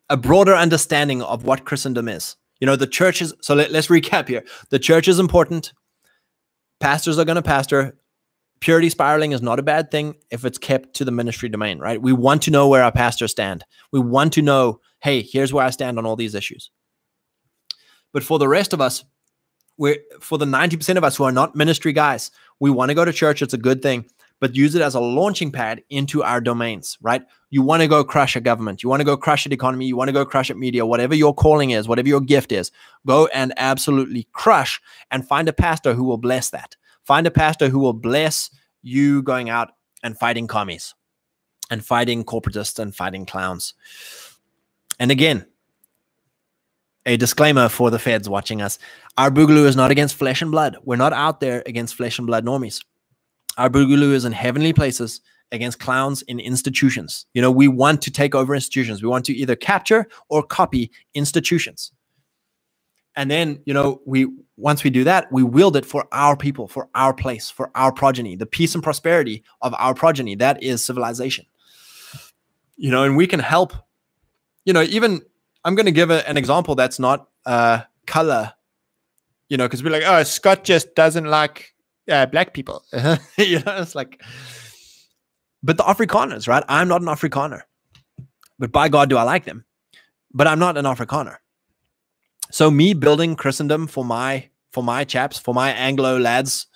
a 0.09 0.17
broader 0.17 0.53
understanding 0.53 1.21
of 1.21 1.43
what 1.43 1.65
Christendom 1.65 2.09
is. 2.09 2.35
You 2.59 2.67
know, 2.67 2.75
the 2.75 2.87
church 2.87 3.21
is. 3.21 3.33
So 3.41 3.55
let, 3.55 3.71
let's 3.71 3.87
recap 3.87 4.27
here. 4.27 4.43
The 4.69 4.79
church 4.79 5.07
is 5.07 5.19
important. 5.19 5.73
Pastors 6.79 7.17
are 7.17 7.25
going 7.25 7.37
to 7.37 7.41
pastor. 7.41 7.97
Purity 8.59 8.89
spiraling 8.89 9.33
is 9.33 9.41
not 9.41 9.59
a 9.59 9.63
bad 9.63 9.91
thing 9.91 10.15
if 10.31 10.43
it's 10.43 10.57
kept 10.57 10.95
to 10.95 11.05
the 11.05 11.11
ministry 11.11 11.47
domain, 11.47 11.79
right? 11.79 12.01
We 12.01 12.11
want 12.11 12.41
to 12.43 12.51
know 12.51 12.67
where 12.67 12.83
our 12.83 12.91
pastors 12.91 13.31
stand. 13.31 13.63
We 13.91 13.99
want 13.99 14.33
to 14.33 14.41
know, 14.41 14.81
hey, 14.99 15.21
here's 15.21 15.53
where 15.53 15.63
I 15.63 15.69
stand 15.69 15.99
on 15.99 16.07
all 16.07 16.15
these 16.15 16.33
issues. 16.33 16.71
But 18.13 18.23
for 18.23 18.39
the 18.39 18.47
rest 18.47 18.73
of 18.73 18.81
us, 18.81 19.05
we're 19.77 19.97
for 20.19 20.37
the 20.37 20.45
90% 20.45 20.97
of 20.97 21.03
us 21.03 21.15
who 21.15 21.23
are 21.23 21.31
not 21.31 21.55
ministry 21.55 21.93
guys, 21.93 22.31
we 22.59 22.69
want 22.69 22.89
to 22.89 22.95
go 22.95 23.05
to 23.05 23.13
church. 23.13 23.41
It's 23.41 23.53
a 23.53 23.57
good 23.57 23.81
thing, 23.81 24.05
but 24.39 24.55
use 24.55 24.75
it 24.75 24.81
as 24.81 24.95
a 24.95 24.99
launching 24.99 25.51
pad 25.51 25.83
into 25.89 26.23
our 26.23 26.41
domains, 26.41 26.97
right? 27.01 27.23
You 27.49 27.61
want 27.61 27.81
to 27.81 27.87
go 27.87 28.03
crush 28.03 28.35
a 28.35 28.41
government. 28.41 28.83
You 28.83 28.89
want 28.89 28.99
to 28.99 29.05
go 29.05 29.15
crush 29.15 29.45
an 29.45 29.53
economy. 29.53 29.85
You 29.85 29.95
want 29.95 30.09
to 30.09 30.13
go 30.13 30.25
crush 30.25 30.49
at 30.49 30.57
media, 30.57 30.85
whatever 30.85 31.15
your 31.15 31.33
calling 31.33 31.71
is, 31.71 31.87
whatever 31.87 32.07
your 32.07 32.21
gift 32.21 32.51
is, 32.51 32.71
go 33.05 33.27
and 33.27 33.53
absolutely 33.57 34.27
crush 34.33 34.81
and 35.11 35.27
find 35.27 35.47
a 35.47 35.53
pastor 35.53 35.93
who 35.93 36.03
will 36.03 36.17
bless 36.17 36.49
that. 36.49 36.75
Find 37.05 37.25
a 37.25 37.31
pastor 37.31 37.69
who 37.69 37.79
will 37.79 37.93
bless 37.93 38.49
you 38.81 39.21
going 39.23 39.49
out 39.49 39.71
and 40.03 40.17
fighting 40.17 40.47
commies 40.47 40.93
and 41.69 41.83
fighting 41.83 42.23
corporatists 42.23 42.79
and 42.79 42.95
fighting 42.95 43.25
clowns. 43.25 43.73
And 44.99 45.11
again, 45.11 45.45
a 47.07 47.17
disclaimer 47.17 47.69
for 47.69 47.89
the 47.89 47.97
feds 47.97 48.29
watching 48.29 48.61
us. 48.61 48.77
Our 49.17 49.31
Boogaloo 49.31 49.65
is 49.65 49.75
not 49.75 49.89
against 49.89 50.15
flesh 50.15 50.41
and 50.41 50.51
blood. 50.51 50.77
We're 50.83 50.97
not 50.97 51.13
out 51.13 51.39
there 51.39 51.63
against 51.65 51.95
flesh 51.95 52.19
and 52.19 52.27
blood 52.27 52.45
normies. 52.45 52.83
Our 53.57 53.69
Boogaloo 53.69 54.11
is 54.11 54.25
in 54.25 54.33
heavenly 54.33 54.73
places 54.73 55.21
against 55.53 55.79
clowns 55.79 56.21
in 56.23 56.39
institutions. 56.39 57.25
You 57.33 57.41
know, 57.41 57.49
we 57.49 57.69
want 57.69 58.01
to 58.03 58.11
take 58.11 58.35
over 58.35 58.53
institutions. 58.53 59.01
We 59.01 59.07
want 59.07 59.25
to 59.25 59.33
either 59.33 59.55
capture 59.55 60.07
or 60.27 60.43
copy 60.43 60.91
institutions. 61.13 61.93
And 63.15 63.31
then, 63.31 63.61
you 63.65 63.73
know, 63.73 64.01
we 64.05 64.27
once 64.57 64.83
we 64.83 64.89
do 64.89 65.03
that, 65.05 65.31
we 65.31 65.43
wield 65.43 65.77
it 65.77 65.85
for 65.85 66.07
our 66.11 66.35
people, 66.35 66.67
for 66.67 66.89
our 66.93 67.13
place, 67.13 67.49
for 67.49 67.71
our 67.73 67.91
progeny, 67.91 68.35
the 68.35 68.45
peace 68.45 68.75
and 68.75 68.83
prosperity 68.83 69.43
of 69.61 69.73
our 69.77 69.93
progeny. 69.93 70.35
That 70.35 70.61
is 70.61 70.83
civilization. 70.83 71.45
You 72.75 72.91
know, 72.91 73.03
and 73.03 73.15
we 73.15 73.27
can 73.27 73.39
help, 73.39 73.73
you 74.65 74.73
know, 74.73 74.83
even 74.83 75.21
I'm 75.67 75.75
going 75.75 75.85
to 75.85 75.91
give 75.91 76.11
a, 76.11 76.27
an 76.29 76.37
example 76.37 76.75
that's 76.75 76.97
not 76.97 77.27
uh, 77.45 77.81
color, 78.05 78.53
you 79.49 79.57
know, 79.57 79.65
because 79.65 79.83
we're 79.83 79.89
like, 79.89 80.03
oh, 80.05 80.23
Scott 80.23 80.63
just 80.63 80.95
doesn't 80.95 81.25
like 81.25 81.73
uh, 82.09 82.25
black 82.25 82.53
people. 82.53 82.85
you 83.37 83.59
know, 83.59 83.75
it's 83.75 83.93
like, 83.93 84.21
but 85.61 85.75
the 85.75 85.83
Afrikaners, 85.83 86.47
right? 86.47 86.63
I'm 86.69 86.87
not 86.87 87.01
an 87.01 87.07
Afrikaner, 87.07 87.63
but 88.57 88.71
by 88.71 88.87
God, 88.87 89.09
do 89.09 89.17
I 89.17 89.23
like 89.23 89.43
them? 89.43 89.65
But 90.33 90.47
I'm 90.47 90.57
not 90.57 90.77
an 90.77 90.85
Afrikaner. 90.85 91.35
So 92.49 92.71
me 92.71 92.93
building 92.93 93.35
Christendom 93.35 93.87
for 93.87 94.05
my 94.05 94.47
for 94.71 94.83
my 94.83 95.03
chaps, 95.03 95.37
for 95.37 95.53
my 95.53 95.71
Anglo 95.71 96.17
lads, 96.17 96.67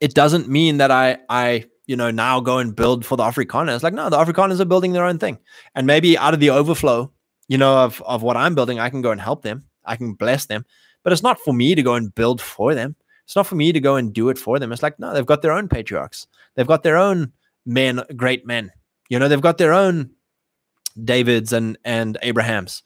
it 0.00 0.12
doesn't 0.12 0.48
mean 0.48 0.78
that 0.78 0.90
I 0.90 1.18
I 1.28 1.66
you 1.88 1.96
know, 1.96 2.10
now 2.10 2.38
go 2.38 2.58
and 2.58 2.76
build 2.76 3.04
for 3.04 3.16
the 3.16 3.24
Afrikaners. 3.24 3.74
It's 3.74 3.82
like, 3.82 3.94
no, 3.94 4.10
the 4.10 4.18
Afrikaners 4.18 4.60
are 4.60 4.66
building 4.66 4.92
their 4.92 5.06
own 5.06 5.18
thing. 5.18 5.38
And 5.74 5.86
maybe 5.86 6.16
out 6.16 6.34
of 6.34 6.40
the 6.40 6.50
overflow, 6.50 7.10
you 7.48 7.56
know, 7.56 7.78
of, 7.78 8.00
of 8.06 8.22
what 8.22 8.36
I'm 8.36 8.54
building, 8.54 8.78
I 8.78 8.90
can 8.90 9.00
go 9.00 9.10
and 9.10 9.20
help 9.20 9.42
them. 9.42 9.64
I 9.86 9.96
can 9.96 10.12
bless 10.12 10.46
them. 10.46 10.66
But 11.02 11.14
it's 11.14 11.22
not 11.22 11.40
for 11.40 11.54
me 11.54 11.74
to 11.74 11.82
go 11.82 11.94
and 11.94 12.14
build 12.14 12.42
for 12.42 12.74
them. 12.74 12.94
It's 13.24 13.34
not 13.34 13.46
for 13.46 13.54
me 13.54 13.72
to 13.72 13.80
go 13.80 13.96
and 13.96 14.12
do 14.12 14.28
it 14.28 14.38
for 14.38 14.58
them. 14.58 14.70
It's 14.70 14.82
like, 14.82 14.98
no, 14.98 15.14
they've 15.14 15.24
got 15.24 15.40
their 15.40 15.52
own 15.52 15.66
patriarchs. 15.66 16.26
They've 16.54 16.66
got 16.66 16.82
their 16.82 16.98
own 16.98 17.32
men, 17.64 18.02
great 18.16 18.46
men. 18.46 18.70
You 19.08 19.18
know, 19.18 19.28
they've 19.28 19.40
got 19.40 19.58
their 19.58 19.72
own 19.72 20.10
Davids 21.02 21.52
and 21.52 21.78
and 21.84 22.18
Abrahams. 22.22 22.82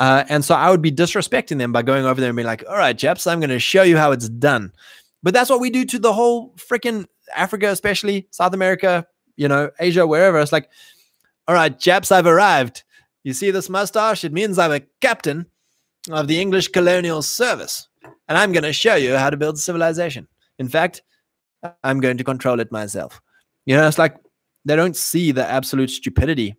Uh, 0.00 0.24
and 0.28 0.44
so 0.44 0.54
I 0.54 0.70
would 0.70 0.82
be 0.82 0.90
disrespecting 0.90 1.58
them 1.58 1.72
by 1.72 1.82
going 1.82 2.06
over 2.06 2.20
there 2.20 2.30
and 2.30 2.36
being 2.36 2.46
like, 2.46 2.64
all 2.68 2.76
right, 2.76 2.96
chaps, 2.96 3.26
I'm 3.26 3.38
going 3.38 3.50
to 3.50 3.58
show 3.58 3.82
you 3.82 3.98
how 3.98 4.12
it's 4.12 4.30
done. 4.30 4.72
But 5.22 5.34
that's 5.34 5.50
what 5.50 5.60
we 5.60 5.68
do 5.68 5.84
to 5.84 5.98
the 5.98 6.14
whole 6.14 6.54
freaking 6.56 7.06
Africa, 7.36 7.68
especially 7.68 8.28
South 8.30 8.54
America, 8.54 9.06
you 9.36 9.48
know, 9.48 9.70
Asia, 9.78 10.06
wherever. 10.06 10.38
It's 10.38 10.52
like, 10.52 10.68
all 11.48 11.54
right, 11.54 11.78
chaps, 11.78 12.12
I've 12.12 12.26
arrived. 12.26 12.84
You 13.24 13.32
see 13.32 13.50
this 13.50 13.68
mustache? 13.68 14.24
It 14.24 14.32
means 14.32 14.58
I'm 14.58 14.72
a 14.72 14.80
captain 15.00 15.46
of 16.10 16.28
the 16.28 16.40
English 16.40 16.68
colonial 16.68 17.22
service. 17.22 17.88
And 18.28 18.38
I'm 18.38 18.52
going 18.52 18.64
to 18.64 18.72
show 18.72 18.94
you 18.94 19.16
how 19.16 19.30
to 19.30 19.36
build 19.36 19.58
civilization. 19.58 20.28
In 20.58 20.68
fact, 20.68 21.02
I'm 21.84 22.00
going 22.00 22.16
to 22.16 22.24
control 22.24 22.60
it 22.60 22.72
myself. 22.72 23.20
You 23.66 23.76
know, 23.76 23.86
it's 23.86 23.98
like 23.98 24.16
they 24.64 24.76
don't 24.76 24.96
see 24.96 25.32
the 25.32 25.46
absolute 25.46 25.90
stupidity 25.90 26.54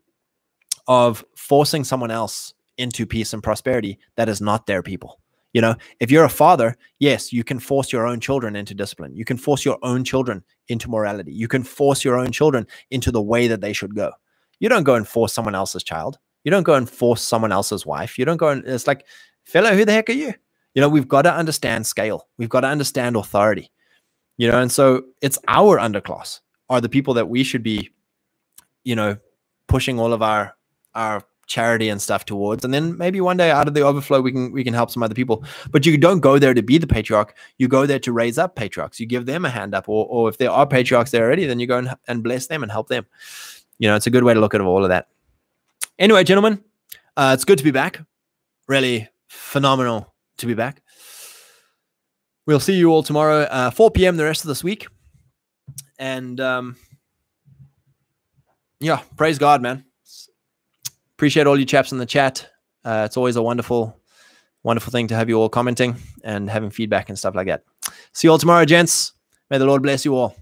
of 0.88 1.24
forcing 1.36 1.84
someone 1.84 2.11
else 2.11 2.53
into 2.78 3.05
peace 3.05 3.34
and 3.34 3.43
prosperity 3.43 3.99
that 4.17 4.30
is 4.30 4.41
not 4.41 4.65
their 4.65 4.84
people. 4.84 5.19
You 5.53 5.61
know, 5.61 5.76
if 5.99 6.09
you're 6.11 6.24
a 6.24 6.30
father, 6.30 6.78
yes, 6.99 7.34
you 7.34 7.43
can 7.43 7.59
force 7.59 7.91
your 7.91 8.07
own 8.07 8.19
children 8.19 8.55
into 8.55 8.74
discipline. 8.74 9.15
You 9.15 9.26
can 9.26 9.38
force 9.38 9.65
your 9.65 9.78
own 9.84 10.03
children 10.03 10.43
into 10.72 10.89
morality. 10.89 11.32
You 11.32 11.47
can 11.47 11.63
force 11.63 12.03
your 12.03 12.17
own 12.17 12.32
children 12.32 12.65
into 12.89 13.11
the 13.11 13.22
way 13.22 13.47
that 13.47 13.61
they 13.61 13.74
should 13.74 13.95
go. 13.95 14.11
You 14.59 14.69
don't 14.69 14.84
go 14.84 14.95
and 14.95 15.07
force 15.07 15.34
someone 15.34 15.55
else's 15.55 15.84
child. 15.84 16.17
You 16.43 16.51
don't 16.51 16.63
go 16.63 16.74
and 16.74 16.89
force 16.89 17.22
someone 17.22 17.51
else's 17.51 17.86
wife. 17.86 18.17
You 18.17 18.26
don't 18.26 18.38
go 18.38 18.49
and 18.49 18.65
it's 18.65 18.88
like, 18.88 19.05
fellow, 19.43 19.76
who 19.76 19.86
the 19.86 19.91
heck 19.91 20.09
are 20.09 20.13
you? 20.13 20.34
You 20.74 20.82
know, 20.82 20.89
we've 20.89 21.07
got 21.07 21.24
to 21.24 21.34
understand 21.34 21.86
scale. 21.86 22.28
We've 22.38 22.49
got 22.49 22.61
to 22.61 22.67
understand 22.67 23.15
authority. 23.15 23.72
You 24.38 24.49
know, 24.49 24.59
and 24.59 24.72
so 24.72 25.03
it's 25.22 25.38
our 25.47 25.78
underclass 25.78 26.39
are 26.69 26.82
the 26.82 26.89
people 26.89 27.13
that 27.15 27.30
we 27.30 27.43
should 27.43 27.61
be, 27.61 27.91
you 28.84 28.95
know, 28.95 29.17
pushing 29.67 29.99
all 29.99 30.13
of 30.13 30.22
our 30.22 30.55
our 30.95 31.24
charity 31.52 31.89
and 31.89 32.02
stuff 32.02 32.26
towards. 32.26 32.64
And 32.64 32.74
then 32.74 32.97
maybe 32.97 33.22
one 33.22 33.38
day 33.38 33.52
out 33.52 33.68
of 33.68 33.74
the 33.74 33.82
overflow 33.82 34.22
we 34.22 34.32
can 34.32 34.52
we 34.52 34.64
can 34.64 34.74
help 34.74 34.89
some 34.89 35.04
other 35.04 35.14
people. 35.14 35.43
But 35.70 35.86
you 35.86 35.97
don't 35.97 36.22
go 36.22 36.39
there 36.39 36.54
to 36.54 36.64
be 36.64 36.78
the 36.78 36.88
patriarch. 36.88 37.36
You 37.58 37.68
go 37.68 37.86
there 37.86 37.99
to 37.99 38.12
raise 38.12 38.38
up 38.38 38.56
patriarchs. 38.56 38.99
You 38.99 39.06
give 39.06 39.26
them 39.26 39.45
a 39.45 39.49
hand 39.49 39.76
up. 39.76 39.89
Or, 39.89 40.08
or 40.08 40.30
if 40.30 40.38
there 40.38 40.49
are 40.49 40.66
patriarchs 40.66 41.12
there 41.12 41.26
already 41.26 41.45
then 41.45 41.60
you 41.60 41.68
go 41.68 41.78
and, 41.78 41.93
and 42.08 42.24
bless 42.24 42.47
them 42.47 42.64
and 42.64 42.72
help 42.72 42.88
them. 42.88 43.06
You 43.78 43.89
know 43.89 43.95
it's 43.95 44.08
a 44.08 44.12
good 44.12 44.24
way 44.24 44.34
to 44.34 44.39
look 44.39 44.56
at 44.56 44.62
all 44.62 44.84
of 44.84 44.89
that. 44.89 45.10
Anyway 45.99 46.24
gentlemen 46.24 46.64
uh, 47.18 47.32
it's 47.34 47.45
good 47.45 47.58
to 47.58 47.64
be 47.64 47.72
back. 47.72 48.02
Really 48.68 49.10
phenomenal 49.28 50.14
to 50.38 50.47
be 50.47 50.54
back. 50.54 50.82
We'll 52.47 52.60
see 52.60 52.76
you 52.76 52.89
all 52.89 53.04
tomorrow 53.04 53.41
uh, 53.43 53.72
4 53.72 53.91
p.m 53.91 54.18
the 54.18 54.24
rest 54.24 54.43
of 54.43 54.47
this 54.47 54.64
week. 54.64 54.88
And 55.99 56.39
um 56.39 56.78
yeah 58.80 59.02
praise 59.16 59.38
god 59.38 59.62
man 59.62 59.86
appreciate 61.22 61.45
all 61.45 61.59
you 61.59 61.67
chaps 61.67 61.91
in 61.91 61.99
the 61.99 62.05
chat. 62.07 62.49
Uh, 62.84 63.03
it's 63.05 63.15
always 63.15 63.36
a 63.36 63.43
wonderful, 63.43 63.95
wonderful 64.63 64.89
thing 64.89 65.05
to 65.05 65.13
have 65.13 65.30
you 65.30 65.36
all 65.36 65.49
commenting 65.49 65.95
and 66.24 66.49
having 66.49 66.72
feedback 66.72 67.09
and 67.09 67.19
stuff 67.19 67.36
like 67.36 67.45
that. 67.45 67.63
See 68.11 68.28
you 68.28 68.32
all 68.32 68.39
tomorrow, 68.39 68.65
gents. 68.65 69.13
May 69.51 69.59
the 69.59 69.67
Lord 69.67 69.84
bless 69.84 70.03
you 70.03 70.15
all. 70.15 70.36